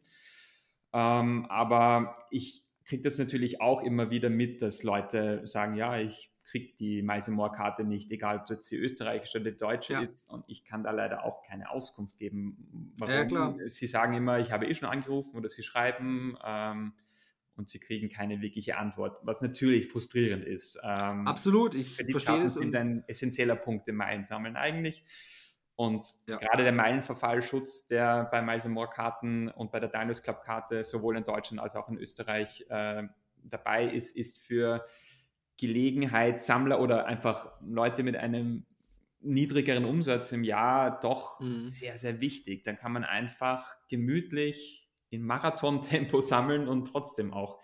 Ähm, 0.93 1.45
aber 1.49 2.27
ich 2.31 2.63
kriege 2.85 3.03
das 3.03 3.17
natürlich 3.17 3.61
auch 3.61 3.81
immer 3.81 4.09
wieder 4.09 4.29
mit, 4.29 4.61
dass 4.61 4.83
Leute 4.83 5.45
sagen, 5.45 5.75
ja, 5.75 5.97
ich 5.97 6.31
kriege 6.43 6.73
die 6.77 7.01
Meisemore-Karte 7.01 7.83
nicht, 7.83 8.11
egal 8.11 8.39
ob 8.39 8.45
das 8.45 8.67
die 8.67 8.75
österreichische 8.75 9.39
oder 9.39 9.51
die 9.51 9.57
deutsche 9.57 9.93
ja. 9.93 9.99
ist. 10.01 10.29
Und 10.29 10.43
ich 10.47 10.65
kann 10.65 10.83
da 10.83 10.91
leider 10.91 11.23
auch 11.23 11.41
keine 11.43 11.69
Auskunft 11.69 12.17
geben. 12.17 12.93
Warum? 12.97 13.13
Ja, 13.13 13.25
klar. 13.25 13.55
Sie 13.65 13.87
sagen 13.87 14.13
immer, 14.13 14.39
ich 14.39 14.51
habe 14.51 14.67
eh 14.67 14.75
schon 14.75 14.89
angerufen 14.89 15.37
oder 15.37 15.49
sie 15.49 15.63
schreiben. 15.63 16.37
Ähm, 16.43 16.93
und 17.55 17.69
sie 17.69 17.79
kriegen 17.79 18.09
keine 18.09 18.41
wirkliche 18.41 18.77
Antwort, 18.77 19.19
was 19.23 19.41
natürlich 19.41 19.87
frustrierend 19.87 20.43
ist. 20.43 20.79
Ähm, 20.83 21.27
Absolut, 21.27 21.75
ich 21.75 21.95
verstehe 22.09 22.43
das. 22.43 22.55
sind 22.55 22.75
ein 22.75 23.03
essentieller 23.07 23.55
Punkt 23.55 23.87
im 23.87 23.95
Meilensammeln 23.95 24.55
eigentlich. 24.55 25.03
Und 25.75 26.13
ja. 26.27 26.37
gerade 26.37 26.63
der 26.63 26.71
Meilenverfallschutz, 26.71 27.87
der 27.87 28.25
bei 28.25 28.41
Miles 28.41 28.67
Karten 28.91 29.49
und 29.49 29.71
bei 29.71 29.79
der 29.79 29.89
Diners 29.89 30.21
Club 30.21 30.43
Karte 30.43 30.83
sowohl 30.83 31.17
in 31.17 31.23
Deutschland 31.23 31.61
als 31.61 31.75
auch 31.75 31.89
in 31.89 31.97
Österreich 31.97 32.65
äh, 32.69 33.03
dabei 33.43 33.85
ist, 33.85 34.15
ist 34.15 34.39
für 34.39 34.85
Gelegenheitssammler 35.57 36.79
oder 36.79 37.05
einfach 37.05 37.53
Leute 37.61 38.03
mit 38.03 38.15
einem 38.15 38.65
niedrigeren 39.21 39.85
Umsatz 39.85 40.31
im 40.31 40.43
Jahr 40.43 40.99
doch 40.99 41.39
mhm. 41.39 41.65
sehr, 41.65 41.97
sehr 41.97 42.19
wichtig. 42.21 42.63
Dann 42.63 42.77
kann 42.77 42.91
man 42.91 43.03
einfach 43.03 43.75
gemütlich 43.87 44.82
in 45.13 45.23
Marathontempo 45.25 46.21
sammeln 46.21 46.67
und 46.67 46.85
trotzdem 46.85 47.33
auch 47.33 47.59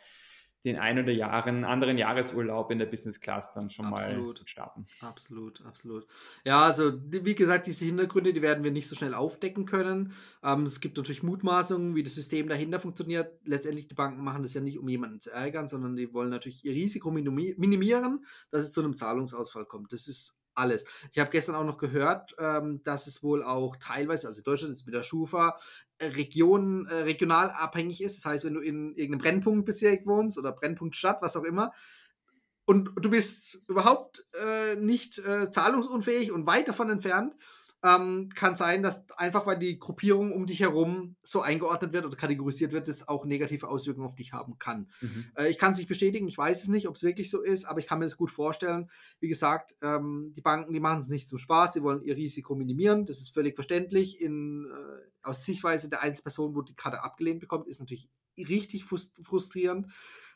den 0.65 0.77
ein 0.77 0.99
oder 0.99 1.13
Jahren, 1.13 1.63
anderen 1.63 1.97
Jahresurlaub 1.97 2.69
in 2.71 2.79
der 2.79 2.85
Business 2.85 3.21
Class 3.21 3.53
dann 3.53 3.69
schon 3.69 3.85
absolut, 3.85 4.39
mal 4.39 4.47
starten. 4.47 4.85
Absolut, 4.99 5.65
absolut. 5.65 6.05
Ja, 6.43 6.63
also 6.63 6.99
wie 7.05 7.33
gesagt, 7.33 7.65
diese 7.67 7.85
Hintergründe, 7.85 8.33
die 8.33 8.41
werden 8.41 8.63
wir 8.63 8.71
nicht 8.71 8.89
so 8.89 8.95
schnell 8.95 9.13
aufdecken 9.13 9.65
können. 9.65 10.13
Ähm, 10.43 10.63
es 10.63 10.81
gibt 10.81 10.97
natürlich 10.97 11.23
Mutmaßungen, 11.23 11.95
wie 11.95 12.03
das 12.03 12.15
System 12.15 12.49
dahinter 12.49 12.81
funktioniert. 12.81 13.39
Letztendlich, 13.45 13.87
die 13.87 13.95
Banken 13.95 14.21
machen 14.21 14.43
das 14.43 14.53
ja 14.53 14.59
nicht, 14.59 14.77
um 14.77 14.89
jemanden 14.89 15.21
zu 15.21 15.31
ärgern, 15.31 15.69
sondern 15.69 15.95
die 15.95 16.13
wollen 16.13 16.29
natürlich 16.29 16.65
ihr 16.65 16.73
Risiko 16.73 17.09
minimieren, 17.09 18.25
dass 18.51 18.63
es 18.63 18.71
zu 18.71 18.81
einem 18.81 18.97
Zahlungsausfall 18.97 19.65
kommt. 19.65 19.93
Das 19.93 20.09
ist 20.09 20.38
alles. 20.59 20.85
Ich 21.11 21.19
habe 21.19 21.31
gestern 21.31 21.55
auch 21.55 21.63
noch 21.63 21.77
gehört, 21.77 22.35
ähm, 22.37 22.81
dass 22.83 23.07
es 23.07 23.23
wohl 23.23 23.43
auch 23.43 23.75
teilweise, 23.77 24.27
also 24.27 24.41
Deutschland 24.41 24.73
ist 24.73 24.85
mit 24.85 24.95
der 24.95 25.03
Schufa, 25.03 25.57
äh, 25.97 26.07
Region, 26.07 26.85
äh, 26.87 26.95
regional 26.95 27.49
abhängig 27.51 28.01
ist. 28.03 28.17
Das 28.17 28.25
heißt, 28.31 28.45
wenn 28.45 28.53
du 28.53 28.61
in 28.61 28.95
irgendeinem 28.95 29.19
Brennpunktbezirk 29.19 30.05
wohnst 30.05 30.37
oder 30.37 30.51
Brennpunktstadt, 30.51 31.21
was 31.21 31.35
auch 31.35 31.43
immer, 31.43 31.71
und 32.65 32.91
du 33.01 33.09
bist 33.09 33.63
überhaupt 33.67 34.27
äh, 34.45 34.75
nicht 34.75 35.17
äh, 35.17 35.49
zahlungsunfähig 35.49 36.31
und 36.31 36.45
weit 36.45 36.67
davon 36.67 36.91
entfernt, 36.91 37.35
ähm, 37.83 38.29
kann 38.35 38.55
sein, 38.55 38.83
dass 38.83 39.09
einfach, 39.11 39.45
weil 39.45 39.57
die 39.57 39.79
Gruppierung 39.79 40.33
um 40.33 40.45
dich 40.45 40.59
herum 40.59 41.15
so 41.23 41.41
eingeordnet 41.41 41.93
wird 41.93 42.05
oder 42.05 42.17
kategorisiert 42.17 42.73
wird, 42.73 42.87
das 42.87 43.07
auch 43.07 43.25
negative 43.25 43.69
Auswirkungen 43.69 44.05
auf 44.05 44.15
dich 44.15 44.33
haben 44.33 44.57
kann. 44.59 44.89
Mhm. 44.99 45.25
Äh, 45.35 45.49
ich 45.49 45.57
kann 45.57 45.71
es 45.71 45.77
nicht 45.77 45.87
bestätigen, 45.87 46.27
ich 46.27 46.37
weiß 46.37 46.63
es 46.63 46.67
nicht, 46.67 46.87
ob 46.87 46.95
es 46.95 47.03
wirklich 47.03 47.29
so 47.29 47.41
ist, 47.41 47.65
aber 47.65 47.79
ich 47.79 47.87
kann 47.87 47.99
mir 47.99 48.05
das 48.05 48.17
gut 48.17 48.31
vorstellen. 48.31 48.89
Wie 49.19 49.29
gesagt, 49.29 49.75
ähm, 49.81 50.33
die 50.35 50.41
Banken, 50.41 50.73
die 50.73 50.81
machen 50.81 50.99
es 50.99 51.07
nicht 51.07 51.29
zum 51.29 51.37
Spaß, 51.37 51.73
sie 51.73 51.83
wollen 51.83 52.03
ihr 52.03 52.17
Risiko 52.17 52.53
minimieren, 52.53 53.05
das 53.05 53.19
ist 53.19 53.33
völlig 53.33 53.55
verständlich. 53.55 54.19
In, 54.19 54.65
äh, 54.65 55.09
aus 55.21 55.45
Sichtweise 55.45 55.89
der 55.89 56.01
Einzelperson, 56.01 56.55
wo 56.55 56.61
die 56.61 56.75
Karte 56.75 57.03
abgelehnt 57.03 57.39
bekommt, 57.39 57.67
ist 57.67 57.79
natürlich 57.79 58.09
richtig 58.37 58.85
frustrierend. 58.85 59.87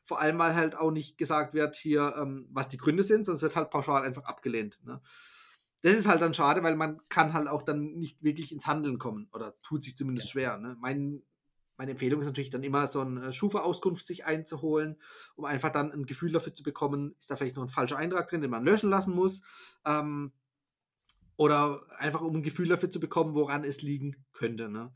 Vor 0.05 0.19
allem, 0.19 0.37
weil 0.37 0.55
halt 0.55 0.75
auch 0.75 0.91
nicht 0.91 1.17
gesagt 1.17 1.53
wird 1.53 1.75
hier, 1.75 2.15
ähm, 2.17 2.47
was 2.51 2.67
die 2.67 2.77
Gründe 2.77 3.03
sind, 3.03 3.25
sondern 3.25 3.37
es 3.37 3.41
wird 3.41 3.55
halt 3.55 3.69
pauschal 3.69 4.03
einfach 4.03 4.25
abgelehnt. 4.25 4.79
Ne? 4.83 5.01
Das 5.83 5.93
ist 5.93 6.07
halt 6.07 6.21
dann 6.21 6.33
schade, 6.33 6.63
weil 6.63 6.77
man 6.77 7.01
kann 7.09 7.33
halt 7.33 7.49
auch 7.49 7.61
dann 7.61 7.93
nicht 7.95 8.23
wirklich 8.23 8.53
ins 8.53 8.65
Handeln 8.65 8.97
kommen 8.97 9.27
oder 9.33 9.53
tut 9.61 9.83
sich 9.83 9.97
zumindest 9.97 10.29
ja. 10.29 10.31
schwer. 10.31 10.57
Ne? 10.57 10.77
Mein, 10.79 11.21
meine 11.75 11.91
Empfehlung 11.91 12.21
ist 12.21 12.27
natürlich 12.27 12.49
dann 12.49 12.63
immer 12.63 12.87
so 12.87 13.01
eine 13.01 13.27
äh, 13.27 13.33
Schufa-Auskunft 13.33 14.07
sich 14.07 14.23
einzuholen, 14.23 14.95
um 15.35 15.43
einfach 15.43 15.71
dann 15.71 15.91
ein 15.91 16.05
Gefühl 16.05 16.31
dafür 16.31 16.53
zu 16.53 16.63
bekommen, 16.63 17.15
ist 17.19 17.29
da 17.29 17.35
vielleicht 17.35 17.57
noch 17.57 17.63
ein 17.63 17.69
falscher 17.69 17.97
Eintrag 17.97 18.29
drin, 18.29 18.41
den 18.41 18.49
man 18.49 18.63
löschen 18.63 18.89
lassen 18.89 19.13
muss. 19.13 19.43
Ähm, 19.85 20.31
oder 21.35 21.81
einfach 21.97 22.21
um 22.21 22.37
ein 22.37 22.43
Gefühl 22.43 22.69
dafür 22.69 22.89
zu 22.89 23.01
bekommen, 23.01 23.35
woran 23.35 23.65
es 23.65 23.81
liegen 23.81 24.15
könnte. 24.31 24.69
Ne? 24.69 24.93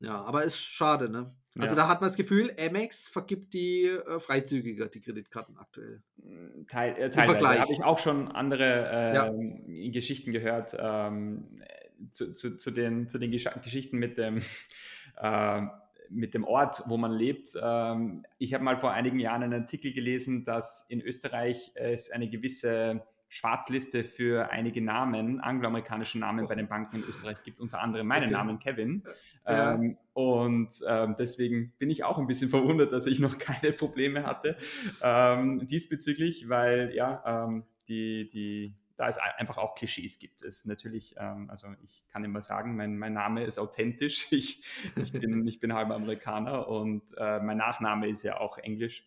Ja, 0.00 0.22
aber 0.24 0.44
ist 0.44 0.62
schade, 0.62 1.08
ne? 1.08 1.34
Also 1.58 1.74
ja. 1.74 1.82
da 1.82 1.88
hat 1.88 2.00
man 2.00 2.08
das 2.08 2.16
Gefühl, 2.16 2.54
Amex 2.58 3.08
vergibt 3.08 3.54
die 3.54 3.84
äh, 3.84 4.20
freizügiger, 4.20 4.88
die 4.88 5.00
Kreditkarten 5.00 5.56
aktuell. 5.56 6.02
Hm, 6.20 6.66
Teil, 6.68 6.96
äh, 6.98 7.10
teilweise 7.10 7.60
habe 7.60 7.72
ich 7.72 7.82
auch 7.82 7.98
schon 7.98 8.30
andere 8.30 8.90
äh, 8.90 9.14
ja. 9.14 9.26
Ähm, 9.28 9.90
Geschichten 9.90 10.32
gehört 10.32 10.76
ähm, 10.78 11.62
zu, 12.10 12.34
zu, 12.34 12.56
zu, 12.58 12.70
den, 12.70 13.08
zu 13.08 13.18
den 13.18 13.30
Geschichten 13.30 13.98
mit 13.98 14.18
dem, 14.18 14.42
äh, 15.16 15.62
mit 16.10 16.34
dem 16.34 16.44
Ort, 16.44 16.82
wo 16.86 16.98
man 16.98 17.12
lebt. 17.12 17.56
Ähm, 17.60 18.26
ich 18.38 18.52
habe 18.52 18.62
mal 18.62 18.76
vor 18.76 18.92
einigen 18.92 19.18
Jahren 19.18 19.42
einen 19.42 19.62
Artikel 19.62 19.94
gelesen, 19.94 20.44
dass 20.44 20.84
in 20.90 21.00
Österreich 21.00 21.72
es 21.74 22.10
eine 22.10 22.28
gewisse 22.28 23.02
Schwarzliste 23.28 24.04
für 24.04 24.50
einige 24.50 24.80
Namen, 24.80 25.40
angloamerikanische 25.40 26.18
Namen 26.18 26.46
bei 26.46 26.54
den 26.54 26.68
Banken 26.68 26.96
in 26.96 27.02
Österreich 27.08 27.42
gibt, 27.42 27.60
unter 27.60 27.80
anderem 27.80 28.06
meinen 28.06 28.24
okay. 28.24 28.32
Namen 28.32 28.58
Kevin. 28.58 29.02
Ja. 29.46 29.74
Ähm, 29.74 29.98
und 30.12 30.72
ähm, 30.88 31.16
deswegen 31.18 31.72
bin 31.78 31.90
ich 31.90 32.04
auch 32.04 32.18
ein 32.18 32.26
bisschen 32.26 32.50
verwundert, 32.50 32.92
dass 32.92 33.06
ich 33.06 33.20
noch 33.20 33.38
keine 33.38 33.72
Probleme 33.72 34.24
hatte 34.24 34.56
ähm, 35.02 35.66
diesbezüglich, 35.66 36.48
weil 36.48 36.92
ja, 36.94 37.44
ähm, 37.44 37.64
die, 37.88 38.28
die, 38.28 38.74
da 38.96 39.08
es 39.08 39.18
einfach 39.18 39.58
auch 39.58 39.74
Klischees 39.74 40.18
gibt. 40.18 40.42
Es 40.42 40.64
natürlich, 40.64 41.14
ähm, 41.18 41.50
also 41.50 41.68
ich 41.82 42.04
kann 42.08 42.24
immer 42.24 42.42
sagen, 42.42 42.76
mein, 42.76 42.96
mein 42.96 43.12
Name 43.12 43.44
ist 43.44 43.58
authentisch. 43.58 44.28
Ich, 44.32 44.62
ich, 44.96 45.12
bin, 45.12 45.46
ich 45.46 45.60
bin 45.60 45.74
halber 45.74 45.94
Amerikaner 45.94 46.68
und 46.68 47.02
äh, 47.18 47.40
mein 47.40 47.56
Nachname 47.56 48.08
ist 48.08 48.22
ja 48.22 48.38
auch 48.38 48.58
Englisch. 48.58 49.04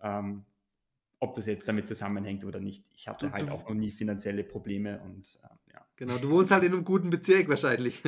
Ähm, 0.00 0.44
ob 1.22 1.36
das 1.36 1.46
jetzt 1.46 1.68
damit 1.68 1.86
zusammenhängt 1.86 2.44
oder 2.44 2.58
nicht. 2.58 2.84
Ich 2.92 3.06
hatte 3.06 3.28
du, 3.28 3.32
halt 3.32 3.48
auch 3.48 3.68
noch 3.68 3.76
nie 3.76 3.92
finanzielle 3.92 4.42
Probleme 4.42 5.00
und 5.02 5.38
äh, 5.44 5.72
ja. 5.72 5.86
Genau, 5.94 6.18
du 6.18 6.30
wohnst 6.30 6.50
halt 6.50 6.64
in 6.64 6.72
einem 6.72 6.84
guten 6.84 7.10
Bezirk 7.10 7.48
wahrscheinlich. 7.48 8.02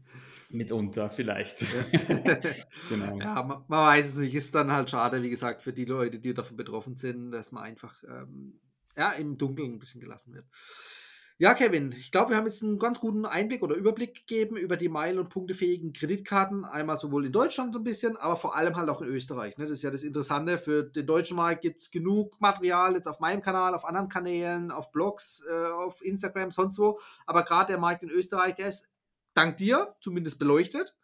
Mitunter 0.50 1.10
vielleicht. 1.10 1.62
Ja. 1.62 1.68
genau. 2.88 3.18
Ja, 3.18 3.42
man, 3.42 3.64
man, 3.66 3.86
weiß 3.86 4.06
es 4.06 4.16
nicht. 4.18 4.36
Ist 4.36 4.54
dann 4.54 4.70
halt 4.70 4.88
schade, 4.88 5.20
wie 5.24 5.30
gesagt, 5.30 5.62
für 5.62 5.72
die 5.72 5.84
Leute, 5.84 6.20
die 6.20 6.32
davon 6.32 6.56
betroffen 6.56 6.96
sind, 6.96 7.32
dass 7.32 7.50
man 7.50 7.64
einfach 7.64 8.04
ähm, 8.04 8.60
ja, 8.96 9.10
im 9.12 9.36
Dunkeln 9.36 9.72
ein 9.72 9.78
bisschen 9.80 10.00
gelassen 10.00 10.32
wird. 10.32 10.46
Ja, 11.40 11.54
Kevin, 11.54 11.92
ich 11.92 12.12
glaube, 12.12 12.32
wir 12.32 12.36
haben 12.36 12.44
jetzt 12.44 12.62
einen 12.62 12.78
ganz 12.78 13.00
guten 13.00 13.24
Einblick 13.24 13.62
oder 13.62 13.74
Überblick 13.74 14.14
gegeben 14.14 14.58
über 14.58 14.76
die 14.76 14.90
Meilen- 14.90 15.18
und 15.18 15.30
punktefähigen 15.30 15.94
Kreditkarten. 15.94 16.66
Einmal 16.66 16.98
sowohl 16.98 17.24
in 17.24 17.32
Deutschland 17.32 17.72
so 17.72 17.80
ein 17.80 17.82
bisschen, 17.82 18.18
aber 18.18 18.36
vor 18.36 18.56
allem 18.56 18.76
halt 18.76 18.90
auch 18.90 19.00
in 19.00 19.08
Österreich. 19.08 19.56
Ne? 19.56 19.64
Das 19.64 19.72
ist 19.72 19.80
ja 19.80 19.90
das 19.90 20.02
Interessante. 20.02 20.58
Für 20.58 20.82
den 20.82 21.06
deutschen 21.06 21.38
Markt 21.38 21.62
gibt 21.62 21.80
es 21.80 21.90
genug 21.90 22.38
Material 22.42 22.92
jetzt 22.92 23.08
auf 23.08 23.20
meinem 23.20 23.40
Kanal, 23.40 23.74
auf 23.74 23.86
anderen 23.86 24.10
Kanälen, 24.10 24.70
auf 24.70 24.92
Blogs, 24.92 25.42
äh, 25.50 25.70
auf 25.70 26.04
Instagram, 26.04 26.50
sonst 26.50 26.78
wo. 26.78 26.98
Aber 27.24 27.42
gerade 27.42 27.72
der 27.72 27.80
Markt 27.80 28.02
in 28.02 28.10
Österreich, 28.10 28.56
der 28.56 28.68
ist 28.68 28.86
dank 29.32 29.56
dir 29.56 29.96
zumindest 30.02 30.38
beleuchtet. 30.38 30.94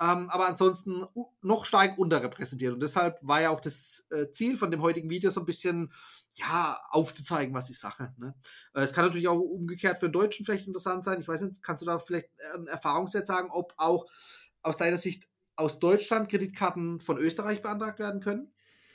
Ähm, 0.00 0.30
aber 0.30 0.48
ansonsten 0.48 1.04
noch 1.42 1.66
stark 1.66 1.98
unterrepräsentiert. 1.98 2.72
Und 2.72 2.80
deshalb 2.80 3.18
war 3.20 3.42
ja 3.42 3.50
auch 3.50 3.60
das 3.60 4.06
äh, 4.10 4.30
Ziel 4.30 4.56
von 4.56 4.70
dem 4.70 4.80
heutigen 4.80 5.10
Video 5.10 5.28
so 5.28 5.40
ein 5.40 5.46
bisschen 5.46 5.92
ja, 6.34 6.80
aufzuzeigen, 6.88 7.54
was 7.54 7.70
ist 7.70 7.80
Sache. 7.80 8.14
Ne? 8.18 8.34
Äh, 8.74 8.80
es 8.80 8.92
kann 8.92 9.04
natürlich 9.04 9.28
auch 9.28 9.38
umgekehrt 9.38 9.98
für 9.98 10.08
den 10.08 10.12
Deutschen 10.12 10.44
vielleicht 10.44 10.66
interessant 10.66 11.04
sein. 11.04 11.20
Ich 11.20 11.28
weiß 11.28 11.42
nicht, 11.42 11.62
kannst 11.62 11.82
du 11.82 11.86
da 11.86 11.98
vielleicht 11.98 12.28
einen 12.54 12.66
Erfahrungswert 12.66 13.26
sagen, 13.26 13.48
ob 13.50 13.74
auch 13.76 14.06
aus 14.62 14.76
deiner 14.76 14.96
Sicht 14.96 15.28
aus 15.56 15.78
Deutschland 15.78 16.28
Kreditkarten 16.28 17.00
von 17.00 17.18
Österreich 17.18 17.62
beantragt 17.62 17.98
werden 17.98 18.20
können? 18.20 18.52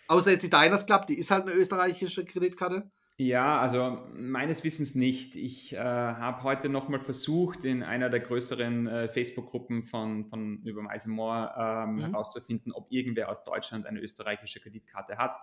Außer 0.08 0.32
jetzt 0.32 0.44
die 0.44 0.50
Diners 0.50 0.86
Club, 0.86 1.06
die 1.06 1.18
ist 1.18 1.32
halt 1.32 1.44
eine 1.44 1.54
österreichische 1.54 2.26
Kreditkarte. 2.26 2.90
Ja, 3.20 3.60
also 3.60 4.06
meines 4.14 4.64
Wissens 4.64 4.94
nicht. 4.94 5.36
Ich 5.36 5.74
äh, 5.74 5.80
habe 5.80 6.44
heute 6.44 6.70
nochmal 6.70 7.00
versucht, 7.00 7.66
in 7.66 7.82
einer 7.82 8.12
der 8.12 8.20
größeren 8.20 8.88
äh, 8.88 9.10
Facebook-Gruppen 9.10 9.86
von, 9.86 10.26
von 10.28 10.62
über 10.64 10.88
Eisenmoor 10.88 11.56
ähm, 11.58 11.96
mhm. 11.96 12.00
herauszufinden, 12.02 12.72
ob 12.72 12.92
irgendwer 12.92 13.30
aus 13.30 13.44
Deutschland 13.44 13.88
eine 13.88 14.02
österreichische 14.02 14.60
Kreditkarte 14.60 15.18
hat 15.18 15.36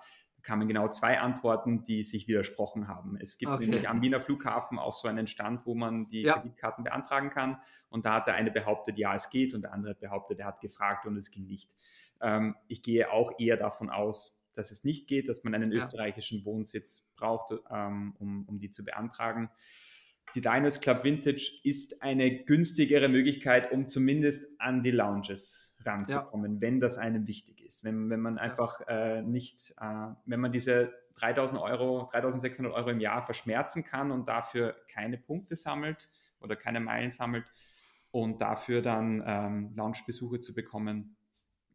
kamen 0.44 0.68
genau 0.68 0.88
zwei 0.88 1.18
Antworten, 1.18 1.82
die 1.84 2.04
sich 2.04 2.28
widersprochen 2.28 2.86
haben. 2.86 3.16
Es 3.16 3.38
gibt 3.38 3.50
okay. 3.50 3.64
nämlich 3.64 3.88
am 3.88 4.02
Wiener 4.02 4.20
Flughafen 4.20 4.78
auch 4.78 4.92
so 4.92 5.08
einen 5.08 5.26
Stand, 5.26 5.66
wo 5.66 5.74
man 5.74 6.06
die 6.06 6.22
ja. 6.22 6.34
Kreditkarten 6.34 6.84
beantragen 6.84 7.30
kann. 7.30 7.58
Und 7.88 8.06
da 8.06 8.14
hat 8.14 8.28
der 8.28 8.34
eine 8.34 8.50
behauptet, 8.50 8.98
ja, 8.98 9.14
es 9.14 9.30
geht, 9.30 9.54
und 9.54 9.62
der 9.62 9.72
andere 9.72 9.92
hat 9.92 10.00
behauptet, 10.00 10.38
er 10.38 10.46
hat 10.46 10.60
gefragt 10.60 11.06
und 11.06 11.16
es 11.16 11.30
ging 11.30 11.46
nicht. 11.46 11.74
Ähm, 12.20 12.54
ich 12.68 12.82
gehe 12.82 13.10
auch 13.10 13.32
eher 13.38 13.56
davon 13.56 13.90
aus, 13.90 14.40
dass 14.54 14.70
es 14.70 14.84
nicht 14.84 15.08
geht, 15.08 15.28
dass 15.28 15.42
man 15.44 15.54
einen 15.54 15.72
ja. 15.72 15.78
österreichischen 15.78 16.44
Wohnsitz 16.44 17.10
braucht, 17.16 17.52
ähm, 17.70 18.14
um, 18.18 18.44
um 18.46 18.58
die 18.58 18.70
zu 18.70 18.84
beantragen. 18.84 19.50
Die 20.34 20.40
Diners 20.40 20.80
Club 20.80 21.04
Vintage 21.04 21.60
ist 21.62 22.02
eine 22.02 22.44
günstigere 22.44 23.08
Möglichkeit, 23.08 23.70
um 23.70 23.86
zumindest 23.86 24.48
an 24.58 24.82
die 24.82 24.90
Lounges 24.90 25.76
ranzukommen, 25.84 26.54
ja. 26.54 26.60
wenn 26.60 26.80
das 26.80 26.98
einem 26.98 27.26
wichtig 27.26 27.64
ist. 27.64 27.84
Wenn, 27.84 28.10
wenn 28.10 28.20
man 28.20 28.38
einfach 28.38 28.80
äh, 28.88 29.22
nicht, 29.22 29.74
äh, 29.80 30.06
wenn 30.26 30.40
man 30.40 30.50
diese 30.50 30.92
3000 31.16 31.60
Euro, 31.60 32.08
3600 32.10 32.72
Euro 32.72 32.90
im 32.90 33.00
Jahr 33.00 33.24
verschmerzen 33.24 33.84
kann 33.84 34.10
und 34.10 34.28
dafür 34.28 34.74
keine 34.92 35.18
Punkte 35.18 35.56
sammelt 35.56 36.10
oder 36.40 36.56
keine 36.56 36.80
Meilen 36.80 37.10
sammelt 37.10 37.44
und 38.10 38.40
dafür 38.40 38.82
dann 38.82 39.22
ähm, 39.26 39.72
Loungebesuche 39.74 40.40
zu 40.40 40.54
bekommen, 40.54 41.16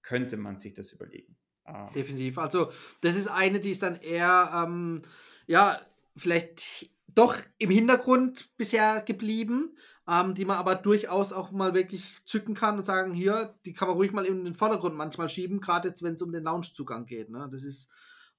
könnte 0.02 0.38
man 0.38 0.58
sich 0.58 0.74
das 0.74 0.92
überlegen. 0.92 1.36
Ähm. 1.66 1.90
Definitiv. 1.94 2.38
Also 2.38 2.72
das 3.02 3.16
ist 3.16 3.28
eine, 3.28 3.60
die 3.60 3.72
ist 3.72 3.84
dann 3.84 3.96
eher, 3.98 4.66
ähm, 4.66 5.02
ja, 5.48 5.80
vielleicht 6.16 6.90
doch 7.16 7.38
im 7.58 7.70
Hintergrund 7.70 8.50
bisher 8.58 9.02
geblieben, 9.02 9.76
ähm, 10.08 10.34
die 10.34 10.46
man 10.46 10.58
aber 10.58 10.76
durchaus 10.76 11.34
auch 11.34 11.52
mal 11.52 11.74
wirklich 11.74 12.18
zücken 12.26 12.56
kann 12.56 12.78
und 12.78 12.86
sagen, 12.86 13.14
hier, 13.14 13.56
die 13.66 13.74
kann 13.74 13.88
man 13.88 13.98
ruhig 13.98 14.12
mal 14.12 14.26
in 14.26 14.44
den 14.44 14.54
Vordergrund 14.54 14.96
manchmal 14.96 15.30
schieben, 15.30 15.60
gerade 15.60 15.90
jetzt, 15.90 16.04
wenn 16.04 16.16
es 16.16 16.22
um 16.22 16.32
den 16.32 16.44
Loungezugang 16.44 17.06
geht. 17.06 17.30
Ne? 17.30 17.48
Das 17.52 17.64
ist, 17.64 17.92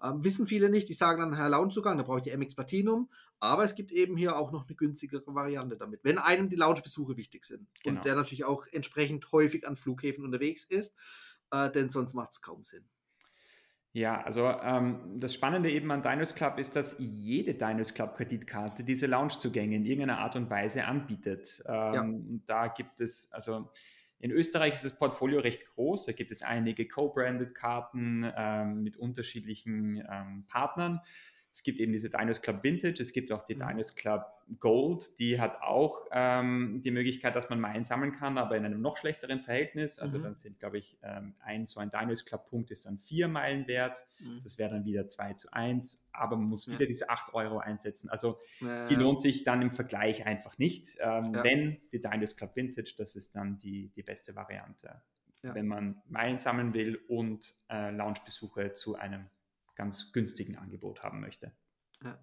ähm, 0.02 0.24
wissen 0.24 0.46
viele 0.46 0.70
nicht, 0.70 0.88
die 0.88 0.94
sagen 0.94 1.20
dann, 1.20 1.34
Herr 1.34 1.48
Loungezugang, 1.48 1.98
da 1.98 2.04
brauche 2.04 2.18
ich 2.18 2.24
die 2.24 2.36
MX 2.36 2.54
Platinum, 2.54 3.08
aber 3.38 3.64
es 3.64 3.74
gibt 3.74 3.92
eben 3.92 4.16
hier 4.16 4.36
auch 4.36 4.50
noch 4.52 4.66
eine 4.66 4.76
günstigere 4.76 5.34
Variante 5.34 5.76
damit, 5.76 6.00
wenn 6.02 6.18
einem 6.18 6.48
die 6.48 6.56
Loungebesuche 6.56 7.16
wichtig 7.16 7.44
sind 7.44 7.68
genau. 7.82 7.98
und 7.98 8.04
der 8.04 8.14
natürlich 8.14 8.44
auch 8.44 8.66
entsprechend 8.72 9.30
häufig 9.32 9.66
an 9.66 9.76
Flughäfen 9.76 10.24
unterwegs 10.24 10.64
ist, 10.64 10.96
äh, 11.50 11.70
denn 11.70 11.90
sonst 11.90 12.14
macht 12.14 12.32
es 12.32 12.40
kaum 12.40 12.62
Sinn. 12.62 12.88
Ja, 13.92 14.22
also 14.22 14.46
ähm, 14.46 15.18
das 15.18 15.34
Spannende 15.34 15.70
eben 15.70 15.90
an 15.90 16.02
Diners 16.02 16.34
Club 16.34 16.58
ist, 16.58 16.76
dass 16.76 16.94
jede 16.98 17.54
Diners 17.54 17.92
Club 17.92 18.16
Kreditkarte 18.16 18.84
diese 18.84 19.06
Loungezugänge 19.06 19.74
in 19.74 19.84
irgendeiner 19.84 20.18
Art 20.18 20.36
und 20.36 20.48
Weise 20.48 20.84
anbietet. 20.84 21.60
Ähm, 21.66 21.94
ja. 21.94 22.04
Da 22.46 22.68
gibt 22.68 23.00
es, 23.00 23.32
also 23.32 23.72
in 24.20 24.30
Österreich 24.30 24.74
ist 24.74 24.84
das 24.84 24.96
Portfolio 24.96 25.40
recht 25.40 25.66
groß. 25.66 26.06
Da 26.06 26.12
gibt 26.12 26.30
es 26.30 26.42
einige 26.42 26.86
co-branded 26.86 27.54
Karten 27.54 28.30
ähm, 28.36 28.84
mit 28.84 28.96
unterschiedlichen 28.96 29.96
ähm, 30.08 30.44
Partnern. 30.46 31.00
Es 31.52 31.64
gibt 31.64 31.80
eben 31.80 31.92
diese 31.92 32.10
Diners 32.10 32.40
Club 32.42 32.62
Vintage, 32.62 33.02
es 33.02 33.12
gibt 33.12 33.32
auch 33.32 33.42
die 33.42 33.56
mhm. 33.56 33.66
Diners 33.66 33.94
Club 33.96 34.24
Gold, 34.60 35.18
die 35.18 35.40
hat 35.40 35.60
auch 35.62 36.06
ähm, 36.12 36.80
die 36.84 36.90
Möglichkeit, 36.90 37.34
dass 37.34 37.50
man 37.50 37.60
Meilen 37.60 37.84
sammeln 37.84 38.12
kann, 38.12 38.38
aber 38.38 38.56
in 38.56 38.64
einem 38.64 38.80
noch 38.80 38.96
schlechteren 38.96 39.40
Verhältnis. 39.40 39.98
Also 39.98 40.18
mhm. 40.18 40.22
dann 40.22 40.34
sind, 40.36 40.58
glaube 40.60 40.78
ich, 40.78 40.98
ähm, 41.02 41.34
ein 41.40 41.66
so 41.66 41.80
ein 41.80 41.90
Diners 41.90 42.24
Club 42.24 42.46
Punkt 42.46 42.70
ist 42.70 42.86
dann 42.86 42.98
vier 42.98 43.26
Meilen 43.28 43.66
wert. 43.66 44.04
Mhm. 44.20 44.40
Das 44.42 44.58
wäre 44.58 44.70
dann 44.70 44.84
wieder 44.84 45.06
2 45.08 45.34
zu 45.34 45.52
1, 45.52 46.08
aber 46.12 46.36
man 46.36 46.48
muss 46.48 46.68
wieder 46.68 46.82
ja. 46.82 46.86
diese 46.86 47.10
8 47.10 47.34
Euro 47.34 47.58
einsetzen. 47.58 48.10
Also 48.10 48.38
ja, 48.60 48.86
die 48.86 48.94
lohnt 48.94 49.20
sich 49.20 49.42
dann 49.42 49.62
im 49.62 49.72
Vergleich 49.72 50.26
einfach 50.26 50.56
nicht. 50.58 50.98
Ähm, 51.00 51.34
ja. 51.34 51.44
Wenn 51.44 51.80
die 51.92 52.00
Diners 52.00 52.36
Club 52.36 52.54
Vintage, 52.54 52.94
das 52.96 53.16
ist 53.16 53.34
dann 53.34 53.58
die, 53.58 53.88
die 53.96 54.02
beste 54.02 54.36
Variante. 54.36 55.02
Wenn 55.42 55.68
man 55.68 56.02
Meilen 56.06 56.38
sammeln 56.38 56.74
will 56.74 56.96
und 57.08 57.54
äh, 57.70 57.90
Loungebesuche 57.90 58.74
zu 58.74 58.96
einem 58.96 59.30
ganz 59.80 60.12
günstigen 60.12 60.56
Angebot 60.56 61.02
haben 61.02 61.20
möchte. 61.20 61.52
Ja. 62.04 62.18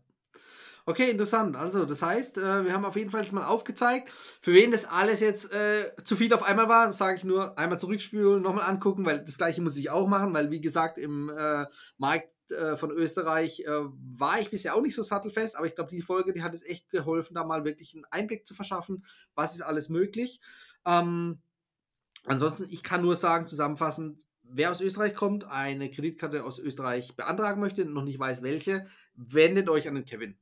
Okay, 0.86 1.10
interessant. 1.10 1.58
Also, 1.58 1.84
das 1.86 2.02
heißt, 2.02 2.38
äh, 2.38 2.66
wir 2.66 2.72
haben 2.72 2.86
auf 2.86 2.96
jeden 2.96 3.10
Fall 3.10 3.24
jetzt 3.24 3.34
mal 3.34 3.46
aufgezeigt, 3.46 4.10
für 4.42 4.54
wen 4.54 4.72
das 4.72 4.86
alles 4.86 5.20
jetzt 5.20 5.52
äh, 5.52 5.92
zu 6.04 6.16
viel 6.16 6.34
auf 6.34 6.44
einmal 6.44 6.70
war. 6.70 6.94
Sage 6.94 7.18
ich 7.18 7.24
nur, 7.26 7.58
einmal 7.58 7.80
zurückspülen, 7.80 8.42
nochmal 8.42 8.70
angucken, 8.70 9.06
weil 9.06 9.26
das 9.26 9.38
gleiche 9.38 9.62
muss 9.62 9.76
ich 9.76 9.90
auch 9.90 10.08
machen, 10.08 10.34
weil 10.34 10.52
wie 10.52 10.62
gesagt, 10.62 10.98
im 10.98 11.30
äh, 11.30 11.66
Markt 11.98 12.52
äh, 12.52 12.78
von 12.78 12.92
Österreich 12.92 13.62
äh, 13.62 13.70
war 13.70 14.40
ich 14.40 14.50
bisher 14.50 14.76
auch 14.76 14.82
nicht 14.82 14.96
so 14.96 15.02
sattelfest, 15.02 15.58
aber 15.58 15.66
ich 15.66 15.76
glaube, 15.76 15.90
die 15.90 16.02
Folge, 16.02 16.32
die 16.32 16.44
hat 16.44 16.54
es 16.54 16.64
echt 16.64 16.90
geholfen, 16.90 17.34
da 17.34 17.44
mal 17.44 17.66
wirklich 17.66 17.94
einen 17.96 18.06
Einblick 18.06 18.46
zu 18.46 18.54
verschaffen, 18.54 19.04
was 19.36 19.56
ist 19.56 19.64
alles 19.64 19.90
möglich. 19.90 20.40
Ähm, 20.86 21.42
ansonsten, 22.24 22.68
ich 22.70 22.84
kann 22.84 23.02
nur 23.02 23.18
sagen, 23.18 23.48
zusammenfassend, 23.48 24.26
wer 24.50 24.72
aus 24.72 24.82
Österreich 24.82 25.16
kommt, 25.16 25.46
eine 25.46 25.90
Kreditkarte 25.90 26.44
aus 26.44 26.60
Österreich 26.60 27.16
beantragen 27.16 27.62
möchte, 27.62 27.86
noch 27.86 28.04
nicht 28.04 28.20
weiß 28.20 28.42
welche, 28.44 28.86
wendet 29.16 29.70
euch 29.70 29.88
an 29.88 29.96
den 29.96 30.06
Kevin. 30.06 30.38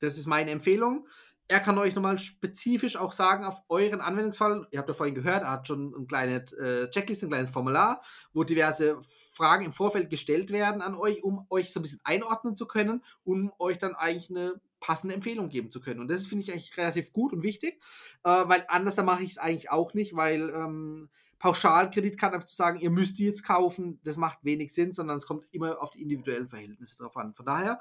Das 0.00 0.18
ist 0.18 0.26
meine 0.26 0.50
Empfehlung. 0.50 1.06
Er 1.48 1.60
kann 1.60 1.76
euch 1.76 1.94
nochmal 1.94 2.18
spezifisch 2.18 2.96
auch 2.96 3.12
sagen 3.12 3.44
auf 3.44 3.62
euren 3.68 4.00
Anwendungsfall. 4.00 4.66
Ihr 4.70 4.78
habt 4.78 4.88
ja 4.88 4.94
vorhin 4.94 5.14
gehört, 5.14 5.42
er 5.42 5.50
hat 5.50 5.66
schon 5.66 5.94
eine 5.94 6.06
kleine 6.06 6.36
äh, 6.56 6.88
Checkliste, 6.88 7.26
ein 7.26 7.30
kleines 7.30 7.50
Formular, 7.50 8.00
wo 8.32 8.42
diverse 8.44 8.98
Fragen 9.34 9.64
im 9.64 9.72
Vorfeld 9.72 10.08
gestellt 10.08 10.50
werden 10.50 10.80
an 10.80 10.94
euch, 10.94 11.22
um 11.22 11.46
euch 11.50 11.72
so 11.72 11.80
ein 11.80 11.82
bisschen 11.82 12.00
einordnen 12.04 12.56
zu 12.56 12.66
können, 12.66 13.02
um 13.24 13.52
euch 13.58 13.78
dann 13.78 13.94
eigentlich 13.94 14.30
eine 14.30 14.60
passende 14.82 15.14
Empfehlung 15.14 15.48
geben 15.48 15.70
zu 15.70 15.80
können. 15.80 16.00
Und 16.00 16.08
das 16.08 16.26
finde 16.26 16.42
ich 16.42 16.52
eigentlich 16.52 16.76
relativ 16.76 17.12
gut 17.12 17.32
und 17.32 17.42
wichtig, 17.42 17.80
äh, 18.24 18.30
weil 18.30 18.64
anders 18.68 18.96
da 18.96 19.04
mache 19.04 19.22
ich 19.22 19.30
es 19.30 19.38
eigentlich 19.38 19.70
auch 19.70 19.94
nicht, 19.94 20.14
weil 20.16 20.50
ähm, 20.50 21.08
Pauschalkreditkarten 21.38 22.34
einfach 22.34 22.48
zu 22.48 22.56
sagen, 22.56 22.80
ihr 22.80 22.90
müsst 22.90 23.18
die 23.18 23.24
jetzt 23.24 23.44
kaufen, 23.44 24.00
das 24.02 24.16
macht 24.16 24.40
wenig 24.42 24.74
Sinn, 24.74 24.92
sondern 24.92 25.16
es 25.16 25.26
kommt 25.26 25.46
immer 25.52 25.80
auf 25.80 25.92
die 25.92 26.02
individuellen 26.02 26.48
Verhältnisse 26.48 26.96
drauf 26.98 27.16
an. 27.16 27.32
Von 27.32 27.46
daher, 27.46 27.80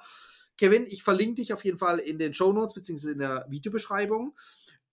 Kevin, 0.57 0.85
ich 0.87 1.03
verlinke 1.03 1.41
dich 1.41 1.53
auf 1.53 1.65
jeden 1.65 1.77
Fall 1.77 1.97
in 1.97 2.19
den 2.19 2.35
Show 2.35 2.53
Notes 2.53 2.75
bzw. 2.75 3.13
in 3.13 3.19
der 3.19 3.47
Videobeschreibung. 3.49 4.37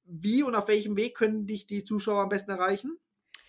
Wie 0.05 0.43
und 0.43 0.55
auf 0.55 0.69
welchem 0.69 0.97
Weg 0.97 1.15
können 1.15 1.47
dich 1.47 1.67
die 1.67 1.85
Zuschauer 1.85 2.23
am 2.23 2.31
besten 2.31 2.51
erreichen? 2.51 2.97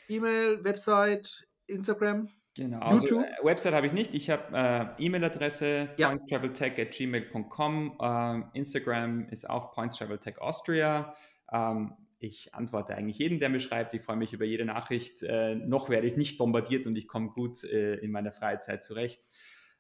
E-Mail, 0.10 0.66
Website, 0.66 1.48
Instagram? 1.68 2.30
Genau, 2.60 2.80
also 2.80 3.22
äh, 3.22 3.26
Website 3.42 3.74
habe 3.74 3.88
ich 3.88 3.94
nicht. 3.94 4.14
Ich 4.14 4.30
habe 4.30 4.98
äh, 5.00 5.06
E-Mail-Adresse 5.06 5.92
ja. 5.96 6.10
pointstraveltech.gmail.com. 6.10 7.98
Äh, 8.02 8.58
Instagram 8.58 9.30
ist 9.30 9.50
auch 9.50 9.72
pointstraveltechaustria. 9.72 11.14
Ähm, 11.54 11.94
ich 12.20 12.54
antworte 12.54 12.96
eigentlich 12.96 13.18
jedem, 13.18 13.40
der 13.40 13.48
mir 13.48 13.62
schreibt. 13.62 13.94
Ich 13.94 14.02
freue 14.02 14.18
mich 14.18 14.34
über 14.34 14.44
jede 14.44 14.66
Nachricht. 14.66 15.24
Äh, 15.24 15.56
noch 15.56 15.88
werde 15.88 16.08
ich 16.08 16.18
nicht 16.18 16.38
bombardiert 16.38 16.86
und 16.86 16.98
ich 16.98 17.08
komme 17.08 17.30
gut 17.30 17.64
äh, 17.64 17.96
in 17.96 18.12
meiner 18.12 18.34
Freizeit 18.34 18.84
zurecht. 18.84 19.30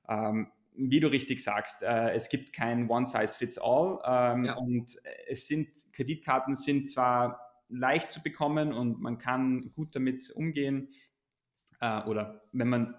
Ähm, 0.07 0.49
wie 0.73 1.01
du 1.01 1.09
richtig 1.11 1.43
sagst, 1.43 1.83
äh, 1.83 2.11
es 2.11 2.29
gibt 2.29 2.53
kein 2.53 2.89
One-Size-Fits-All 2.89 3.99
ähm, 4.05 4.45
ja. 4.45 4.55
und 4.55 4.95
es 5.27 5.47
sind 5.47 5.67
Kreditkarten 5.91 6.55
sind 6.55 6.89
zwar 6.89 7.41
leicht 7.67 8.09
zu 8.09 8.23
bekommen 8.23 8.71
und 8.71 9.01
man 9.01 9.17
kann 9.17 9.71
gut 9.75 9.95
damit 9.95 10.31
umgehen, 10.31 10.89
äh, 11.79 12.03
oder 12.03 12.41
wenn 12.51 12.69
man 12.69 12.95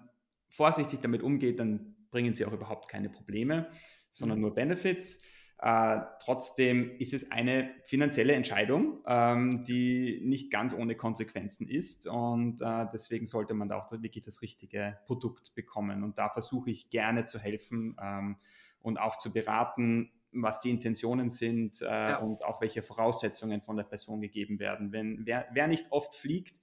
vorsichtig 0.49 0.99
damit 0.99 1.23
umgeht, 1.23 1.59
dann 1.59 1.95
bringen 2.11 2.33
sie 2.33 2.45
auch 2.45 2.53
überhaupt 2.53 2.89
keine 2.89 3.09
Probleme, 3.09 3.69
sondern 4.11 4.37
mhm. 4.37 4.41
nur 4.43 4.53
Benefits. 4.53 5.23
Äh, 5.63 5.99
trotzdem 6.19 6.97
ist 6.97 7.13
es 7.13 7.31
eine 7.31 7.69
finanzielle 7.83 8.33
Entscheidung, 8.33 9.03
ähm, 9.05 9.63
die 9.63 10.19
nicht 10.23 10.51
ganz 10.51 10.73
ohne 10.73 10.95
Konsequenzen 10.95 11.67
ist 11.67 12.07
und 12.07 12.61
äh, 12.61 12.87
deswegen 12.91 13.27
sollte 13.27 13.53
man 13.53 13.69
da 13.69 13.77
auch 13.77 13.91
wirklich 13.91 14.23
das 14.23 14.41
richtige 14.41 14.97
Produkt 15.05 15.53
bekommen. 15.53 16.03
Und 16.03 16.17
da 16.17 16.29
versuche 16.29 16.71
ich 16.71 16.89
gerne 16.89 17.25
zu 17.25 17.37
helfen 17.37 17.95
ähm, 18.01 18.37
und 18.81 18.99
auch 18.99 19.19
zu 19.19 19.31
beraten, 19.31 20.11
was 20.31 20.61
die 20.61 20.71
Intentionen 20.71 21.29
sind 21.29 21.81
äh, 21.81 21.85
ja. 21.85 22.17
und 22.17 22.43
auch 22.43 22.59
welche 22.59 22.81
Voraussetzungen 22.81 23.61
von 23.61 23.77
der 23.77 23.83
Person 23.83 24.19
gegeben 24.19 24.57
werden. 24.57 24.91
Wenn 24.91 25.27
wer, 25.27 25.47
wer 25.53 25.67
nicht 25.67 25.91
oft 25.91 26.15
fliegt, 26.15 26.59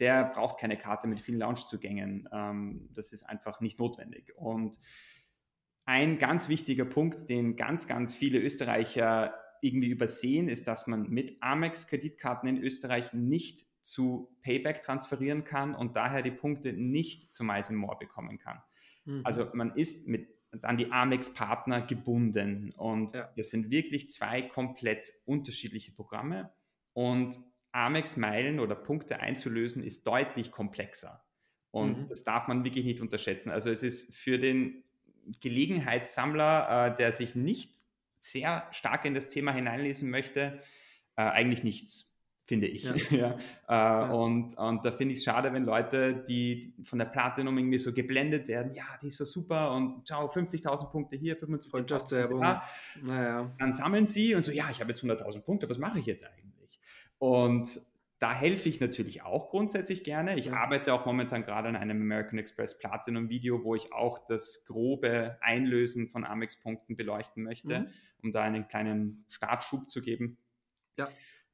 der 0.00 0.24
braucht 0.24 0.58
keine 0.58 0.76
Karte 0.76 1.06
mit 1.06 1.20
vielen 1.20 1.38
Launchzugängen. 1.38 2.28
Ähm, 2.32 2.88
das 2.94 3.12
ist 3.12 3.24
einfach 3.24 3.60
nicht 3.60 3.78
notwendig. 3.78 4.32
Und 4.36 4.78
ein 5.84 6.18
ganz 6.18 6.48
wichtiger 6.48 6.84
Punkt, 6.84 7.30
den 7.30 7.56
ganz, 7.56 7.86
ganz 7.86 8.14
viele 8.14 8.40
Österreicher 8.40 9.34
irgendwie 9.62 9.88
übersehen, 9.88 10.48
ist, 10.48 10.68
dass 10.68 10.86
man 10.86 11.08
mit 11.08 11.36
Amex-Kreditkarten 11.40 12.48
in 12.48 12.58
Österreich 12.58 13.12
nicht 13.12 13.66
zu 13.82 14.36
Payback 14.42 14.82
transferieren 14.82 15.44
kann 15.44 15.74
und 15.74 15.96
daher 15.96 16.22
die 16.22 16.32
Punkte 16.32 16.72
nicht 16.72 17.32
zu 17.32 17.44
Miles 17.44 17.70
More 17.70 17.96
bekommen 17.98 18.38
kann. 18.38 18.60
Mhm. 19.04 19.20
Also 19.24 19.48
man 19.52 19.74
ist 19.76 20.08
mit 20.08 20.28
an 20.62 20.76
die 20.76 20.90
Amex-Partner 20.90 21.82
gebunden 21.82 22.72
und 22.76 23.12
ja. 23.12 23.30
das 23.36 23.50
sind 23.50 23.70
wirklich 23.70 24.10
zwei 24.10 24.42
komplett 24.42 25.12
unterschiedliche 25.24 25.92
Programme 25.92 26.52
und 26.94 27.38
Amex-Meilen 27.76 28.58
oder 28.58 28.74
Punkte 28.74 29.20
einzulösen, 29.20 29.84
ist 29.84 30.06
deutlich 30.06 30.50
komplexer. 30.50 31.22
Und 31.70 31.98
mhm. 31.98 32.08
das 32.08 32.24
darf 32.24 32.48
man 32.48 32.64
wirklich 32.64 32.84
nicht 32.84 33.00
unterschätzen. 33.00 33.50
Also 33.50 33.70
es 33.70 33.82
ist 33.82 34.14
für 34.14 34.38
den 34.38 34.82
Gelegenheitssammler, 35.40 36.94
äh, 36.94 36.96
der 36.96 37.12
sich 37.12 37.34
nicht 37.34 37.74
sehr 38.18 38.66
stark 38.70 39.04
in 39.04 39.14
das 39.14 39.28
Thema 39.28 39.52
hineinlesen 39.52 40.10
möchte, 40.10 40.60
äh, 41.16 41.22
eigentlich 41.22 41.62
nichts. 41.64 42.12
finde 42.44 42.68
ich. 42.68 42.84
Ja. 42.84 42.94
ja. 43.10 43.30
Äh, 43.32 43.38
ja. 43.68 44.10
Und, 44.10 44.56
und 44.56 44.84
da 44.84 44.92
finde 44.92 45.12
ich 45.12 45.18
es 45.18 45.24
schade, 45.24 45.52
wenn 45.52 45.64
Leute, 45.64 46.24
die 46.28 46.72
von 46.82 46.98
der 46.98 47.06
Platinum 47.06 47.58
irgendwie 47.58 47.78
so 47.78 47.92
geblendet 47.92 48.48
werden, 48.48 48.72
ja, 48.72 48.84
die 49.02 49.08
ist 49.08 49.16
so 49.16 49.24
super 49.24 49.72
und 49.72 50.08
schau, 50.08 50.26
50.000 50.28 50.90
Punkte 50.90 51.16
hier, 51.16 51.36
55.000 51.36 51.70
Punkte 51.70 52.28
da. 52.40 52.62
Naja. 53.02 53.52
Dann 53.58 53.72
sammeln 53.72 54.06
sie 54.06 54.34
und 54.34 54.42
so, 54.42 54.52
ja, 54.52 54.68
ich 54.70 54.80
habe 54.80 54.92
jetzt 54.92 55.02
100.000 55.02 55.40
Punkte, 55.40 55.68
was 55.68 55.78
mache 55.78 55.98
ich 55.98 56.06
jetzt 56.06 56.24
eigentlich? 56.24 56.65
Und 57.18 57.80
da 58.18 58.32
helfe 58.32 58.68
ich 58.68 58.80
natürlich 58.80 59.22
auch 59.22 59.50
grundsätzlich 59.50 60.02
gerne. 60.02 60.38
Ich 60.38 60.52
arbeite 60.52 60.94
auch 60.94 61.04
momentan 61.04 61.44
gerade 61.44 61.68
an 61.68 61.76
einem 61.76 62.00
American 62.00 62.38
Express 62.38 62.78
Platinum 62.78 63.28
Video, 63.28 63.62
wo 63.62 63.74
ich 63.74 63.92
auch 63.92 64.18
das 64.26 64.64
grobe 64.64 65.36
Einlösen 65.42 66.08
von 66.08 66.24
Amex-Punkten 66.24 66.96
beleuchten 66.96 67.42
möchte, 67.42 67.80
mhm. 67.80 67.86
um 68.22 68.32
da 68.32 68.42
einen 68.42 68.68
kleinen 68.68 69.26
Startschub 69.28 69.90
zu 69.90 70.00
geben. 70.00 70.38
Ja. 70.98 71.10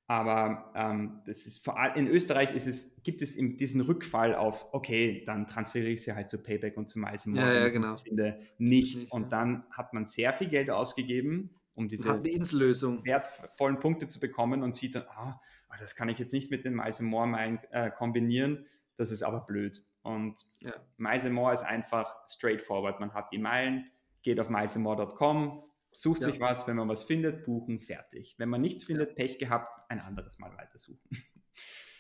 Aber 0.07 0.73
ähm, 0.75 1.23
das 1.27 1.47
ist 1.47 1.65
vor 1.65 1.79
allem 1.79 1.95
in 1.97 2.07
Österreich 2.07 2.53
ist 2.55 2.67
es, 2.67 3.03
gibt 3.03 3.23
es 3.23 3.37
diesen 3.37 3.81
Rückfall 3.81 4.35
auf, 4.35 4.67
okay, 4.73 5.25
dann 5.25 5.47
transferiere 5.47 5.93
ich 5.93 6.03
sie 6.03 6.15
halt 6.15 6.29
zu 6.29 6.39
Payback 6.39 6.77
und 6.77 6.89
zu 6.89 6.99
Miles 6.99 7.25
Ja, 7.27 7.53
ja, 7.53 7.69
genau. 7.71 7.95
Ich 7.95 8.01
finde 8.01 8.39
nicht. 8.59 8.97
nicht 8.97 9.13
und 9.13 9.23
ja. 9.23 9.29
dann 9.29 9.65
hat 9.71 9.95
man 9.95 10.05
sehr 10.05 10.33
viel 10.35 10.49
Geld 10.49 10.71
ausgegeben, 10.71 11.51
um 11.75 11.89
diese 11.89 12.09
wertvollen 12.23 13.81
Punkte 13.81 14.07
zu 14.07 14.21
bekommen 14.21 14.63
und 14.63 14.75
sieht 14.75 14.95
dann, 14.95 15.05
ah, 15.09 15.41
oh, 15.71 15.75
das 15.79 15.95
kann 15.95 16.09
ich 16.09 16.19
jetzt 16.19 16.33
nicht 16.33 16.51
mit 16.51 16.65
den 16.65 16.75
Miles 16.75 17.01
More 17.01 17.27
Meilen 17.27 17.61
äh, 17.71 17.91
kombinieren, 17.91 18.67
das 18.97 19.11
ist 19.11 19.23
aber 19.23 19.41
blöd. 19.41 19.85
Und 20.03 20.45
ja. 20.61 20.75
Miles 20.97 21.29
More 21.31 21.53
ist 21.53 21.63
einfach 21.63 22.15
straightforward. 22.29 23.01
Man 23.01 23.15
hat 23.15 23.33
die 23.33 23.39
Meilen, 23.39 23.91
geht 24.23 24.41
auf 24.41 24.51
milesmore.com, 24.51 25.63
sucht 25.93 26.23
ja. 26.23 26.29
sich 26.29 26.41
was, 26.41 26.67
wenn 26.67 26.77
man 26.77 26.89
was 26.89 27.05
findet, 27.05 27.45
buchen, 27.45 27.81
fertig. 27.81 28.35
Wenn 28.39 28.49
man 28.49 28.61
nichts 28.61 28.85
findet, 28.85 29.11
ja. 29.11 29.15
Pech 29.15 29.39
gehabt, 29.39 29.83
ein 29.89 30.01
anderes 30.01 30.39
Mal 30.39 30.57
weitersuchen. 30.57 31.01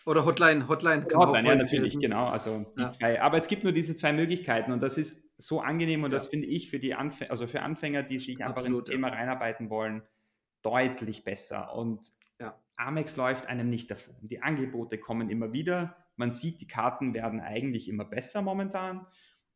Oder 0.04 0.24
Hotline, 0.24 0.68
Hotline. 0.68 1.06
Kann 1.06 1.20
Hotline, 1.20 1.48
ja, 1.48 1.54
natürlich, 1.54 1.94
helfen. 1.94 2.00
genau. 2.00 2.26
Also 2.26 2.66
die 2.76 2.82
ja. 2.82 2.90
zwei. 2.90 3.20
Aber 3.22 3.38
es 3.38 3.46
gibt 3.46 3.62
nur 3.64 3.72
diese 3.72 3.94
zwei 3.94 4.12
Möglichkeiten 4.12 4.72
und 4.72 4.82
das 4.82 4.98
ist 4.98 5.30
so 5.36 5.60
angenehm 5.60 6.02
und 6.04 6.10
ja. 6.10 6.16
das 6.16 6.26
finde 6.26 6.48
ich 6.48 6.70
für 6.70 6.78
die 6.78 6.94
Anfänger, 6.94 7.30
also 7.30 7.46
für 7.46 7.62
Anfänger, 7.62 8.02
die 8.02 8.18
sich 8.18 8.40
einfach 8.40 8.56
Absolut, 8.56 8.80
ins 8.80 8.90
Thema 8.90 9.08
reinarbeiten 9.08 9.70
wollen, 9.70 10.02
deutlich 10.62 11.24
besser. 11.24 11.74
Und. 11.74 12.12
Amex 12.82 13.16
läuft 13.16 13.46
einem 13.46 13.70
nicht 13.70 13.90
davon. 13.90 14.16
Die 14.22 14.42
Angebote 14.42 14.98
kommen 14.98 15.30
immer 15.30 15.52
wieder. 15.52 15.96
Man 16.16 16.32
sieht, 16.32 16.60
die 16.60 16.66
Karten 16.66 17.14
werden 17.14 17.40
eigentlich 17.40 17.88
immer 17.88 18.04
besser 18.04 18.42
momentan. 18.42 19.06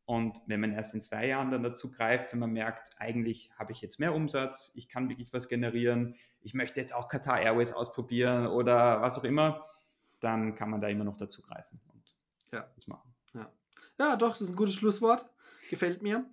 Und 0.05 0.41
wenn 0.47 0.61
man 0.61 0.73
erst 0.73 0.95
in 0.95 1.03
zwei 1.03 1.27
Jahren 1.27 1.51
dann 1.51 1.65
dazu 1.65 1.91
greift, 1.91 2.33
wenn 2.33 2.39
man 2.39 2.53
merkt, 2.53 2.95
eigentlich 2.99 3.51
habe 3.59 3.73
ich 3.73 3.81
jetzt 3.81 3.99
mehr 3.99 4.15
Umsatz, 4.15 4.71
ich 4.77 4.89
kann 4.89 5.09
wirklich 5.09 5.33
was 5.33 5.49
generieren, 5.49 6.15
ich 6.41 6.55
möchte 6.55 6.81
jetzt 6.81 6.95
auch 6.95 7.09
Qatar 7.09 7.41
Airways 7.41 7.73
ausprobieren 7.73 8.47
oder 8.47 9.03
was 9.03 9.19
auch 9.19 9.25
immer, 9.25 9.67
dann 10.21 10.55
kann 10.55 10.71
man 10.71 10.81
da 10.81 10.89
immer 10.89 11.05
noch 11.05 11.17
dazu 11.17 11.43
greifen 11.43 11.81
und 11.93 12.03
ja. 12.53 12.71
das 12.75 12.87
machen. 12.87 13.15
Ja. 13.35 13.53
ja, 13.99 14.17
doch, 14.17 14.31
das 14.31 14.43
ist 14.43 14.51
ein 14.51 14.57
gutes 14.57 14.75
Schlusswort. 14.75 15.29
Gefällt 15.69 16.03
mir. 16.03 16.25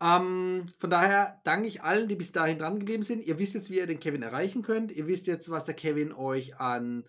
Ähm, 0.00 0.64
von 0.78 0.88
daher 0.88 1.40
danke 1.44 1.68
ich 1.68 1.82
allen, 1.82 2.08
die 2.08 2.16
bis 2.16 2.32
dahin 2.32 2.58
dran 2.58 2.78
geblieben 2.78 3.02
sind. 3.02 3.22
Ihr 3.22 3.38
wisst 3.38 3.54
jetzt, 3.54 3.70
wie 3.70 3.76
ihr 3.76 3.86
den 3.86 4.00
Kevin 4.00 4.22
erreichen 4.22 4.62
könnt. 4.62 4.92
Ihr 4.92 5.06
wisst 5.06 5.26
jetzt, 5.26 5.50
was 5.50 5.66
der 5.66 5.74
Kevin 5.74 6.12
euch 6.12 6.58
an 6.58 7.04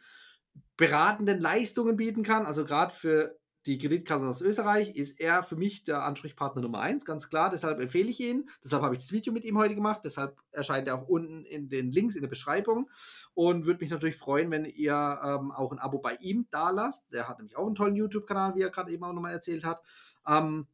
beratenden 0.76 1.40
Leistungen 1.40 1.96
bieten 1.96 2.24
kann. 2.24 2.46
Also 2.46 2.66
gerade 2.66 2.94
für 2.94 3.40
die 3.66 3.78
Kreditkasse 3.78 4.28
aus 4.28 4.42
Österreich 4.42 4.96
ist 4.96 5.20
er 5.20 5.44
für 5.44 5.58
mich 5.58 5.84
der 5.84 6.04
Ansprechpartner 6.04 6.62
Nummer 6.62 6.80
eins, 6.80 7.04
ganz 7.04 7.30
klar. 7.30 7.50
Deshalb 7.50 7.80
empfehle 7.80 8.10
ich 8.10 8.20
ihn. 8.20 8.50
Deshalb 8.64 8.84
habe 8.84 8.96
ich 8.96 9.02
das 9.02 9.12
Video 9.12 9.34
mit 9.34 9.44
ihm 9.44 9.58
heute 9.58 9.76
gemacht. 9.76 10.02
Deshalb 10.06 10.38
erscheint 10.52 10.88
er 10.88 10.96
auch 10.96 11.08
unten 11.08 11.44
in 11.44 11.68
den 11.68 11.92
Links 11.92 12.16
in 12.16 12.22
der 12.22 12.30
Beschreibung. 12.30 12.90
Und 13.34 13.66
würde 13.66 13.82
mich 13.82 13.92
natürlich 13.92 14.16
freuen, 14.16 14.50
wenn 14.50 14.64
ihr 14.66 15.20
ähm, 15.24 15.52
auch 15.52 15.72
ein 15.74 15.80
Abo 15.80 16.00
bei 16.00 16.16
ihm 16.16 16.48
da 16.52 16.70
lasst. 16.70 17.12
Der 17.12 17.28
hat 17.28 17.40
nämlich 17.40 17.58
auch 17.58 17.66
einen 17.66 17.76
tollen 17.76 17.96
YouTube-Kanal, 17.96 18.56
wie 18.56 18.62
er 18.62 18.70
gerade 18.70 18.92
eben 18.92 19.04
auch 19.04 19.14
nochmal 19.14 19.34
erzählt 19.34 19.66
hat. 19.66 19.82
Ähm, 20.26 20.68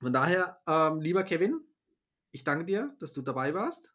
von 0.00 0.12
daher, 0.12 0.60
ähm, 0.66 1.00
lieber 1.00 1.24
Kevin, 1.24 1.60
ich 2.32 2.42
danke 2.42 2.64
dir, 2.64 2.94
dass 3.00 3.12
du 3.12 3.20
dabei 3.20 3.52
warst. 3.52 3.92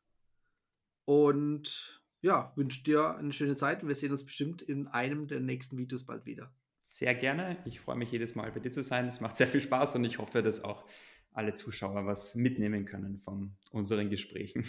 Und 1.05 2.01
ja, 2.21 2.51
wünsche 2.55 2.83
dir 2.83 3.15
eine 3.15 3.33
schöne 3.33 3.55
Zeit 3.55 3.81
und 3.81 3.87
wir 3.87 3.95
sehen 3.95 4.11
uns 4.11 4.23
bestimmt 4.23 4.61
in 4.61 4.87
einem 4.87 5.27
der 5.27 5.39
nächsten 5.39 5.77
Videos 5.77 6.05
bald 6.05 6.25
wieder. 6.25 6.51
Sehr 6.87 7.15
gerne. 7.15 7.57
Ich 7.65 7.79
freue 7.79 7.95
mich 7.95 8.11
jedes 8.11 8.35
Mal 8.35 8.51
bei 8.51 8.59
dir 8.59 8.71
zu 8.71 8.83
sein. 8.83 9.07
Es 9.07 9.19
macht 9.19 9.37
sehr 9.37 9.47
viel 9.47 9.59
Spaß 9.59 9.95
und 9.95 10.05
ich 10.05 10.19
hoffe, 10.19 10.43
dass 10.43 10.63
auch 10.63 10.85
alle 11.33 11.55
Zuschauer 11.55 12.05
was 12.05 12.35
mitnehmen 12.35 12.85
können 12.85 13.17
von 13.17 13.57
unseren 13.71 14.11
Gesprächen. 14.11 14.65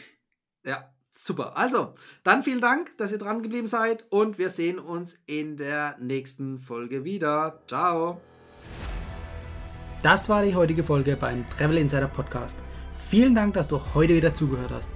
Ja, 0.64 0.92
super. 1.12 1.58
Also, 1.58 1.92
dann 2.24 2.42
vielen 2.42 2.62
Dank, 2.62 2.96
dass 2.96 3.12
ihr 3.12 3.18
dran 3.18 3.42
geblieben 3.42 3.66
seid 3.66 4.06
und 4.08 4.38
wir 4.38 4.48
sehen 4.48 4.78
uns 4.78 5.22
in 5.26 5.58
der 5.58 5.98
nächsten 6.00 6.58
Folge 6.58 7.04
wieder. 7.04 7.62
Ciao. 7.68 8.20
Das 10.02 10.30
war 10.30 10.42
die 10.42 10.54
heutige 10.54 10.84
Folge 10.84 11.16
beim 11.16 11.48
Travel 11.50 11.76
Insider 11.76 12.08
Podcast. 12.08 12.58
Vielen 12.94 13.34
Dank, 13.34 13.54
dass 13.54 13.68
du 13.68 13.78
heute 13.94 14.14
wieder 14.14 14.34
zugehört 14.34 14.72
hast. 14.72 14.90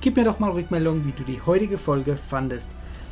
Gib 0.00 0.16
mir 0.16 0.24
doch 0.24 0.38
mal 0.38 0.52
Rückmeldung, 0.52 1.04
wie 1.04 1.12
du 1.12 1.24
die 1.24 1.42
heutige 1.42 1.78
Folge 1.78 2.16
fandest. 2.16 2.70